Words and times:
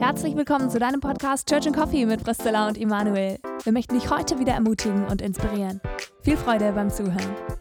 Herzlich 0.00 0.34
willkommen 0.34 0.70
zu 0.70 0.78
deinem 0.78 1.00
Podcast 1.00 1.46
Church 1.46 1.66
and 1.66 1.76
Coffee 1.76 2.06
mit 2.06 2.24
Priscilla 2.24 2.66
und 2.66 2.78
Immanuel. 2.78 3.38
Wir 3.64 3.72
möchten 3.72 3.92
dich 3.92 4.08
heute 4.08 4.38
wieder 4.38 4.54
ermutigen 4.54 5.04
und 5.04 5.20
inspirieren. 5.20 5.82
Viel 6.22 6.38
Freude 6.38 6.72
beim 6.72 6.88
Zuhören. 6.88 7.59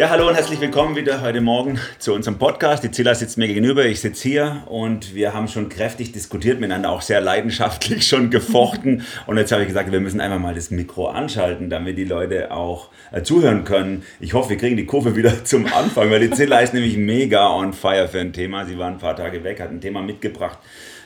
Ja, 0.00 0.08
hallo 0.08 0.28
und 0.28 0.34
herzlich 0.34 0.58
willkommen 0.62 0.96
wieder 0.96 1.20
heute 1.20 1.42
Morgen 1.42 1.78
zu 1.98 2.14
unserem 2.14 2.38
Podcast. 2.38 2.82
Die 2.82 2.90
Zilla 2.90 3.14
sitzt 3.14 3.36
mir 3.36 3.48
gegenüber, 3.48 3.84
ich 3.84 4.00
sitze 4.00 4.26
hier 4.26 4.62
und 4.64 5.14
wir 5.14 5.34
haben 5.34 5.46
schon 5.46 5.68
kräftig 5.68 6.10
diskutiert 6.12 6.58
miteinander, 6.58 6.88
auch 6.88 7.02
sehr 7.02 7.20
leidenschaftlich 7.20 8.06
schon 8.08 8.30
gefochten. 8.30 9.04
Und 9.26 9.36
jetzt 9.36 9.52
habe 9.52 9.60
ich 9.60 9.68
gesagt, 9.68 9.92
wir 9.92 10.00
müssen 10.00 10.22
einfach 10.22 10.38
mal 10.38 10.54
das 10.54 10.70
Mikro 10.70 11.08
anschalten, 11.08 11.68
damit 11.68 11.98
die 11.98 12.06
Leute 12.06 12.50
auch 12.50 12.88
äh, 13.12 13.20
zuhören 13.22 13.64
können. 13.64 14.02
Ich 14.20 14.32
hoffe, 14.32 14.48
wir 14.48 14.56
kriegen 14.56 14.78
die 14.78 14.86
Kurve 14.86 15.16
wieder 15.16 15.44
zum 15.44 15.66
Anfang, 15.66 16.10
weil 16.10 16.20
die 16.20 16.30
Zilla 16.30 16.60
ist 16.60 16.72
nämlich 16.72 16.96
mega 16.96 17.54
on 17.54 17.74
fire 17.74 18.08
für 18.08 18.20
ein 18.20 18.32
Thema. 18.32 18.64
Sie 18.64 18.78
war 18.78 18.88
ein 18.88 18.96
paar 18.96 19.16
Tage 19.16 19.44
weg, 19.44 19.60
hat 19.60 19.68
ein 19.68 19.82
Thema 19.82 20.00
mitgebracht 20.00 20.58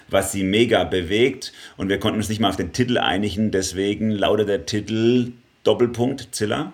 was 0.06 0.32
sie 0.32 0.44
mega 0.44 0.84
bewegt 0.84 1.52
und 1.78 1.88
wir 1.88 1.98
konnten 1.98 2.18
uns 2.18 2.28
nicht 2.28 2.38
mal 2.38 2.50
auf 2.50 2.56
den 2.56 2.72
Titel 2.72 2.98
einigen, 2.98 3.50
deswegen 3.50 4.10
lautet 4.10 4.50
der 4.50 4.66
Titel 4.66 5.32
Doppelpunkt 5.64 6.28
Zilla. 6.30 6.72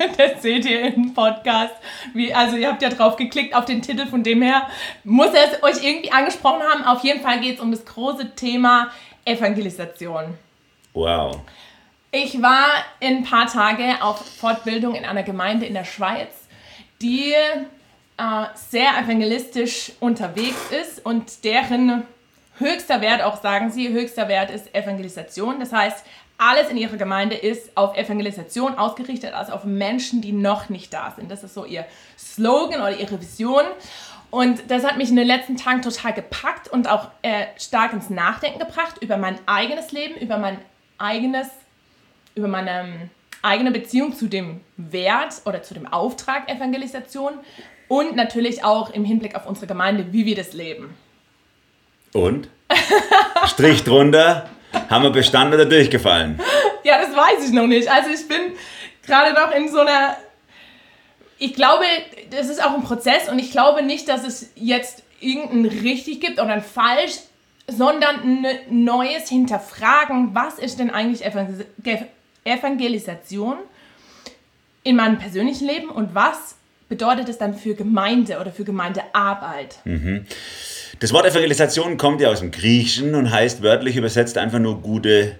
das 0.16 0.42
seht 0.42 0.64
ihr 0.64 0.94
im 0.94 1.12
Podcast. 1.12 1.74
Wie, 2.14 2.32
also 2.32 2.56
ihr 2.56 2.68
habt 2.68 2.82
ja 2.82 2.88
drauf 2.88 3.16
geklickt 3.16 3.54
auf 3.54 3.66
den 3.66 3.82
Titel, 3.82 4.06
von 4.06 4.22
dem 4.22 4.42
her 4.42 4.66
muss 5.04 5.30
es 5.32 5.62
euch 5.62 5.84
irgendwie 5.84 6.10
angesprochen 6.10 6.62
haben. 6.62 6.84
Auf 6.84 7.04
jeden 7.04 7.20
Fall 7.20 7.40
geht 7.40 7.56
es 7.56 7.60
um 7.60 7.70
das 7.70 7.84
große 7.84 8.34
Thema 8.34 8.90
Evangelisation. 9.24 10.38
Wow. 10.94 11.40
Ich 12.12 12.40
war 12.40 12.66
ein 13.00 13.24
paar 13.24 13.46
Tage 13.46 14.02
auf 14.02 14.24
Fortbildung 14.38 14.94
in 14.94 15.04
einer 15.04 15.22
Gemeinde 15.22 15.66
in 15.66 15.74
der 15.74 15.84
Schweiz, 15.84 16.48
die 17.00 17.32
äh, 17.32 18.46
sehr 18.54 18.98
evangelistisch 18.98 19.92
unterwegs 20.00 20.70
ist 20.70 21.04
und 21.04 21.44
deren 21.44 22.04
höchster 22.58 23.00
Wert, 23.00 23.22
auch 23.22 23.40
sagen 23.40 23.70
sie, 23.70 23.88
höchster 23.88 24.28
Wert 24.28 24.50
ist 24.50 24.74
Evangelisation. 24.74 25.60
Das 25.60 25.72
heißt, 25.72 26.04
alles 26.40 26.70
in 26.70 26.78
ihrer 26.78 26.96
Gemeinde 26.96 27.36
ist 27.36 27.76
auf 27.76 27.96
Evangelisation 27.96 28.78
ausgerichtet, 28.78 29.34
also 29.34 29.52
auf 29.52 29.64
Menschen, 29.64 30.22
die 30.22 30.32
noch 30.32 30.70
nicht 30.70 30.92
da 30.92 31.12
sind. 31.14 31.30
Das 31.30 31.44
ist 31.44 31.52
so 31.52 31.66
ihr 31.66 31.84
Slogan 32.18 32.80
oder 32.80 32.98
ihre 32.98 33.20
Vision. 33.20 33.64
Und 34.30 34.62
das 34.70 34.84
hat 34.84 34.96
mich 34.96 35.10
in 35.10 35.16
den 35.16 35.26
letzten 35.26 35.58
Tagen 35.58 35.82
total 35.82 36.14
gepackt 36.14 36.68
und 36.68 36.88
auch 36.88 37.08
äh, 37.20 37.46
stark 37.58 37.92
ins 37.92 38.08
Nachdenken 38.08 38.58
gebracht 38.58 38.96
über 39.02 39.18
mein 39.18 39.38
eigenes 39.44 39.92
Leben, 39.92 40.14
über 40.18 40.38
mein 40.38 40.58
eigenes, 40.96 41.48
über 42.34 42.48
meine 42.48 42.70
ähm, 42.70 43.10
eigene 43.42 43.70
Beziehung 43.70 44.14
zu 44.14 44.26
dem 44.26 44.60
Wert 44.78 45.42
oder 45.44 45.62
zu 45.62 45.74
dem 45.74 45.86
Auftrag 45.86 46.48
Evangelisation 46.48 47.34
und 47.88 48.16
natürlich 48.16 48.64
auch 48.64 48.90
im 48.90 49.04
Hinblick 49.04 49.34
auf 49.34 49.46
unsere 49.46 49.66
Gemeinde, 49.66 50.10
wie 50.12 50.24
wir 50.24 50.36
das 50.36 50.54
leben. 50.54 50.94
Und? 52.14 52.48
Strich 53.46 53.84
drunter. 53.84 54.48
Haben 54.88 55.04
wir 55.04 55.10
bestanden 55.10 55.54
oder 55.54 55.66
durchgefallen? 55.66 56.40
Ja, 56.84 56.98
das 57.00 57.14
weiß 57.14 57.46
ich 57.46 57.52
noch 57.52 57.66
nicht. 57.66 57.90
Also 57.90 58.10
ich 58.10 58.26
bin 58.28 58.52
gerade 59.06 59.32
noch 59.34 59.54
in 59.54 59.68
so 59.68 59.80
einer... 59.80 60.16
Ich 61.38 61.54
glaube, 61.54 61.84
das 62.30 62.48
ist 62.48 62.62
auch 62.62 62.74
ein 62.74 62.82
Prozess 62.82 63.28
und 63.28 63.38
ich 63.38 63.50
glaube 63.50 63.82
nicht, 63.82 64.08
dass 64.08 64.26
es 64.26 64.50
jetzt 64.54 65.02
irgendein 65.20 65.66
richtig 65.66 66.20
gibt 66.20 66.40
oder 66.40 66.50
ein 66.52 66.62
falsch, 66.62 67.14
sondern 67.66 68.16
ein 68.22 68.46
neues 68.68 69.28
Hinterfragen, 69.28 70.34
was 70.34 70.58
ist 70.58 70.78
denn 70.78 70.90
eigentlich 70.90 71.24
Evangelisation 72.44 73.56
in 74.82 74.96
meinem 74.96 75.18
persönlichen 75.18 75.66
Leben 75.66 75.88
und 75.88 76.14
was 76.14 76.56
bedeutet 76.88 77.28
es 77.28 77.38
dann 77.38 77.54
für 77.54 77.74
Gemeinde 77.74 78.40
oder 78.40 78.50
für 78.50 78.64
Gemeindearbeit? 78.64 79.78
Mhm. 79.84 80.26
Das 81.00 81.14
Wort 81.14 81.24
Evangelisation 81.24 81.96
kommt 81.96 82.20
ja 82.20 82.28
aus 82.28 82.40
dem 82.40 82.50
Griechischen 82.50 83.14
und 83.14 83.30
heißt 83.30 83.62
wörtlich 83.62 83.96
übersetzt 83.96 84.36
einfach 84.36 84.58
nur 84.58 84.82
gute 84.82 85.38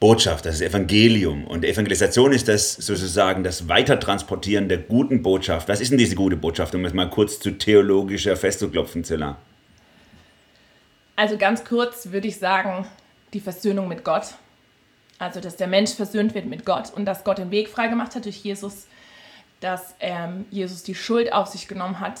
Botschaft, 0.00 0.44
das 0.44 0.56
ist 0.56 0.60
Evangelium. 0.60 1.46
Und 1.46 1.64
Evangelisation 1.64 2.34
ist 2.34 2.46
das 2.46 2.74
sozusagen 2.74 3.42
das 3.42 3.68
Weitertransportieren 3.68 4.68
der 4.68 4.76
guten 4.76 5.22
Botschaft. 5.22 5.66
Was 5.68 5.80
ist 5.80 5.92
denn 5.92 5.98
diese 5.98 6.14
gute 6.14 6.36
Botschaft, 6.36 6.74
um 6.74 6.84
es 6.84 6.92
mal 6.92 7.08
kurz 7.08 7.40
zu 7.40 7.52
theologischer 7.52 8.36
festzuklopfen, 8.36 9.02
Zilla? 9.02 9.38
Also 11.16 11.38
ganz 11.38 11.64
kurz 11.64 12.12
würde 12.12 12.28
ich 12.28 12.38
sagen, 12.38 12.86
die 13.32 13.40
Versöhnung 13.40 13.88
mit 13.88 14.04
Gott. 14.04 14.34
Also, 15.18 15.40
dass 15.40 15.56
der 15.56 15.68
Mensch 15.68 15.92
versöhnt 15.92 16.34
wird 16.34 16.44
mit 16.44 16.66
Gott 16.66 16.92
und 16.94 17.06
dass 17.06 17.24
Gott 17.24 17.38
den 17.38 17.50
Weg 17.50 17.70
freigemacht 17.70 18.14
hat 18.14 18.26
durch 18.26 18.38
Jesus, 18.38 18.86
dass 19.60 19.94
ähm, 20.00 20.44
Jesus 20.50 20.82
die 20.82 20.94
Schuld 20.94 21.32
auf 21.32 21.46
sich 21.46 21.66
genommen 21.66 22.00
hat, 22.00 22.20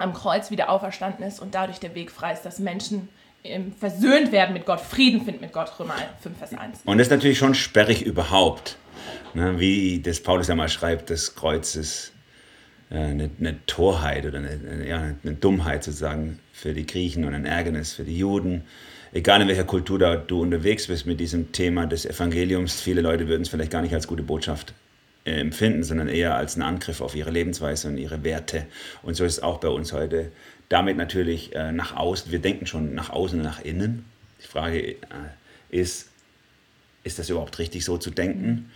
am 0.00 0.14
Kreuz 0.14 0.50
wieder 0.50 0.70
auferstanden 0.70 1.24
ist 1.24 1.40
und 1.40 1.54
dadurch 1.54 1.78
der 1.78 1.94
Weg 1.94 2.10
frei 2.10 2.32
ist, 2.32 2.42
dass 2.42 2.58
Menschen 2.58 3.08
ähm, 3.44 3.72
versöhnt 3.72 4.32
werden 4.32 4.52
mit 4.52 4.66
Gott, 4.66 4.80
Frieden 4.80 5.24
finden 5.24 5.40
mit 5.40 5.52
Gott, 5.52 5.72
Römer 5.78 5.94
5, 6.22 6.38
Vers 6.38 6.54
1. 6.54 6.80
Und 6.84 6.98
das 6.98 7.06
ist 7.06 7.10
natürlich 7.10 7.38
schon 7.38 7.54
sperrig 7.54 8.02
überhaupt. 8.02 8.76
Ne, 9.32 9.58
wie 9.60 10.00
das 10.00 10.20
Paulus 10.20 10.48
ja 10.48 10.54
mal 10.54 10.68
schreibt, 10.68 11.08
das 11.10 11.34
Kreuz 11.34 11.76
ist 11.76 12.12
äh, 12.90 12.96
eine, 12.96 13.30
eine, 13.38 13.64
Torheit 13.66 14.26
oder 14.26 14.38
eine, 14.38 14.86
ja, 14.86 15.14
eine 15.22 15.34
Dummheit 15.34 15.84
sozusagen 15.84 16.40
für 16.52 16.74
die 16.74 16.86
Griechen 16.86 17.24
und 17.24 17.34
ein 17.34 17.46
Ärgernis 17.46 17.94
für 17.94 18.04
die 18.04 18.18
Juden. 18.18 18.64
Egal 19.12 19.40
in 19.42 19.48
welcher 19.48 19.64
Kultur 19.64 19.98
da 19.98 20.16
du 20.16 20.42
unterwegs 20.42 20.88
bist 20.88 21.06
mit 21.06 21.20
diesem 21.20 21.52
Thema 21.52 21.86
des 21.86 22.06
Evangeliums, 22.06 22.80
viele 22.80 23.00
Leute 23.00 23.28
würden 23.28 23.42
es 23.42 23.48
vielleicht 23.48 23.70
gar 23.70 23.82
nicht 23.82 23.94
als 23.94 24.06
gute 24.06 24.22
Botschaft 24.22 24.74
empfinden, 25.24 25.82
sondern 25.82 26.08
eher 26.08 26.34
als 26.34 26.54
einen 26.54 26.62
Angriff 26.62 27.00
auf 27.00 27.14
ihre 27.14 27.30
Lebensweise 27.30 27.88
und 27.88 27.98
ihre 27.98 28.24
Werte. 28.24 28.66
Und 29.02 29.14
so 29.14 29.24
ist 29.24 29.34
es 29.34 29.42
auch 29.42 29.58
bei 29.58 29.68
uns 29.68 29.92
heute. 29.92 30.32
Damit 30.68 30.96
natürlich 30.96 31.54
äh, 31.54 31.72
nach 31.72 31.96
außen, 31.96 32.30
wir 32.30 32.38
denken 32.38 32.66
schon 32.66 32.94
nach 32.94 33.10
außen 33.10 33.38
und 33.38 33.44
nach 33.44 33.60
innen. 33.60 34.04
Die 34.42 34.46
Frage 34.46 34.92
äh, 34.92 34.96
ist, 35.70 36.08
ist 37.02 37.18
das 37.18 37.28
überhaupt 37.28 37.58
richtig 37.58 37.84
so 37.84 37.98
zu 37.98 38.10
denken? 38.10 38.70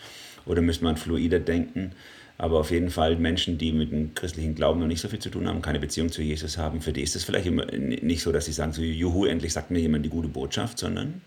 Oder 0.45 0.61
müsste 0.61 0.85
man 0.85 0.97
fluider 0.97 1.41
denken? 1.41 1.93
Aber 2.37 2.59
auf 2.59 2.71
jeden 2.71 2.91
Fall 2.91 3.17
Menschen, 3.17 3.59
die 3.59 3.73
mit 3.73 3.93
dem 3.93 4.15
christlichen 4.15 4.55
Glauben 4.57 4.81
noch 4.81 4.89
nicht 4.89 5.01
so 5.01 5.09
viel 5.09 5.21
zu 5.21 5.31
tun 5.31 5.49
haben, 5.49 5.63
keine 5.63 5.79
Beziehung 5.79 6.11
zu 6.11 6.21
Jesus 6.21 6.59
haben, 6.59 6.81
für 6.81 6.93
die 6.93 7.03
ist 7.03 7.15
es 7.15 7.23
vielleicht 7.23 7.49
nicht 7.49 8.23
so, 8.23 8.33
dass 8.33 8.47
sie 8.47 8.53
sagen, 8.53 8.73
so, 8.73 8.83
juhu, 8.83 9.25
endlich 9.25 9.53
sagt 9.53 9.71
mir 9.71 9.79
jemand 9.79 10.05
die 10.05 10.11
gute 10.11 10.29
Botschaft, 10.29 10.79
sondern 10.79 11.21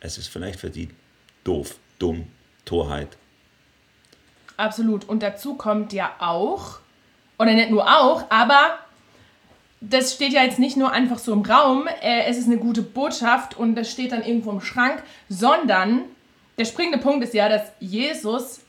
es 0.00 0.18
ist 0.18 0.28
vielleicht 0.28 0.60
für 0.60 0.68
die 0.68 0.90
doof, 1.44 1.78
dumm, 1.98 2.26
Torheit, 2.66 3.16
Absolut. 4.56 5.08
Und 5.08 5.22
dazu 5.22 5.54
kommt 5.54 5.92
ja 5.92 6.10
auch, 6.18 6.78
oder 7.38 7.52
nicht 7.52 7.70
nur 7.70 7.86
auch, 7.86 8.24
aber 8.30 8.78
das 9.80 10.14
steht 10.14 10.32
ja 10.32 10.42
jetzt 10.42 10.58
nicht 10.58 10.76
nur 10.76 10.92
einfach 10.92 11.18
so 11.18 11.32
im 11.32 11.42
Raum, 11.42 11.86
äh, 12.00 12.24
es 12.26 12.38
ist 12.38 12.46
eine 12.46 12.56
gute 12.56 12.82
Botschaft 12.82 13.56
und 13.56 13.74
das 13.74 13.90
steht 13.90 14.12
dann 14.12 14.22
irgendwo 14.24 14.50
im 14.50 14.60
Schrank, 14.60 15.02
sondern 15.28 16.02
der 16.58 16.64
springende 16.64 16.98
Punkt 16.98 17.24
ist 17.24 17.34
ja, 17.34 17.48
dass 17.48 17.62
Jesus 17.80 18.60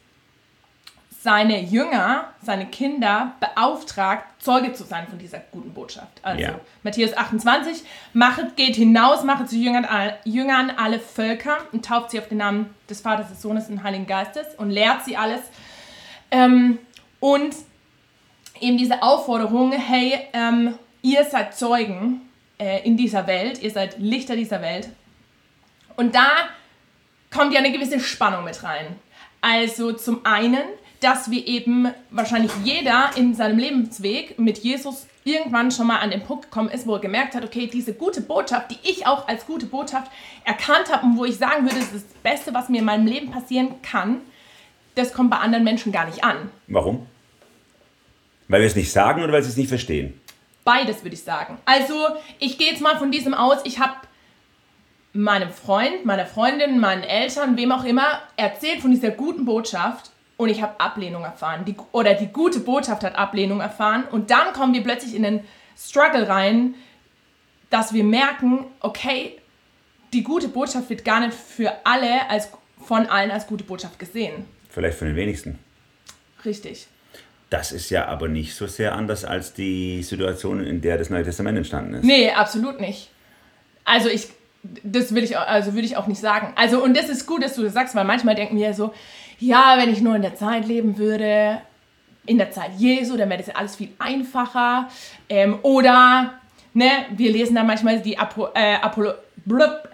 seine 1.25 1.59
Jünger, 1.63 2.25
seine 2.43 2.67
Kinder 2.67 3.33
beauftragt, 3.39 4.25
Zeuge 4.37 4.73
zu 4.73 4.83
sein 4.83 5.07
von 5.07 5.17
dieser 5.17 5.39
guten 5.51 5.73
Botschaft. 5.73 6.19
Also 6.21 6.39
ja. 6.39 6.59
Matthäus 6.83 7.17
28, 7.17 7.83
machet, 8.13 8.55
geht 8.55 8.75
hinaus, 8.75 9.23
machet 9.23 9.49
zu 9.49 9.55
Jüngern, 9.55 9.87
Jüngern 10.23 10.71
alle 10.77 10.99
Völker 10.99 11.57
und 11.71 11.83
tauft 11.83 12.11
sie 12.11 12.19
auf 12.19 12.27
den 12.27 12.37
Namen 12.37 12.75
des 12.91 13.01
Vaters, 13.01 13.29
des 13.29 13.41
Sohnes 13.41 13.67
und 13.69 13.77
des 13.77 13.83
Heiligen 13.83 14.05
Geistes 14.05 14.45
und 14.57 14.69
lehrt 14.69 15.03
sie 15.03 15.17
alles, 15.17 15.41
ähm, 16.31 16.79
und 17.19 17.55
eben 18.59 18.77
diese 18.77 19.01
Aufforderung, 19.03 19.71
hey, 19.71 20.19
ähm, 20.33 20.75
ihr 21.01 21.23
seid 21.23 21.55
Zeugen 21.55 22.21
äh, 22.59 22.85
in 22.85 22.97
dieser 22.97 23.27
Welt, 23.27 23.61
ihr 23.61 23.71
seid 23.71 23.97
Lichter 23.99 24.35
dieser 24.35 24.61
Welt. 24.61 24.89
Und 25.95 26.15
da 26.15 26.29
kommt 27.31 27.53
ja 27.53 27.59
eine 27.59 27.71
gewisse 27.71 27.99
Spannung 27.99 28.43
mit 28.43 28.63
rein. 28.63 28.95
Also 29.41 29.93
zum 29.93 30.25
einen, 30.25 30.63
dass 31.01 31.29
wir 31.29 31.45
eben 31.45 31.89
wahrscheinlich 32.09 32.51
jeder 32.63 33.11
in 33.15 33.35
seinem 33.35 33.59
Lebensweg 33.59 34.39
mit 34.39 34.59
Jesus 34.59 35.07
irgendwann 35.23 35.71
schon 35.71 35.87
mal 35.87 35.99
an 35.99 36.11
den 36.11 36.23
Punkt 36.23 36.45
gekommen 36.45 36.69
ist, 36.69 36.87
wo 36.87 36.95
er 36.95 37.01
gemerkt 37.01 37.35
hat, 37.35 37.43
okay, 37.43 37.67
diese 37.67 37.93
gute 37.93 38.21
Botschaft, 38.21 38.71
die 38.71 38.89
ich 38.89 39.05
auch 39.07 39.27
als 39.27 39.45
gute 39.45 39.65
Botschaft 39.65 40.11
erkannt 40.43 40.91
habe 40.91 41.05
und 41.05 41.17
wo 41.17 41.25
ich 41.25 41.37
sagen 41.37 41.63
würde, 41.63 41.79
das 41.79 41.93
ist 41.93 42.07
das 42.11 42.21
Beste, 42.21 42.53
was 42.53 42.69
mir 42.69 42.79
in 42.79 42.85
meinem 42.85 43.07
Leben 43.07 43.31
passieren 43.31 43.81
kann, 43.81 44.21
das 44.95 45.13
kommt 45.13 45.29
bei 45.29 45.37
anderen 45.37 45.63
Menschen 45.63 45.91
gar 45.91 46.05
nicht 46.05 46.23
an. 46.23 46.49
Warum? 46.67 47.05
Weil 48.47 48.61
wir 48.61 48.67
es 48.67 48.75
nicht 48.75 48.91
sagen 48.91 49.23
oder 49.23 49.33
weil 49.33 49.43
sie 49.43 49.49
es 49.49 49.57
nicht 49.57 49.69
verstehen? 49.69 50.19
Beides 50.63 51.03
würde 51.03 51.15
ich 51.15 51.23
sagen. 51.23 51.57
Also 51.65 52.07
ich 52.39 52.57
gehe 52.57 52.71
jetzt 52.71 52.81
mal 52.81 52.97
von 52.97 53.11
diesem 53.11 53.33
aus, 53.33 53.59
ich 53.65 53.79
habe 53.79 53.93
meinem 55.13 55.49
Freund, 55.49 56.05
meiner 56.05 56.25
Freundin, 56.25 56.79
meinen 56.79 57.03
Eltern, 57.03 57.55
wem 57.57 57.71
auch 57.71 57.85
immer, 57.85 58.21
erzählt 58.35 58.81
von 58.81 58.91
dieser 58.91 59.11
guten 59.11 59.45
Botschaft 59.45 60.11
und 60.37 60.49
ich 60.49 60.61
habe 60.61 60.79
Ablehnung 60.79 61.23
erfahren. 61.23 61.65
Die, 61.65 61.75
oder 61.91 62.13
die 62.13 62.27
gute 62.27 62.59
Botschaft 62.59 63.03
hat 63.03 63.15
Ablehnung 63.15 63.61
erfahren 63.61 64.03
und 64.11 64.31
dann 64.31 64.53
kommen 64.53 64.73
wir 64.73 64.83
plötzlich 64.83 65.15
in 65.15 65.23
den 65.23 65.41
Struggle 65.77 66.27
rein, 66.27 66.75
dass 67.69 67.93
wir 67.93 68.03
merken, 68.03 68.65
okay, 68.79 69.37
die 70.13 70.23
gute 70.23 70.47
Botschaft 70.47 70.89
wird 70.89 71.05
gar 71.05 71.19
nicht 71.19 71.33
für 71.33 71.71
alle 71.83 72.29
als 72.29 72.49
von 72.85 73.07
allen 73.07 73.31
als 73.31 73.47
gute 73.47 73.63
Botschaft 73.63 73.99
gesehen. 73.99 74.45
Vielleicht 74.75 74.97
von 74.97 75.07
den 75.07 75.15
wenigsten. 75.15 75.57
Richtig. 76.43 76.87
Das 77.49 77.71
ist 77.71 77.89
ja 77.91 78.07
aber 78.07 78.27
nicht 78.27 78.55
so 78.55 78.67
sehr 78.67 78.93
anders 78.93 79.23
als 79.23 79.53
die 79.53 80.03
Situation, 80.03 80.65
in 80.65 80.81
der 80.81 80.97
das 80.97 81.09
Neue 81.09 81.23
Testament 81.23 81.57
entstanden 81.57 81.93
ist. 81.93 82.03
Nee, 82.03 82.29
absolut 82.31 82.81
nicht. 82.81 83.09
Also 83.85 84.09
ich, 84.09 84.27
das 84.83 85.15
will 85.15 85.23
ich, 85.23 85.37
also 85.37 85.75
würde 85.75 85.85
ich 85.85 85.95
auch 85.95 86.07
nicht 86.07 86.19
sagen. 86.19 86.51
Also 86.57 86.83
und 86.83 86.97
das 86.97 87.07
ist 87.07 87.25
gut, 87.25 87.41
dass 87.41 87.55
du 87.55 87.63
das 87.63 87.71
sagst, 87.71 87.95
weil 87.95 88.03
manchmal 88.03 88.35
denken 88.35 88.57
wir 88.57 88.73
so, 88.73 88.93
ja, 89.39 89.77
wenn 89.77 89.93
ich 89.93 90.01
nur 90.01 90.13
in 90.13 90.21
der 90.21 90.35
Zeit 90.35 90.67
leben 90.67 90.97
würde, 90.97 91.61
in 92.25 92.37
der 92.37 92.51
Zeit 92.51 92.71
Jesu, 92.77 93.15
dann 93.15 93.29
wäre 93.29 93.37
das 93.37 93.47
ja 93.47 93.55
alles 93.55 93.77
viel 93.77 93.91
einfacher. 93.97 94.89
Ähm, 95.29 95.59
oder, 95.61 96.33
ne, 96.73 96.89
wir 97.15 97.31
lesen 97.31 97.55
dann 97.55 97.67
manchmal 97.67 98.01
die 98.01 98.19
Apo, 98.19 98.49
äh, 98.53 98.75
Apollo, 98.81 99.13
blub, 99.45 99.87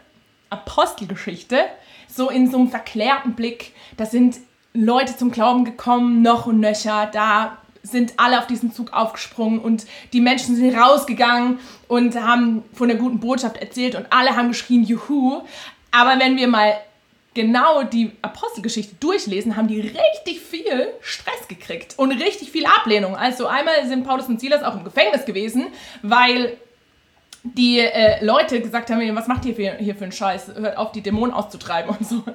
Apostelgeschichte, 0.49 1.65
so 2.07 2.31
in 2.31 2.49
so 2.49 2.57
einem 2.57 2.69
verklärten 2.69 3.33
Blick. 3.33 3.73
Da 3.95 4.07
sind 4.07 4.37
Leute 4.73 5.17
zum 5.17 5.31
Glauben 5.31 5.65
gekommen, 5.65 6.21
noch 6.21 6.45
und 6.45 6.59
nöcher, 6.59 7.09
da 7.11 7.57
sind 7.83 8.13
alle 8.17 8.39
auf 8.39 8.47
diesen 8.47 8.71
Zug 8.73 8.93
aufgesprungen 8.93 9.59
und 9.59 9.85
die 10.13 10.21
Menschen 10.21 10.55
sind 10.55 10.75
rausgegangen 10.75 11.59
und 11.87 12.15
haben 12.15 12.63
von 12.73 12.87
der 12.87 12.97
guten 12.97 13.19
Botschaft 13.19 13.57
erzählt 13.57 13.95
und 13.95 14.05
alle 14.11 14.35
haben 14.35 14.49
geschrien, 14.49 14.83
juhu. 14.83 15.41
Aber 15.91 16.19
wenn 16.19 16.37
wir 16.37 16.47
mal 16.47 16.75
genau 17.33 17.83
die 17.83 18.11
Apostelgeschichte 18.21 18.95
durchlesen, 18.99 19.55
haben 19.55 19.67
die 19.67 19.81
richtig 19.81 20.41
viel 20.41 20.89
Stress 21.01 21.47
gekriegt 21.47 21.95
und 21.97 22.11
richtig 22.11 22.51
viel 22.51 22.65
Ablehnung. 22.65 23.15
Also 23.15 23.47
einmal 23.47 23.87
sind 23.87 24.05
Paulus 24.05 24.27
und 24.27 24.39
Silas 24.39 24.63
auch 24.63 24.75
im 24.75 24.83
Gefängnis 24.83 25.25
gewesen, 25.25 25.67
weil 26.01 26.57
die 27.43 27.79
äh, 27.79 28.23
Leute 28.23 28.61
gesagt 28.61 28.89
haben, 28.91 29.15
was 29.15 29.27
macht 29.27 29.45
ihr 29.45 29.55
hier, 29.55 29.73
hier 29.75 29.95
für 29.95 30.03
einen 30.03 30.11
Scheiß? 30.11 30.51
Hört 30.55 30.77
auf, 30.77 30.91
die 30.91 31.01
Dämonen 31.01 31.33
auszutreiben 31.33 31.95
und 31.95 32.07
so. 32.07 32.23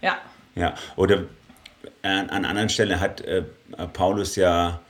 Ja. 0.00 0.16
Ja, 0.54 0.74
oder 0.94 1.24
an, 2.02 2.30
an 2.30 2.44
anderen 2.44 2.68
Stellen 2.68 3.00
hat 3.00 3.20
äh, 3.22 3.42
Paulus 3.92 4.36
ja 4.36 4.80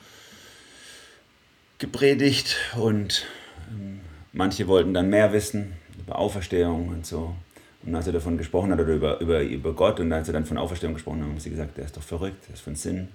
gepredigt 1.78 2.56
und 2.76 3.26
ähm, 3.70 4.00
manche 4.32 4.66
wollten 4.68 4.94
dann 4.94 5.10
mehr 5.10 5.32
wissen 5.32 5.74
über 5.98 6.18
Auferstehung 6.18 6.88
und 6.88 7.06
so. 7.06 7.34
Und 7.84 7.94
als 7.94 8.06
er 8.06 8.12
davon 8.12 8.36
gesprochen 8.36 8.72
hat 8.72 8.80
oder 8.80 8.94
über, 8.94 9.20
über, 9.20 9.40
über 9.42 9.72
Gott 9.72 10.00
und 10.00 10.12
als 10.12 10.28
er 10.28 10.34
dann 10.34 10.44
von 10.44 10.58
Auferstehung 10.58 10.94
gesprochen 10.94 11.20
hat, 11.20 11.28
haben 11.28 11.40
sie 11.40 11.50
gesagt, 11.50 11.76
der 11.76 11.84
ist 11.84 11.96
doch 11.96 12.02
verrückt, 12.02 12.48
der 12.48 12.54
ist 12.54 12.62
von 12.62 12.74
Sinn. 12.74 13.08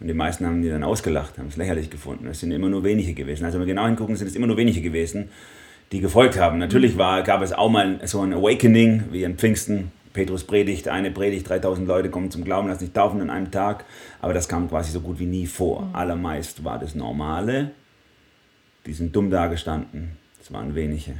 Und 0.00 0.08
die 0.08 0.14
meisten 0.14 0.46
haben 0.46 0.62
die 0.62 0.68
dann 0.68 0.82
ausgelacht, 0.82 1.38
haben 1.38 1.48
es 1.48 1.56
lächerlich 1.56 1.90
gefunden. 1.90 2.26
Es 2.26 2.40
sind 2.40 2.50
immer 2.50 2.68
nur 2.68 2.82
wenige 2.82 3.14
gewesen. 3.14 3.44
Also 3.44 3.58
wenn 3.58 3.66
wir 3.66 3.74
genau 3.74 3.86
hingucken, 3.86 4.16
sind 4.16 4.26
es 4.26 4.34
immer 4.34 4.46
nur 4.46 4.56
wenige 4.56 4.80
gewesen, 4.80 5.28
die 5.92 6.00
gefolgt 6.00 6.38
haben. 6.38 6.58
Natürlich 6.58 6.96
war, 6.96 7.22
gab 7.22 7.42
es 7.42 7.52
auch 7.52 7.68
mal 7.68 8.00
so 8.06 8.20
ein 8.20 8.32
Awakening, 8.32 9.04
wie 9.12 9.24
in 9.24 9.36
Pfingsten. 9.36 9.92
Petrus 10.12 10.44
predigt, 10.44 10.88
eine 10.88 11.10
Predigt, 11.10 11.48
3000 11.48 11.86
Leute 11.86 12.10
kommen 12.10 12.30
zum 12.30 12.44
Glauben, 12.44 12.68
lassen 12.68 12.80
sich 12.80 12.92
taufen 12.92 13.20
an 13.20 13.30
einem 13.30 13.50
Tag. 13.50 13.84
Aber 14.20 14.34
das 14.34 14.48
kam 14.48 14.68
quasi 14.68 14.90
so 14.90 15.00
gut 15.00 15.18
wie 15.18 15.26
nie 15.26 15.46
vor. 15.46 15.82
Mhm. 15.82 15.94
Allermeist 15.94 16.64
war 16.64 16.78
das 16.78 16.94
Normale. 16.94 17.72
Die 18.86 18.92
sind 18.92 19.14
dumm 19.14 19.30
dagestanden. 19.30 20.16
Es 20.40 20.52
waren 20.52 20.74
wenige 20.74 21.14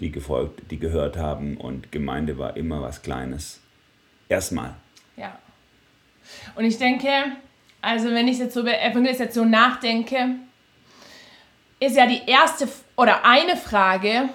die 0.00 0.10
gefolgt, 0.10 0.70
die 0.70 0.78
gehört 0.78 1.16
haben 1.16 1.56
und 1.56 1.92
Gemeinde 1.92 2.38
war 2.38 2.56
immer 2.56 2.82
was 2.82 3.02
Kleines. 3.02 3.60
Erstmal. 4.28 4.74
Ja. 5.16 5.38
Und 6.54 6.64
ich 6.64 6.78
denke, 6.78 7.08
also 7.82 8.10
wenn 8.10 8.28
ich 8.28 8.38
jetzt 8.38 8.54
so 8.54 8.60
über 8.60 8.80
Evangelisation 8.80 9.50
nachdenke, 9.50 10.36
ist 11.78 11.96
ja 11.96 12.06
die 12.06 12.22
erste 12.26 12.68
oder 12.96 13.24
eine 13.24 13.56
Frage, 13.56 14.28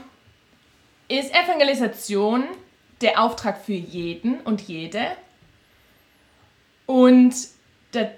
ist 1.08 1.34
Evangelisation 1.34 2.44
der 3.06 3.22
Auftrag 3.22 3.60
für 3.64 3.74
jeden 3.74 4.40
und 4.42 4.62
jede? 4.62 5.00
Und 6.86 7.34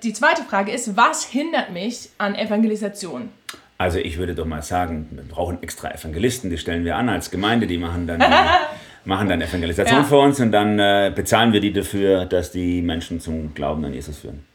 die 0.02 0.14
zweite 0.14 0.44
Frage 0.44 0.72
ist, 0.72 0.98
was 0.98 1.26
hindert 1.26 1.72
mich 1.72 2.10
an 2.18 2.36
Evangelisation? 2.36 3.30
Also 3.78 4.00
ich 4.00 4.18
würde 4.18 4.34
doch 4.34 4.46
mal 4.46 4.64
sagen, 4.64 5.08
wir 5.12 5.24
brauchen 5.24 5.62
extra 5.62 5.92
Evangelisten, 5.92 6.50
die 6.50 6.58
stellen 6.58 6.84
wir 6.84 6.96
an 6.96 7.10
als 7.10 7.30
Gemeinde, 7.30 7.68
die 7.68 7.78
machen 7.78 8.08
dann, 8.08 8.24
machen 9.06 9.30
dann 9.30 9.42
Evangelisation 9.42 10.00
ja. 10.00 10.04
für 10.04 10.18
uns 10.18 10.40
und 10.40 10.52
dann 10.52 10.80
äh, 10.80 11.12
bezahlen 11.14 11.54
wir 11.54 11.60
die 11.60 11.74
dafür, 11.74 12.26
dass 12.26 12.52
die 12.52 12.82
Menschen 12.82 13.20
zum 13.20 13.54
Glauben 13.54 13.86
an 13.86 13.94
Jesus 13.94 14.18
führen. 14.18 14.46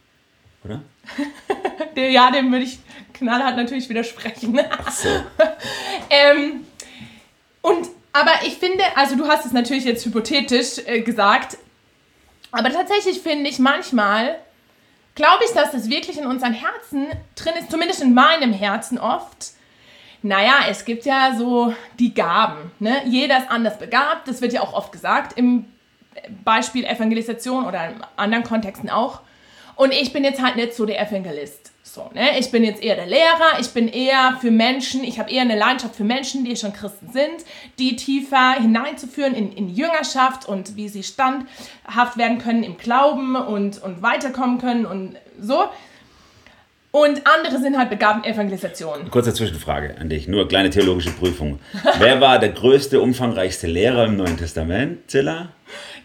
Oder? 0.65 0.81
ja, 1.95 2.31
dem 2.31 2.51
würde 2.51 2.65
ich 2.65 2.79
knallhart 3.13 3.55
natürlich 3.55 3.87
widersprechen. 3.87 4.59
Ach 4.69 4.91
so. 4.91 5.09
ähm, 6.09 6.65
und, 7.61 7.87
aber 8.13 8.31
ich 8.45 8.57
finde, 8.57 8.83
also 8.95 9.15
du 9.15 9.27
hast 9.27 9.45
es 9.45 9.51
natürlich 9.51 9.85
jetzt 9.85 10.05
hypothetisch 10.05 10.77
äh, 10.85 11.01
gesagt, 11.01 11.57
aber 12.51 12.71
tatsächlich 12.71 13.19
finde 13.19 13.49
ich 13.49 13.57
manchmal, 13.57 14.39
glaube 15.15 15.43
ich, 15.45 15.51
dass 15.53 15.71
das 15.71 15.89
wirklich 15.89 16.19
in 16.19 16.27
unseren 16.27 16.53
Herzen 16.53 17.07
drin 17.35 17.53
ist, 17.59 17.71
zumindest 17.71 18.01
in 18.01 18.13
meinem 18.13 18.53
Herzen 18.53 18.99
oft. 18.99 19.53
Naja, 20.21 20.65
es 20.69 20.85
gibt 20.85 21.05
ja 21.05 21.35
so 21.35 21.73
die 21.99 22.13
Gaben. 22.13 22.71
Ne? 22.79 23.01
Jeder 23.05 23.39
ist 23.39 23.49
anders 23.49 23.79
begabt, 23.79 24.27
das 24.27 24.41
wird 24.41 24.53
ja 24.53 24.61
auch 24.61 24.73
oft 24.73 24.91
gesagt 24.91 25.37
im 25.37 25.65
Beispiel 26.45 26.85
Evangelisation 26.85 27.65
oder 27.65 27.89
in 27.89 27.95
anderen 28.15 28.43
Kontexten 28.43 28.89
auch. 28.89 29.21
Und 29.75 29.91
ich 29.91 30.13
bin 30.13 30.23
jetzt 30.23 30.41
halt 30.41 30.55
nicht 30.55 30.75
so 30.75 30.85
der 30.85 31.01
Evangelist. 31.01 31.72
So, 31.85 32.09
ne? 32.13 32.39
Ich 32.39 32.49
bin 32.49 32.63
jetzt 32.63 32.81
eher 32.81 32.95
der 32.95 33.05
Lehrer, 33.05 33.59
ich 33.59 33.71
bin 33.71 33.89
eher 33.89 34.37
für 34.39 34.51
Menschen, 34.51 35.03
ich 35.03 35.19
habe 35.19 35.29
eher 35.29 35.41
eine 35.41 35.57
Leidenschaft 35.57 35.97
für 35.97 36.05
Menschen, 36.05 36.45
die 36.45 36.55
schon 36.55 36.71
Christen 36.71 37.11
sind, 37.11 37.43
die 37.77 37.97
tiefer 37.97 38.53
hineinzuführen 38.53 39.35
in, 39.35 39.51
in 39.51 39.69
Jüngerschaft 39.69 40.47
und 40.47 40.77
wie 40.77 40.87
sie 40.87 41.03
standhaft 41.03 42.17
werden 42.17 42.37
können 42.37 42.63
im 42.63 42.77
Glauben 42.77 43.35
und, 43.35 43.83
und 43.83 44.01
weiterkommen 44.01 44.59
können 44.59 44.85
und 44.85 45.17
so. 45.39 45.65
Und 46.91 47.23
andere 47.27 47.59
sind 47.59 47.77
halt 47.77 47.89
begabt 47.89 48.25
in 48.25 48.33
Evangelisation. 48.33 49.11
Kurze 49.11 49.33
Zwischenfrage 49.33 49.97
an 49.99 50.09
dich, 50.09 50.27
nur 50.27 50.47
kleine 50.47 50.69
theologische 50.69 51.11
Prüfung. 51.11 51.59
Wer 51.97 52.21
war 52.21 52.39
der 52.39 52.49
größte, 52.49 53.01
umfangreichste 53.01 53.67
Lehrer 53.67 54.05
im 54.05 54.15
Neuen 54.15 54.37
Testament, 54.37 55.09
Zilla? 55.09 55.49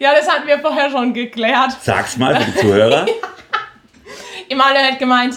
Ja, 0.01 0.13
das 0.13 0.29
hatten 0.29 0.49
wir 0.49 0.59
vorher 0.59 0.91
schon 0.91 1.15
geklärt. 1.15 1.77
Sag's 1.83 2.17
mal 2.17 2.35
für 2.35 2.51
die 2.51 2.57
Zuhörer. 2.59 3.07
Immanuel 4.49 4.93
hat 4.93 4.99
gemeint, 4.99 5.35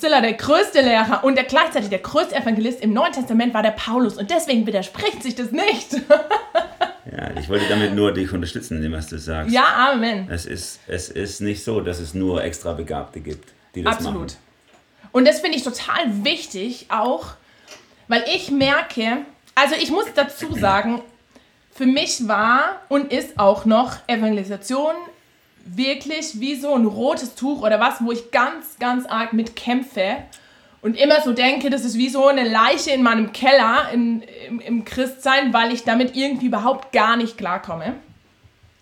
Priscilla, 0.00 0.22
der 0.22 0.32
größte 0.32 0.80
Lehrer 0.80 1.24
und 1.24 1.36
der 1.36 1.44
gleichzeitig 1.44 1.90
der 1.90 1.98
größte 1.98 2.34
Evangelist 2.34 2.80
im 2.80 2.94
Neuen 2.94 3.12
Testament 3.12 3.52
war 3.52 3.62
der 3.62 3.72
Paulus 3.72 4.16
und 4.16 4.30
deswegen 4.30 4.66
widerspricht 4.66 5.22
sich 5.22 5.34
das 5.34 5.50
nicht. 5.50 5.92
ja, 7.12 7.38
ich 7.38 7.50
wollte 7.50 7.68
damit 7.68 7.94
nur 7.94 8.10
dich 8.14 8.32
unterstützen, 8.32 8.78
in 8.78 8.82
dem, 8.84 8.92
was 8.92 9.08
du 9.08 9.18
sagst. 9.18 9.52
Ja, 9.52 9.90
Amen. 9.92 10.26
Es 10.30 10.46
ist, 10.46 10.80
es 10.86 11.10
ist 11.10 11.42
nicht 11.42 11.62
so, 11.62 11.82
dass 11.82 12.00
es 12.00 12.14
nur 12.14 12.42
extra 12.42 12.72
Begabte 12.72 13.20
gibt, 13.20 13.50
die 13.74 13.82
das 13.82 13.96
Absolut. 13.96 14.20
machen. 14.22 14.36
Und 15.12 15.28
das 15.28 15.40
finde 15.40 15.58
ich 15.58 15.64
total 15.64 16.24
wichtig 16.24 16.86
auch, 16.88 17.34
weil 18.08 18.24
ich 18.34 18.50
merke, 18.50 19.18
also 19.54 19.74
ich 19.74 19.90
muss 19.90 20.06
dazu 20.14 20.54
sagen, 20.54 21.02
für 21.72 21.84
mich 21.84 22.26
war 22.26 22.80
und 22.88 23.12
ist 23.12 23.38
auch 23.38 23.66
noch 23.66 23.96
Evangelisation 24.06 24.94
wirklich 25.64 26.40
wie 26.40 26.54
so 26.54 26.74
ein 26.74 26.86
rotes 26.86 27.34
Tuch 27.34 27.62
oder 27.62 27.80
was, 27.80 28.04
wo 28.04 28.12
ich 28.12 28.30
ganz, 28.30 28.78
ganz 28.78 29.06
arg 29.06 29.32
mit 29.32 29.56
kämpfe 29.56 30.16
und 30.82 30.96
immer 30.96 31.20
so 31.20 31.32
denke, 31.32 31.70
das 31.70 31.84
ist 31.84 31.98
wie 31.98 32.08
so 32.08 32.26
eine 32.26 32.48
Leiche 32.48 32.90
in 32.90 33.02
meinem 33.02 33.32
Keller 33.32 33.90
in, 33.92 34.22
im, 34.48 34.60
im 34.60 34.84
Christsein, 34.84 35.52
weil 35.52 35.72
ich 35.72 35.84
damit 35.84 36.16
irgendwie 36.16 36.46
überhaupt 36.46 36.92
gar 36.92 37.16
nicht 37.16 37.36
klarkomme. 37.36 37.94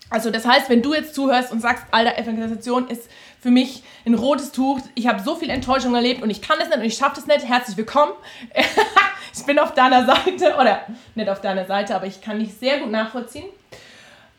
Also 0.09 0.31
das 0.31 0.45
heißt, 0.47 0.69
wenn 0.69 0.81
du 0.81 0.93
jetzt 0.93 1.13
zuhörst 1.13 1.51
und 1.51 1.61
sagst, 1.61 1.85
Alter, 1.91 2.17
Evangelisation 2.17 2.87
ist 2.87 3.09
für 3.39 3.51
mich 3.51 3.83
ein 4.05 4.15
rotes 4.15 4.51
Tuch, 4.51 4.79
ich 4.95 5.07
habe 5.07 5.21
so 5.21 5.35
viel 5.35 5.49
Enttäuschung 5.49 5.93
erlebt 5.93 6.23
und 6.23 6.29
ich 6.29 6.41
kann 6.41 6.57
das 6.57 6.69
nicht 6.69 6.77
und 6.79 6.85
ich 6.85 6.95
schaffe 6.95 7.15
das 7.15 7.27
nicht, 7.27 7.47
herzlich 7.47 7.77
willkommen. 7.77 8.13
ich 9.33 9.45
bin 9.45 9.59
auf 9.59 9.73
deiner 9.73 10.05
Seite, 10.05 10.55
oder 10.59 10.81
nicht 11.15 11.29
auf 11.29 11.41
deiner 11.41 11.65
Seite, 11.65 11.95
aber 11.95 12.07
ich 12.07 12.21
kann 12.21 12.39
dich 12.39 12.53
sehr 12.55 12.79
gut 12.79 12.89
nachvollziehen. 12.89 13.45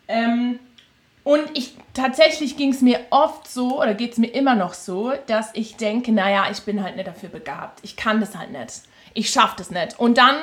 Ähm, 0.08 0.58
und 1.22 1.42
ich 1.56 1.74
tatsächlich 1.92 2.56
ging 2.56 2.70
es 2.70 2.80
mir 2.80 3.00
oft 3.10 3.48
so, 3.48 3.80
oder 3.80 3.94
geht 3.94 4.12
es 4.12 4.18
mir 4.18 4.28
immer 4.28 4.54
noch 4.54 4.74
so, 4.74 5.12
dass 5.26 5.50
ich 5.54 5.76
denke, 5.76 6.12
naja, 6.12 6.46
ich 6.50 6.62
bin 6.62 6.82
halt 6.82 6.96
nicht 6.96 7.08
dafür 7.08 7.28
begabt. 7.28 7.80
Ich 7.82 7.96
kann 7.96 8.20
das 8.20 8.36
halt 8.36 8.52
nicht. 8.52 8.82
Ich 9.12 9.30
schaffe 9.30 9.54
das 9.58 9.70
nicht. 9.70 9.98
Und 9.98 10.16
dann 10.16 10.36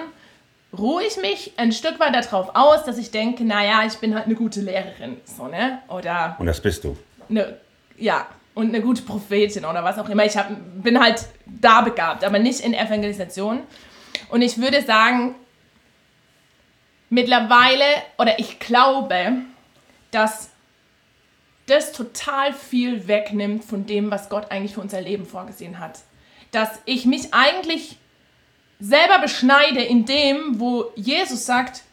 ruhe 0.77 1.03
ich 1.03 1.17
mich 1.17 1.53
ein 1.57 1.71
Stück 1.71 1.99
weit 1.99 2.13
darauf 2.13 2.51
aus, 2.53 2.83
dass 2.83 2.97
ich 2.97 3.11
denke, 3.11 3.43
naja, 3.43 3.83
ich 3.87 3.95
bin 3.95 4.13
halt 4.13 4.25
eine 4.25 4.35
gute 4.35 4.61
Lehrerin. 4.61 5.17
So, 5.25 5.47
ne? 5.47 5.79
Oder. 5.87 6.35
Und 6.39 6.45
das 6.45 6.61
bist 6.61 6.83
du. 6.83 6.95
Eine, 7.29 7.57
ja, 7.97 8.27
und 8.53 8.69
eine 8.69 8.81
gute 8.81 9.01
Prophetin 9.01 9.65
oder 9.65 9.83
was 9.83 9.97
auch 9.97 10.09
immer. 10.09 10.25
Ich 10.25 10.37
hab, 10.37 10.49
bin 10.81 10.99
halt 10.99 11.25
da 11.45 11.81
begabt, 11.81 12.23
aber 12.23 12.39
nicht 12.39 12.59
in 12.59 12.73
Evangelisation. 12.73 13.61
Und 14.29 14.41
ich 14.41 14.59
würde 14.59 14.81
sagen, 14.81 15.35
mittlerweile, 17.09 17.85
oder 18.17 18.39
ich 18.39 18.59
glaube, 18.59 19.33
dass 20.11 20.49
das 21.67 21.91
total 21.91 22.53
viel 22.53 23.07
wegnimmt 23.07 23.63
von 23.63 23.85
dem, 23.85 24.09
was 24.09 24.29
Gott 24.29 24.51
eigentlich 24.51 24.73
für 24.73 24.81
unser 24.81 25.01
Leben 25.01 25.25
vorgesehen 25.25 25.79
hat. 25.79 25.99
Dass 26.51 26.69
ich 26.85 27.05
mich 27.05 27.33
eigentlich 27.33 27.97
selber 28.79 29.19
beschneide 29.19 29.81
in 29.81 30.05
dem, 30.05 30.59
wo 30.59 30.91
Jesus 30.95 31.45
sagt, 31.45 31.83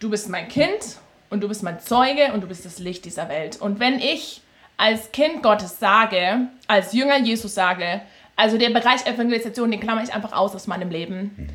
du 0.00 0.10
bist 0.10 0.28
mein 0.28 0.48
Kind 0.48 0.98
und 1.30 1.40
du 1.40 1.48
bist 1.48 1.62
mein 1.62 1.80
Zeuge 1.80 2.32
und 2.32 2.42
du 2.42 2.48
bist 2.48 2.64
das 2.64 2.78
Licht 2.78 3.04
dieser 3.04 3.28
Welt. 3.28 3.60
Und 3.60 3.78
wenn 3.80 4.00
ich 4.00 4.42
als 4.76 5.12
Kind 5.12 5.42
Gottes 5.42 5.78
sage, 5.78 6.48
als 6.66 6.92
Jünger 6.92 7.18
Jesus 7.18 7.54
sage, 7.54 8.02
also 8.34 8.58
der 8.58 8.70
Bereich 8.70 9.06
Evangelisation, 9.06 9.70
den 9.70 9.80
klammer 9.80 10.02
ich 10.02 10.12
einfach 10.12 10.32
aus 10.32 10.54
aus 10.54 10.66
meinem 10.66 10.90
Leben, 10.90 11.48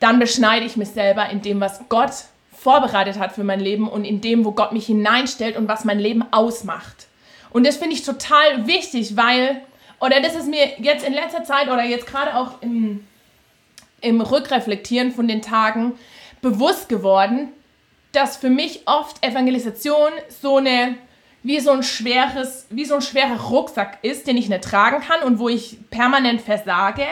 dann 0.00 0.18
beschneide 0.18 0.66
ich 0.66 0.76
mich 0.76 0.90
selber 0.90 1.30
in 1.30 1.40
dem, 1.40 1.60
was 1.60 1.80
Gott 1.88 2.12
vorbereitet 2.64 3.18
hat 3.18 3.32
für 3.32 3.44
mein 3.44 3.60
Leben 3.60 3.86
und 3.86 4.06
in 4.06 4.22
dem, 4.22 4.46
wo 4.46 4.52
Gott 4.52 4.72
mich 4.72 4.86
hineinstellt 4.86 5.58
und 5.58 5.68
was 5.68 5.84
mein 5.84 5.98
Leben 5.98 6.24
ausmacht. 6.30 7.08
Und 7.50 7.66
das 7.66 7.76
finde 7.76 7.94
ich 7.94 8.02
total 8.02 8.66
wichtig, 8.66 9.18
weil, 9.18 9.60
oder 10.00 10.22
das 10.22 10.34
ist 10.34 10.48
mir 10.48 10.70
jetzt 10.78 11.06
in 11.06 11.12
letzter 11.12 11.44
Zeit 11.44 11.68
oder 11.68 11.84
jetzt 11.84 12.06
gerade 12.06 12.34
auch 12.34 12.62
im, 12.62 13.06
im 14.00 14.22
Rückreflektieren 14.22 15.12
von 15.12 15.28
den 15.28 15.42
Tagen 15.42 15.92
bewusst 16.40 16.88
geworden, 16.88 17.48
dass 18.12 18.38
für 18.38 18.48
mich 18.48 18.82
oft 18.86 19.22
Evangelisation 19.22 20.10
so 20.28 20.56
eine 20.56 20.96
wie 21.42 21.60
so 21.60 21.72
ein 21.72 21.82
schweres, 21.82 22.66
wie 22.70 22.86
so 22.86 22.94
ein 22.94 23.02
schwerer 23.02 23.38
Rucksack 23.38 23.98
ist, 24.00 24.26
den 24.26 24.38
ich 24.38 24.48
nicht 24.48 24.64
tragen 24.64 25.02
kann 25.02 25.22
und 25.22 25.38
wo 25.38 25.50
ich 25.50 25.76
permanent 25.90 26.40
versage. 26.40 27.04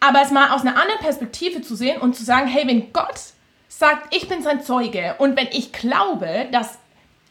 Aber 0.00 0.20
es 0.20 0.30
mal 0.30 0.50
aus 0.50 0.60
einer 0.60 0.76
anderen 0.78 1.00
Perspektive 1.00 1.62
zu 1.62 1.74
sehen 1.74 2.02
und 2.02 2.14
zu 2.14 2.22
sagen, 2.22 2.48
hey, 2.48 2.66
wenn 2.66 2.92
Gott 2.92 3.32
sagt, 3.78 4.14
ich 4.14 4.28
bin 4.28 4.42
sein 4.42 4.62
Zeuge 4.62 5.14
und 5.18 5.36
wenn 5.36 5.48
ich 5.48 5.72
glaube, 5.72 6.46
dass 6.52 6.78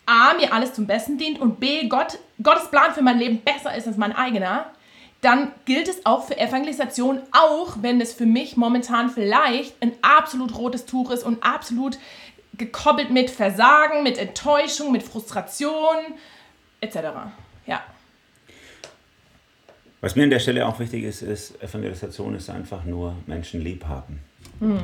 A, 0.06 0.34
mir 0.34 0.54
alles 0.54 0.74
zum 0.74 0.88
Besten 0.88 1.18
dient 1.18 1.40
und 1.40 1.60
B, 1.60 1.88
Gott, 1.88 2.18
Gottes 2.42 2.70
Plan 2.70 2.94
für 2.94 3.02
mein 3.02 3.20
Leben 3.20 3.42
besser 3.42 3.76
ist 3.76 3.88
als 3.88 3.98
mein 3.98 4.14
eigener, 4.14 4.66
dann 5.22 5.52
gilt 5.66 5.88
es 5.88 6.06
auch 6.06 6.26
für 6.26 6.38
Evangelisation, 6.38 7.22
auch 7.32 7.78
wenn 7.82 8.02
es 8.02 8.12
für 8.12 8.26
mich 8.26 8.58
momentan 8.58 9.10
vielleicht 9.12 9.82
ein 9.82 9.94
absolut 10.02 10.58
rotes 10.58 10.86
Tuch 10.86 11.12
ist 11.12 11.24
und 11.24 11.44
absolut 11.44 12.00
gekoppelt 12.56 13.12
mit 13.12 13.30
Versagen, 13.30 14.04
mit 14.04 14.18
Enttäuschung, 14.18 14.92
mit 14.92 15.04
Frustration 15.04 15.96
etc. 16.82 16.98
Ja. 17.68 17.82
Was 20.02 20.16
mir 20.16 20.24
an 20.24 20.32
der 20.32 20.40
Stelle 20.40 20.68
auch 20.68 20.80
wichtig 20.80 21.04
ist, 21.04 21.22
ist, 21.22 21.62
Evangelisation 21.62 22.36
ist 22.36 22.50
einfach 22.50 22.84
nur 22.84 23.16
Menschen 23.28 23.62
lieb 23.62 23.86
haben. 23.86 24.20
Mhm. 24.60 24.82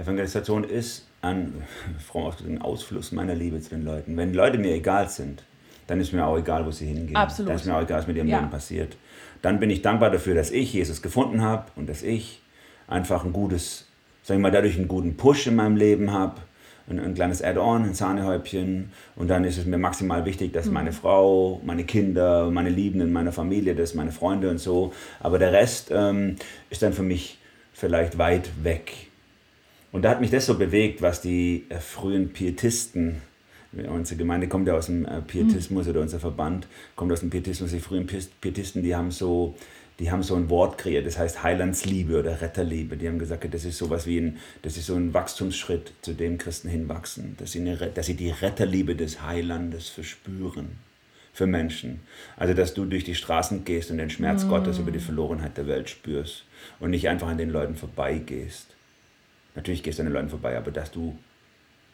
Evangelisation 0.00 0.64
ist 0.64 1.06
ein, 1.22 1.62
ein 2.46 2.62
Ausfluss 2.62 3.12
meiner 3.12 3.34
Liebe 3.34 3.60
zu 3.60 3.70
den 3.70 3.84
Leuten. 3.84 4.16
Wenn 4.16 4.34
Leute 4.34 4.58
mir 4.58 4.74
egal 4.74 5.08
sind, 5.08 5.44
dann 5.86 6.00
ist 6.00 6.12
mir 6.12 6.26
auch 6.26 6.38
egal, 6.38 6.64
wo 6.66 6.70
sie 6.70 6.86
hingehen. 6.86 7.16
Absolut. 7.16 7.50
Dann 7.50 7.56
ist 7.56 7.66
mir 7.66 7.76
auch 7.76 7.82
egal, 7.82 7.98
was 7.98 8.06
mit 8.06 8.16
ihrem 8.16 8.28
ja. 8.28 8.38
Leben 8.38 8.50
passiert. 8.50 8.96
Dann 9.42 9.58
bin 9.58 9.70
ich 9.70 9.82
dankbar 9.82 10.10
dafür, 10.10 10.34
dass 10.34 10.50
ich 10.50 10.72
Jesus 10.72 11.02
gefunden 11.02 11.42
habe 11.42 11.66
und 11.76 11.88
dass 11.88 12.02
ich 12.02 12.42
einfach 12.86 13.24
ein 13.24 13.32
gutes, 13.32 13.86
sagen 14.22 14.40
wir 14.40 14.50
mal, 14.50 14.52
dadurch 14.52 14.76
einen 14.76 14.88
guten 14.88 15.16
Push 15.16 15.46
in 15.48 15.56
meinem 15.56 15.76
Leben 15.76 16.12
habe 16.12 16.36
ein, 16.90 17.00
ein 17.00 17.14
kleines 17.14 17.42
Add-on, 17.42 17.84
ein 17.84 17.94
Sahnehäubchen. 17.94 18.92
Und 19.16 19.28
dann 19.28 19.44
ist 19.44 19.58
es 19.58 19.66
mir 19.66 19.78
maximal 19.78 20.24
wichtig, 20.24 20.52
dass 20.52 20.66
mhm. 20.66 20.74
meine 20.74 20.92
Frau, 20.92 21.60
meine 21.64 21.84
Kinder, 21.84 22.50
meine 22.50 22.70
Liebenden, 22.70 23.12
meine 23.12 23.32
Familie, 23.32 23.74
das 23.74 23.94
meine 23.94 24.12
Freunde 24.12 24.50
und 24.50 24.58
so. 24.58 24.92
Aber 25.20 25.38
der 25.38 25.52
Rest 25.52 25.90
ähm, 25.94 26.36
ist 26.68 26.82
dann 26.82 26.92
für 26.92 27.02
mich 27.02 27.38
vielleicht 27.72 28.18
weit 28.18 28.50
weg. 28.62 29.09
Und 29.92 30.02
da 30.02 30.10
hat 30.10 30.20
mich 30.20 30.30
das 30.30 30.46
so 30.46 30.56
bewegt, 30.56 31.02
was 31.02 31.20
die 31.20 31.66
äh, 31.68 31.78
frühen 31.78 32.32
Pietisten, 32.32 33.22
unsere 33.72 34.18
Gemeinde 34.18 34.48
kommt 34.48 34.66
ja 34.68 34.74
aus 34.74 34.86
dem 34.86 35.04
äh, 35.04 35.20
Pietismus 35.20 35.84
mhm. 35.84 35.90
oder 35.90 36.00
unser 36.00 36.20
Verband 36.20 36.66
kommt 36.96 37.12
aus 37.12 37.20
dem 37.20 37.30
Pietismus, 37.30 37.70
die 37.70 37.80
frühen 37.80 38.06
Pietisten, 38.06 38.82
die 38.82 38.94
haben 38.94 39.10
so 39.10 39.54
die 40.00 40.10
haben 40.10 40.22
so 40.22 40.34
ein 40.34 40.48
Wort 40.48 40.78
kreiert, 40.78 41.06
das 41.06 41.18
heißt 41.18 41.42
Heilandsliebe 41.42 42.18
oder 42.18 42.40
Retterliebe. 42.40 42.96
Die 42.96 43.06
haben 43.06 43.18
gesagt, 43.18 43.52
das 43.52 43.66
ist 43.66 43.76
sowas 43.76 44.06
wie 44.06 44.18
ein, 44.18 44.38
das 44.62 44.78
ist 44.78 44.86
so 44.86 44.94
ein 44.94 45.12
Wachstumsschritt, 45.12 45.92
zu 46.00 46.14
dem 46.14 46.38
Christen 46.38 46.70
hinwachsen, 46.70 47.36
dass 47.38 47.52
sie, 47.52 47.60
eine, 47.60 47.76
dass 47.76 48.06
sie 48.06 48.14
die 48.14 48.30
Retterliebe 48.30 48.96
des 48.96 49.22
Heilandes 49.22 49.90
verspüren 49.90 50.78
für 51.34 51.46
Menschen. 51.46 52.00
Also, 52.38 52.54
dass 52.54 52.72
du 52.72 52.86
durch 52.86 53.04
die 53.04 53.14
Straßen 53.14 53.66
gehst 53.66 53.90
und 53.90 53.98
den 53.98 54.08
Schmerz 54.08 54.44
mm. 54.44 54.48
Gottes 54.48 54.78
über 54.78 54.90
die 54.90 55.00
Verlorenheit 55.00 55.58
der 55.58 55.68
Welt 55.68 55.90
spürst 55.90 56.44
und 56.80 56.90
nicht 56.90 57.08
einfach 57.08 57.28
an 57.28 57.38
den 57.38 57.50
Leuten 57.50 57.76
vorbeigehst. 57.76 58.69
Natürlich 59.54 59.82
gehst 59.82 59.98
du 59.98 60.02
an 60.02 60.08
den 60.08 60.14
Leuten 60.14 60.28
vorbei, 60.28 60.56
aber 60.56 60.70
dass 60.70 60.90
du 60.90 61.16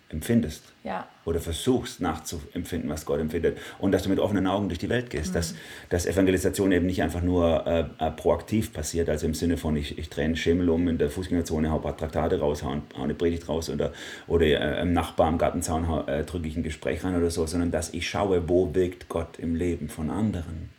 empfindest 0.08 0.62
ja. 0.84 1.08
oder 1.25 1.40
versuchst 1.40 2.00
nachzuempfinden, 2.00 2.88
was 2.88 3.04
Gott 3.06 3.18
empfindet 3.18 3.58
und 3.80 3.90
dass 3.90 4.04
du 4.04 4.08
mit 4.08 4.20
offenen 4.20 4.46
Augen 4.46 4.68
durch 4.68 4.78
die 4.78 4.88
Welt 4.88 5.10
gehst, 5.10 5.30
mhm. 5.30 5.34
dass, 5.34 5.54
dass 5.88 6.06
Evangelisation 6.06 6.70
eben 6.70 6.86
nicht 6.86 7.02
einfach 7.02 7.22
nur 7.22 7.66
äh, 7.66 7.86
äh, 7.98 8.10
proaktiv 8.12 8.72
passiert, 8.72 9.08
also 9.08 9.26
im 9.26 9.34
Sinne 9.34 9.56
von 9.56 9.76
ich, 9.76 9.98
ich 9.98 10.08
drehe 10.08 10.26
einen 10.26 10.36
Schemel 10.36 10.70
um 10.70 10.86
in 10.86 10.98
der 10.98 11.10
Fußgängerzone, 11.10 11.70
hau 11.70 11.76
ein 11.76 11.82
paar 11.82 11.96
Traktate 11.96 12.38
raus, 12.38 12.62
hau, 12.62 12.76
hau 12.96 13.02
eine 13.02 13.14
Predigt 13.14 13.48
raus 13.48 13.68
oder, 13.68 13.92
oder 14.28 14.46
äh, 14.46 14.82
im 14.82 14.92
Nachbar 14.92 15.26
am 15.26 15.38
Gartenzaun 15.38 16.06
äh, 16.06 16.22
drücke 16.25 16.46
ich 16.46 16.56
ein 16.56 16.62
Gespräch 16.62 17.02
rein 17.02 17.16
oder 17.16 17.30
so, 17.30 17.46
sondern 17.46 17.72
dass 17.72 17.92
ich 17.92 18.08
schaue, 18.08 18.48
wo 18.48 18.75
wirkt 18.75 19.08
Gott 19.08 19.38
im 19.40 19.56
Leben 19.56 19.88
von 19.88 20.10
anderen. 20.10 20.75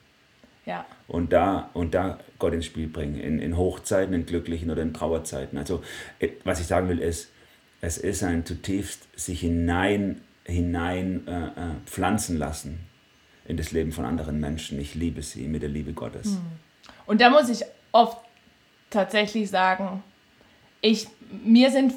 Ja. 0.68 0.86
Und 1.08 1.32
da, 1.32 1.70
und 1.74 1.94
da 1.94 2.20
Gott 2.40 2.54
ins 2.54 2.66
Spiel 2.66 2.88
bringen, 2.88 3.18
in, 3.18 3.40
in 3.40 3.56
Hochzeiten, 3.56 4.14
in 4.14 4.26
glücklichen 4.26 4.70
oder 4.70 4.82
in 4.82 4.94
Trauerzeiten. 4.94 5.58
Also 5.58 5.82
äh, 6.20 6.32
was 6.44 6.60
ich 6.60 6.68
sagen 6.68 6.90
will 6.90 7.00
ist, 7.00 7.32
es 7.80 7.98
ist 7.98 8.22
ein 8.22 8.46
zutiefst 8.46 9.08
sich 9.18 9.40
hinein, 9.40 10.22
hinein 10.44 11.26
äh, 11.26 11.46
äh, 11.46 11.52
pflanzen 11.86 12.38
lassen 12.38 12.82
in 13.46 13.56
das 13.56 13.72
Leben 13.72 13.94
von 13.94 14.04
anderen 14.04 14.42
Menschen. 14.42 14.78
Ich 14.78 14.94
liebe 14.94 15.22
sie 15.22 15.48
mit 15.48 15.62
der 15.62 15.70
Liebe 15.70 15.94
Gottes. 15.94 16.34
Hm. 16.34 16.42
Und 17.06 17.22
da 17.22 17.30
muss 17.30 17.48
ich 17.48 17.64
oft 17.94 18.18
tatsächlich 18.90 19.50
sagen, 19.50 20.04
ich, 20.82 21.08
mir 21.46 21.72
sind 21.72 21.94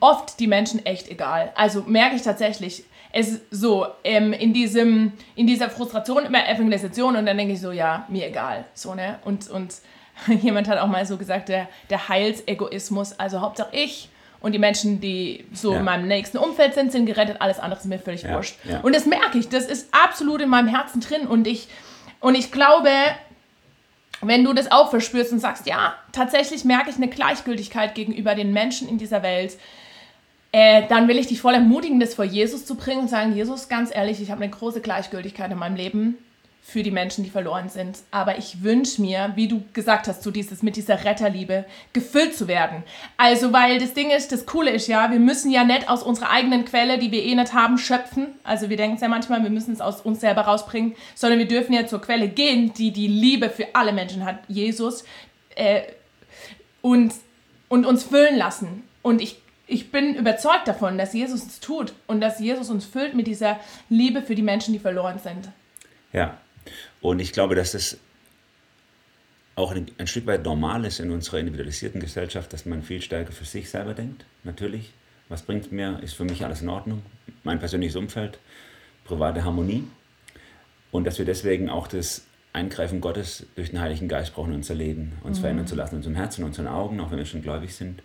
oft 0.00 0.38
die 0.40 0.46
Menschen 0.46 0.84
echt 0.84 1.08
egal. 1.08 1.52
Also 1.54 1.82
merke 1.86 2.16
ich 2.16 2.22
tatsächlich, 2.22 2.84
es 3.12 3.28
ist 3.28 3.42
so, 3.50 3.86
ähm, 4.04 4.32
in, 4.32 4.52
diesem, 4.52 5.12
in 5.34 5.46
dieser 5.46 5.70
Frustration 5.70 6.26
immer 6.26 6.46
Evangelisation 6.48 7.16
und 7.16 7.26
dann 7.26 7.36
denke 7.36 7.54
ich 7.54 7.60
so, 7.60 7.72
ja, 7.72 8.04
mir 8.08 8.26
egal. 8.26 8.64
So, 8.74 8.94
ne? 8.94 9.18
Und, 9.24 9.48
und 9.48 9.74
jemand 10.42 10.68
hat 10.68 10.78
auch 10.78 10.86
mal 10.86 11.06
so 11.06 11.16
gesagt, 11.16 11.48
der, 11.48 11.68
der 11.90 12.08
Heilsegoismus, 12.08 13.18
also 13.18 13.40
Hauptsache 13.40 13.70
ich 13.72 14.10
und 14.40 14.52
die 14.52 14.58
Menschen, 14.58 15.00
die 15.00 15.46
so 15.52 15.72
ja. 15.72 15.78
in 15.78 15.84
meinem 15.84 16.06
nächsten 16.06 16.38
Umfeld 16.38 16.74
sind, 16.74 16.92
sind 16.92 17.06
gerettet. 17.06 17.40
Alles 17.40 17.58
andere 17.58 17.80
ist 17.80 17.86
mir 17.86 17.98
völlig 17.98 18.22
ja. 18.22 18.34
wurscht. 18.34 18.56
Ja. 18.64 18.80
Und 18.80 18.94
das 18.94 19.06
merke 19.06 19.38
ich. 19.38 19.48
Das 19.48 19.66
ist 19.66 19.88
absolut 19.92 20.40
in 20.40 20.48
meinem 20.48 20.68
Herzen 20.68 21.00
drin. 21.00 21.26
Und 21.26 21.46
ich, 21.46 21.68
und 22.20 22.36
ich 22.36 22.52
glaube, 22.52 22.90
wenn 24.20 24.44
du 24.44 24.52
das 24.52 24.70
auch 24.70 24.90
verspürst 24.90 25.32
und 25.32 25.38
sagst, 25.38 25.66
ja, 25.66 25.94
tatsächlich 26.12 26.64
merke 26.64 26.90
ich 26.90 26.96
eine 26.96 27.08
Gleichgültigkeit 27.08 27.94
gegenüber 27.94 28.34
den 28.34 28.52
Menschen 28.52 28.88
in 28.88 28.98
dieser 28.98 29.22
Welt, 29.22 29.56
äh, 30.52 30.82
dann 30.88 31.08
will 31.08 31.18
ich 31.18 31.26
dich 31.26 31.40
voll 31.40 31.54
ermutigen, 31.54 32.00
das 32.00 32.14
vor 32.14 32.24
Jesus 32.24 32.64
zu 32.64 32.74
bringen 32.74 33.02
und 33.02 33.10
sagen, 33.10 33.34
Jesus, 33.34 33.68
ganz 33.68 33.94
ehrlich, 33.94 34.20
ich 34.20 34.30
habe 34.30 34.42
eine 34.42 34.50
große 34.50 34.80
Gleichgültigkeit 34.80 35.50
in 35.50 35.58
meinem 35.58 35.76
Leben 35.76 36.18
für 36.68 36.82
die 36.82 36.90
Menschen, 36.90 37.24
die 37.24 37.30
verloren 37.30 37.70
sind. 37.70 38.00
Aber 38.10 38.36
ich 38.36 38.62
wünsche 38.62 39.00
mir, 39.00 39.32
wie 39.36 39.48
du 39.48 39.62
gesagt 39.72 40.06
hast, 40.06 40.22
so 40.22 40.30
dieses 40.30 40.62
mit 40.62 40.76
dieser 40.76 41.02
Retterliebe 41.02 41.64
gefüllt 41.94 42.36
zu 42.36 42.46
werden. 42.46 42.82
Also, 43.16 43.54
weil 43.54 43.78
das 43.78 43.94
Ding 43.94 44.10
ist, 44.10 44.32
das 44.32 44.44
Coole 44.44 44.72
ist 44.72 44.86
ja, 44.86 45.10
wir 45.10 45.18
müssen 45.18 45.50
ja 45.50 45.64
nicht 45.64 45.88
aus 45.88 46.02
unserer 46.02 46.28
eigenen 46.28 46.66
Quelle, 46.66 46.98
die 46.98 47.10
wir 47.10 47.24
eh 47.24 47.34
nicht 47.34 47.54
haben, 47.54 47.78
schöpfen. 47.78 48.26
Also 48.44 48.68
wir 48.68 48.76
denken 48.76 48.96
es 48.96 49.00
ja 49.00 49.08
manchmal, 49.08 49.42
wir 49.42 49.48
müssen 49.48 49.72
es 49.72 49.80
aus 49.80 50.02
uns 50.02 50.20
selber 50.20 50.42
rausbringen, 50.42 50.94
sondern 51.14 51.38
wir 51.38 51.48
dürfen 51.48 51.72
ja 51.72 51.86
zur 51.86 52.02
Quelle 52.02 52.28
gehen, 52.28 52.74
die 52.74 52.90
die 52.90 53.08
Liebe 53.08 53.48
für 53.48 53.68
alle 53.74 53.94
Menschen 53.94 54.26
hat, 54.26 54.40
Jesus, 54.46 55.04
äh, 55.54 55.80
und, 56.82 57.14
und 57.68 57.86
uns 57.86 58.04
füllen 58.04 58.36
lassen. 58.36 58.84
Und 59.00 59.22
ich 59.22 59.40
ich 59.70 59.92
bin 59.92 60.14
überzeugt 60.14 60.66
davon, 60.66 60.96
dass 60.96 61.12
Jesus 61.12 61.44
es 61.44 61.60
tut 61.60 61.92
und 62.06 62.22
dass 62.22 62.40
Jesus 62.40 62.70
uns 62.70 62.86
füllt 62.86 63.14
mit 63.14 63.26
dieser 63.26 63.60
Liebe 63.90 64.22
für 64.22 64.34
die 64.34 64.42
Menschen, 64.42 64.72
die 64.72 64.78
verloren 64.78 65.18
sind. 65.18 65.50
Ja, 66.10 66.38
und 67.00 67.20
ich 67.20 67.32
glaube, 67.32 67.54
dass 67.54 67.72
das 67.72 67.98
auch 69.54 69.72
ein, 69.72 69.90
ein, 69.98 70.06
Stück 70.06 70.26
weit 70.26 70.44
normal 70.44 70.84
ist 70.84 71.00
in 71.00 71.10
unserer 71.10 71.38
individualisierten 71.38 72.00
Gesellschaft, 72.00 72.52
dass 72.52 72.64
man 72.64 72.82
viel 72.82 73.02
stärker 73.02 73.32
für 73.32 73.44
sich 73.44 73.68
selber 73.68 73.92
denkt. 73.92 74.24
Natürlich, 74.44 74.92
was 75.28 75.42
bringt 75.42 75.72
mir, 75.72 76.00
ist 76.02 76.14
für 76.14 76.24
mich 76.24 76.44
alles 76.44 76.62
in 76.62 76.68
Ordnung. 76.68 77.02
Mein 77.42 77.58
persönliches 77.58 77.96
Umfeld, 77.96 78.38
private 79.04 79.44
Harmonie. 79.44 79.84
Und 80.92 81.04
dass 81.04 81.18
wir 81.18 81.26
deswegen 81.26 81.68
auch 81.70 81.88
das 81.88 82.22
Eingreifen 82.52 83.00
Gottes 83.00 83.46
durch 83.56 83.70
den 83.70 83.80
Heiligen 83.80 84.08
Geist 84.08 84.34
brauchen 84.34 84.50
in 84.50 84.56
unser 84.56 84.74
Leben, 84.74 85.12
uns 85.22 85.38
mhm. 85.38 85.42
verändern 85.42 85.66
zu 85.66 85.74
lassen, 85.74 85.94
in 85.94 85.98
unserem 85.98 86.16
Herzen, 86.16 86.42
in 86.42 86.46
unseren 86.46 86.68
Augen, 86.68 87.00
auch 87.00 87.10
wenn 87.10 87.18
wir 87.18 87.26
schon 87.26 87.42
gläubig 87.42 87.74
sind. 87.74 88.02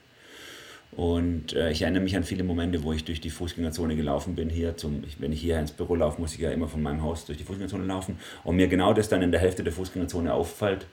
Und 0.95 1.53
äh, 1.53 1.71
ich 1.71 1.81
erinnere 1.81 2.03
mich 2.03 2.15
an 2.15 2.23
viele 2.23 2.43
Momente, 2.43 2.83
wo 2.83 2.93
ich 2.93 3.03
durch 3.03 3.19
die 3.19 3.31
Fußgängerzone 3.31 3.95
gelaufen 3.95 4.35
bin. 4.35 4.49
Hier 4.49 4.77
zum, 4.77 5.03
ich, 5.05 5.19
wenn 5.19 5.31
ich 5.31 5.41
hier 5.41 5.59
ins 5.59 5.71
Büro 5.71 5.95
laufe, 5.95 6.21
muss 6.21 6.33
ich 6.33 6.39
ja 6.39 6.51
immer 6.51 6.67
von 6.67 6.83
meinem 6.83 7.01
Haus 7.01 7.25
durch 7.25 7.37
die 7.37 7.43
Fußgängerzone 7.43 7.85
laufen. 7.85 8.17
Und 8.43 8.57
mir 8.57 8.67
genau 8.67 8.93
das 8.93 9.09
dann 9.09 9.21
in 9.21 9.31
der 9.31 9.39
Hälfte 9.39 9.63
der 9.63 9.73
Fußgängerzone 9.73 10.33
auffällt. 10.33 10.85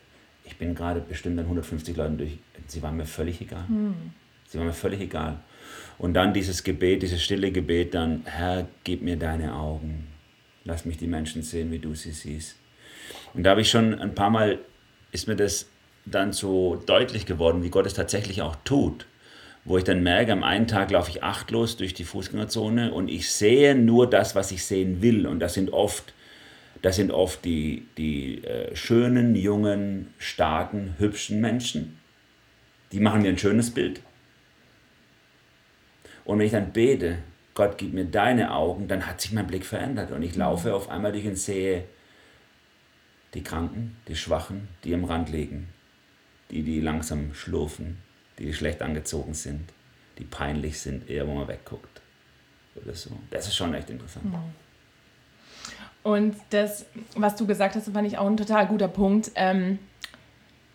Ich 0.44 0.56
bin 0.56 0.74
gerade 0.74 1.00
bestimmt 1.00 1.38
an 1.38 1.44
150 1.44 1.96
Leuten 1.96 2.16
durch. 2.16 2.38
Sie 2.66 2.82
waren 2.82 2.96
mir 2.96 3.04
völlig 3.04 3.40
egal. 3.40 3.68
Hm. 3.68 3.94
Sie 4.48 4.58
waren 4.58 4.66
mir 4.66 4.72
völlig 4.72 5.00
egal. 5.00 5.40
Und 5.98 6.14
dann 6.14 6.32
dieses 6.32 6.64
Gebet, 6.64 7.02
dieses 7.02 7.22
stille 7.22 7.52
Gebet, 7.52 7.94
dann, 7.94 8.22
Herr, 8.24 8.66
gib 8.84 9.02
mir 9.02 9.16
deine 9.16 9.54
Augen. 9.54 10.06
Lass 10.64 10.86
mich 10.86 10.96
die 10.96 11.06
Menschen 11.06 11.42
sehen, 11.42 11.70
wie 11.70 11.78
du 11.78 11.94
sie 11.94 12.12
siehst. 12.12 12.56
Und 13.34 13.42
da 13.42 13.50
habe 13.50 13.60
ich 13.60 13.70
schon 13.70 13.94
ein 13.94 14.14
paar 14.14 14.30
Mal, 14.30 14.58
ist 15.12 15.28
mir 15.28 15.36
das 15.36 15.66
dann 16.06 16.32
so 16.32 16.82
deutlich 16.86 17.26
geworden, 17.26 17.62
wie 17.62 17.70
Gott 17.70 17.86
es 17.86 17.94
tatsächlich 17.94 18.40
auch 18.40 18.56
tut. 18.64 19.06
Wo 19.64 19.76
ich 19.76 19.84
dann 19.84 20.02
merke, 20.02 20.32
am 20.32 20.42
einen 20.42 20.66
Tag 20.66 20.90
laufe 20.90 21.10
ich 21.10 21.22
achtlos 21.22 21.76
durch 21.76 21.92
die 21.92 22.04
Fußgängerzone 22.04 22.92
und 22.92 23.08
ich 23.08 23.30
sehe 23.30 23.74
nur 23.74 24.08
das, 24.08 24.34
was 24.34 24.50
ich 24.52 24.64
sehen 24.64 25.02
will. 25.02 25.26
Und 25.26 25.40
das 25.40 25.54
sind 25.54 25.72
oft, 25.72 26.14
das 26.82 26.96
sind 26.96 27.10
oft 27.10 27.44
die, 27.44 27.86
die 27.98 28.42
äh, 28.44 28.74
schönen, 28.74 29.34
jungen, 29.36 30.14
starken, 30.18 30.94
hübschen 30.98 31.40
Menschen. 31.40 31.98
Die 32.92 33.00
machen 33.00 33.22
mir 33.22 33.28
ein 33.28 33.38
schönes 33.38 33.70
Bild. 33.70 34.00
Und 36.24 36.38
wenn 36.38 36.46
ich 36.46 36.52
dann 36.52 36.72
bete, 36.72 37.18
Gott, 37.54 37.76
gib 37.76 37.92
mir 37.92 38.04
deine 38.04 38.54
Augen, 38.54 38.88
dann 38.88 39.06
hat 39.06 39.20
sich 39.20 39.32
mein 39.32 39.46
Blick 39.46 39.66
verändert 39.66 40.12
und 40.12 40.22
ich 40.22 40.36
laufe 40.36 40.74
auf 40.74 40.88
einmal 40.88 41.12
durch 41.12 41.26
und 41.26 41.36
sehe 41.36 41.84
die 43.34 43.42
Kranken, 43.42 43.96
die 44.08 44.16
Schwachen, 44.16 44.68
die 44.84 44.94
am 44.94 45.04
Rand 45.04 45.30
liegen, 45.30 45.68
die, 46.50 46.62
die 46.62 46.80
langsam 46.80 47.34
schlurfen, 47.34 47.98
die, 48.40 48.52
schlecht 48.52 48.82
angezogen 48.82 49.34
sind, 49.34 49.68
die 50.18 50.24
peinlich 50.24 50.80
sind, 50.80 51.08
eher 51.08 51.26
wo 51.28 51.34
man 51.34 51.46
wegguckt. 51.46 52.00
Oder 52.74 52.94
so. 52.94 53.10
Das 53.30 53.46
ist 53.46 53.56
schon 53.56 53.74
echt 53.74 53.90
interessant. 53.90 54.24
Mhm. 54.24 54.38
Und 56.02 56.36
das, 56.50 56.86
was 57.14 57.36
du 57.36 57.46
gesagt 57.46 57.74
hast, 57.74 57.90
fand 57.90 58.06
ich 58.06 58.16
auch 58.16 58.26
ein 58.26 58.36
total 58.36 58.66
guter 58.66 58.88
Punkt. 58.88 59.30
Ähm, 59.34 59.78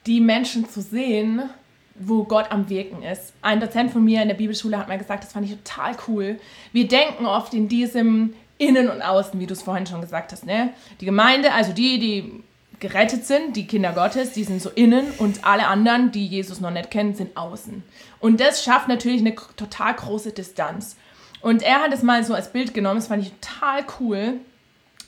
die 0.06 0.22
Menschen 0.22 0.70
zu 0.70 0.82
sehen, 0.82 1.50
wo 1.96 2.26
Gott 2.26 2.52
am 2.52 2.70
Wirken 2.70 3.02
ist. 3.02 3.34
Ein 3.42 3.60
Dozent 3.60 3.92
von 3.92 4.04
mir 4.04 4.22
in 4.22 4.28
der 4.28 4.36
Bibelschule 4.36 4.78
hat 4.78 4.88
mal 4.88 4.98
gesagt, 4.98 5.24
das 5.24 5.34
fand 5.34 5.50
ich 5.50 5.56
total 5.56 5.96
cool. 6.08 6.40
Wir 6.74 6.88
denken 6.88 7.26
oft 7.26 7.54
in 7.54 7.68
diesem 7.68 8.34
Innen 8.58 8.90
und 8.90 9.02
Außen, 9.02 9.40
wie 9.40 9.48
du 9.48 9.54
es 9.54 9.64
vorhin 9.64 9.88
schon 9.88 10.02
gesagt 10.02 10.32
hast. 10.32 10.46
Ne? 10.46 10.74
Die 11.02 11.06
Gemeinde, 11.06 11.54
also 11.54 11.74
die, 11.74 12.00
die 12.00 12.44
gerettet 12.80 13.26
sind, 13.26 13.56
die 13.56 13.68
Kinder 13.68 13.94
Gottes, 13.94 14.34
die 14.34 14.44
sind 14.44 14.62
so 14.62 14.70
innen 14.70 15.12
und 15.18 15.46
alle 15.46 15.68
anderen, 15.68 16.12
die 16.12 16.28
Jesus 16.28 16.60
noch 16.62 16.72
nicht 16.72 16.92
kennen, 16.92 17.16
sind 17.16 17.36
außen. 17.38 17.84
Und 18.20 18.40
das 18.40 18.64
schafft 18.64 18.88
natürlich 18.88 19.22
eine 19.22 19.36
total 19.56 19.94
große 19.96 20.32
Distanz. 20.32 20.98
Und 21.42 21.62
er 21.62 21.82
hat 21.82 21.94
es 21.94 22.04
mal 22.04 22.24
so 22.24 22.34
als 22.34 22.52
Bild 22.52 22.74
genommen, 22.74 22.98
das 22.98 23.08
fand 23.08 23.24
ich 23.24 23.32
total 23.34 23.86
cool, 24.00 24.40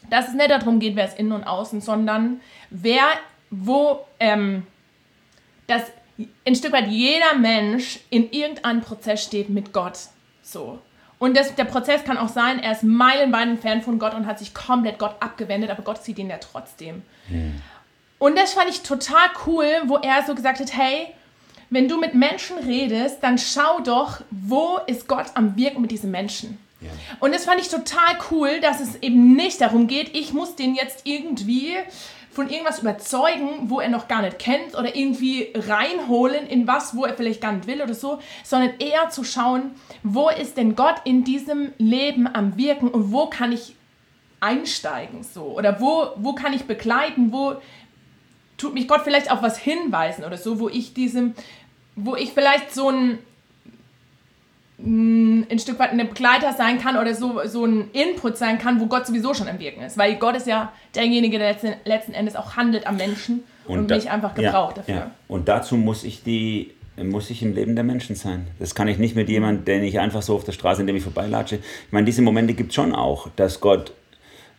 dass 0.09 0.29
es 0.29 0.33
nicht 0.33 0.51
darum 0.51 0.79
geht, 0.79 0.95
wer 0.95 1.05
ist 1.07 1.19
innen 1.19 1.31
und 1.31 1.43
außen, 1.43 1.81
sondern 1.81 2.41
wer, 2.69 3.03
wo, 3.49 4.05
ähm, 4.19 4.65
dass 5.67 5.83
ein 6.45 6.55
Stück 6.55 6.73
weit 6.73 6.87
jeder 6.87 7.35
Mensch 7.37 7.99
in 8.09 8.31
irgendeinem 8.31 8.81
Prozess 8.81 9.23
steht 9.23 9.49
mit 9.49 9.73
Gott. 9.73 9.97
So. 10.41 10.79
Und 11.19 11.35
das, 11.35 11.55
der 11.55 11.65
Prozess 11.65 12.03
kann 12.03 12.17
auch 12.17 12.29
sein, 12.29 12.59
er 12.59 12.73
ist 12.73 12.83
meilenweit 12.83 13.47
entfernt 13.47 13.83
von 13.83 13.97
Gott 13.97 14.13
und 14.13 14.27
hat 14.27 14.37
sich 14.37 14.53
komplett 14.53 14.99
Gott 14.99 15.15
abgewendet, 15.19 15.71
aber 15.71 15.81
Gott 15.81 16.03
sieht 16.03 16.19
ihn 16.19 16.29
ja 16.29 16.37
trotzdem. 16.37 17.01
Hm. 17.27 17.61
Und 18.19 18.37
das 18.37 18.53
fand 18.53 18.69
ich 18.69 18.81
total 18.81 19.27
cool, 19.45 19.67
wo 19.85 19.97
er 19.97 20.23
so 20.25 20.35
gesagt 20.35 20.59
hat, 20.59 20.75
hey, 20.75 21.07
wenn 21.69 21.87
du 21.87 21.99
mit 21.99 22.13
Menschen 22.13 22.57
redest, 22.57 23.17
dann 23.21 23.37
schau 23.37 23.79
doch, 23.81 24.21
wo 24.31 24.79
ist 24.87 25.07
Gott 25.07 25.27
am 25.33 25.55
Wirken 25.57 25.81
mit 25.81 25.91
diesen 25.91 26.11
Menschen. 26.11 26.57
Ja. 26.81 26.89
Und 27.19 27.33
das 27.33 27.45
fand 27.45 27.59
ich 27.59 27.69
total 27.69 28.17
cool, 28.31 28.59
dass 28.61 28.79
es 28.79 28.95
eben 28.97 29.35
nicht 29.35 29.61
darum 29.61 29.87
geht, 29.87 30.15
ich 30.15 30.33
muss 30.33 30.55
den 30.55 30.75
jetzt 30.75 31.01
irgendwie 31.05 31.73
von 32.37 32.51
irgendwas 32.51 32.77
überzeugen, 32.77 33.67
wo 33.67 33.79
er 33.79 33.89
noch 33.89 34.07
gar 34.07 34.21
nicht 34.21 34.37
kennt 34.37 34.75
oder 34.75 34.95
irgendwie 34.95 35.51
reinholen 35.55 36.45
in 36.45 36.67
was, 36.67 36.95
wo 36.95 37.03
er 37.03 37.15
vielleicht 37.15 37.41
gar 37.41 37.51
nicht 37.51 37.65
will 37.65 37.81
oder 37.81 37.95
so, 37.95 38.19
sondern 38.43 38.73
eher 38.77 39.09
zu 39.09 39.23
schauen, 39.23 39.71
wo 40.03 40.29
ist 40.29 40.55
denn 40.55 40.75
Gott 40.75 41.01
in 41.03 41.23
diesem 41.23 41.73
Leben 41.79 42.27
am 42.31 42.55
Wirken 42.55 42.89
und 42.89 43.11
wo 43.11 43.25
kann 43.25 43.53
ich 43.53 43.75
einsteigen 44.39 45.23
so? 45.23 45.45
Oder 45.45 45.81
wo, 45.81 46.11
wo 46.17 46.33
kann 46.33 46.53
ich 46.53 46.65
begleiten, 46.65 47.31
wo 47.31 47.55
tut 48.55 48.75
mich 48.75 48.87
Gott 48.87 49.01
vielleicht 49.03 49.31
auf 49.31 49.41
was 49.41 49.57
hinweisen 49.57 50.23
oder 50.23 50.37
so, 50.37 50.59
wo 50.59 50.69
ich 50.69 50.93
diesem, 50.93 51.33
wo 51.95 52.15
ich 52.15 52.33
vielleicht 52.33 52.71
so 52.71 52.91
ein 52.91 53.17
ein 54.79 55.57
Stück 55.57 55.79
weit 55.79 55.91
ein 55.91 55.97
Begleiter 55.97 56.53
sein 56.53 56.79
kann 56.79 56.97
oder 56.97 57.15
so, 57.15 57.41
so 57.45 57.65
ein 57.65 57.89
Input 57.93 58.37
sein 58.37 58.59
kann, 58.59 58.79
wo 58.79 58.85
Gott 58.85 59.07
sowieso 59.07 59.33
schon 59.33 59.47
am 59.47 59.59
Wirken 59.59 59.81
ist. 59.81 59.97
Weil 59.97 60.15
Gott 60.17 60.35
ist 60.35 60.45
ja 60.45 60.71
derjenige, 60.93 61.39
der 61.39 61.53
letzten, 61.53 61.73
letzten 61.83 62.13
Endes 62.13 62.35
auch 62.35 62.55
handelt 62.55 62.85
am 62.85 62.97
Menschen 62.97 63.43
und, 63.65 63.79
und 63.79 63.91
da, 63.91 63.95
mich 63.95 64.11
einfach 64.11 64.35
gebraucht 64.35 64.77
ja, 64.77 64.83
dafür. 64.83 64.95
Ja. 64.95 65.11
Und 65.27 65.47
dazu 65.47 65.77
muss 65.77 66.03
ich 66.03 66.23
die 66.23 66.71
muss 67.03 67.29
ich 67.29 67.43
im 67.43 67.53
Leben 67.53 67.75
der 67.75 67.83
Menschen 67.83 68.15
sein. 68.15 68.47
Das 68.57 68.73
kann 68.73 68.87
ich 68.87 68.97
nicht 68.97 69.15
mit 69.15 69.29
jemandem, 69.29 69.65
den 69.65 69.83
ich 69.83 69.99
einfach 69.99 70.23
so 70.23 70.35
auf 70.35 70.43
der 70.43 70.51
Straße, 70.51 70.81
in 70.81 70.87
dem 70.87 70.95
ich 70.95 71.03
vorbeilatsche. 71.03 71.57
Ich 71.57 71.91
meine, 71.91 72.05
diese 72.05 72.23
Momente 72.23 72.55
gibt 72.55 72.69
es 72.69 72.75
schon 72.75 72.95
auch, 72.95 73.29
dass 73.35 73.59
Gott 73.59 73.93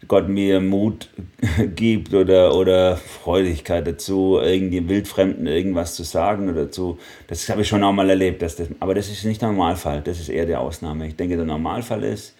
Gott 0.06 0.28
mir 0.28 0.60
Mut 0.60 1.08
gibt 1.74 2.14
oder, 2.14 2.54
oder 2.54 2.96
Freudigkeit 2.96 3.86
dazu, 3.86 4.38
irgendwie 4.40 4.88
Wildfremden 4.88 5.46
irgendwas 5.46 5.96
zu 5.96 6.04
sagen 6.04 6.48
oder 6.48 6.70
zu. 6.70 6.98
Das 7.26 7.48
habe 7.48 7.62
ich 7.62 7.68
schon 7.68 7.82
auch 7.82 7.92
mal 7.92 8.08
erlebt. 8.08 8.42
Dass 8.42 8.56
das, 8.56 8.68
aber 8.78 8.94
das 8.94 9.10
ist 9.10 9.24
nicht 9.24 9.42
der 9.42 9.48
Normalfall, 9.48 10.00
das 10.02 10.20
ist 10.20 10.28
eher 10.28 10.46
die 10.46 10.54
Ausnahme. 10.54 11.08
Ich 11.08 11.16
denke, 11.16 11.36
der 11.36 11.44
Normalfall 11.44 12.04
ist, 12.04 12.34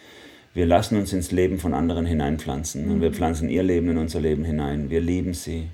wir 0.55 0.66
lassen 0.66 0.97
uns 0.97 1.12
ins 1.12 1.31
Leben 1.31 1.59
von 1.59 1.75
anderen 1.75 2.07
hineinpflanzen 2.07 2.90
und 2.90 3.01
wir 3.01 3.12
pflanzen 3.12 3.49
ihr 3.49 3.62
Leben 3.62 3.90
in 3.90 3.99
unser 3.99 4.21
Leben 4.21 4.44
hinein. 4.44 4.88
Wir 4.88 5.01
lieben 5.01 5.35
sie, 5.35 5.68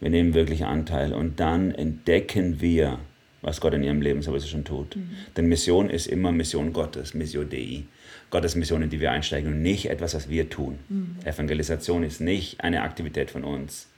wir 0.00 0.10
nehmen 0.10 0.34
wirklich 0.34 0.64
Anteil 0.64 1.12
und 1.12 1.40
dann 1.40 1.70
entdecken 1.72 2.60
wir, 2.60 2.98
was 3.42 3.60
Gott 3.60 3.74
in 3.74 3.82
ihrem 3.82 4.02
Leben 4.02 4.22
sowieso 4.22 4.46
schon 4.46 4.64
tut. 4.64 4.96
Mhm. 4.96 5.10
Denn 5.36 5.46
Mission 5.46 5.88
ist 5.88 6.06
immer 6.06 6.30
Mission 6.32 6.72
Gottes, 6.72 7.14
Mission 7.14 7.48
Dei. 7.48 7.84
Gottes 8.30 8.54
Mission, 8.54 8.82
in 8.82 8.90
die 8.90 9.00
wir 9.00 9.10
einsteigen 9.10 9.52
und 9.52 9.62
nicht 9.62 9.88
etwas, 9.88 10.14
was 10.14 10.28
wir 10.28 10.50
tun. 10.50 10.78
Mhm. 10.88 11.16
Evangelisation 11.24 12.02
ist 12.02 12.20
nicht 12.20 12.60
eine 12.60 12.82
Aktivität 12.82 13.30
von 13.30 13.44
uns, 13.44 13.88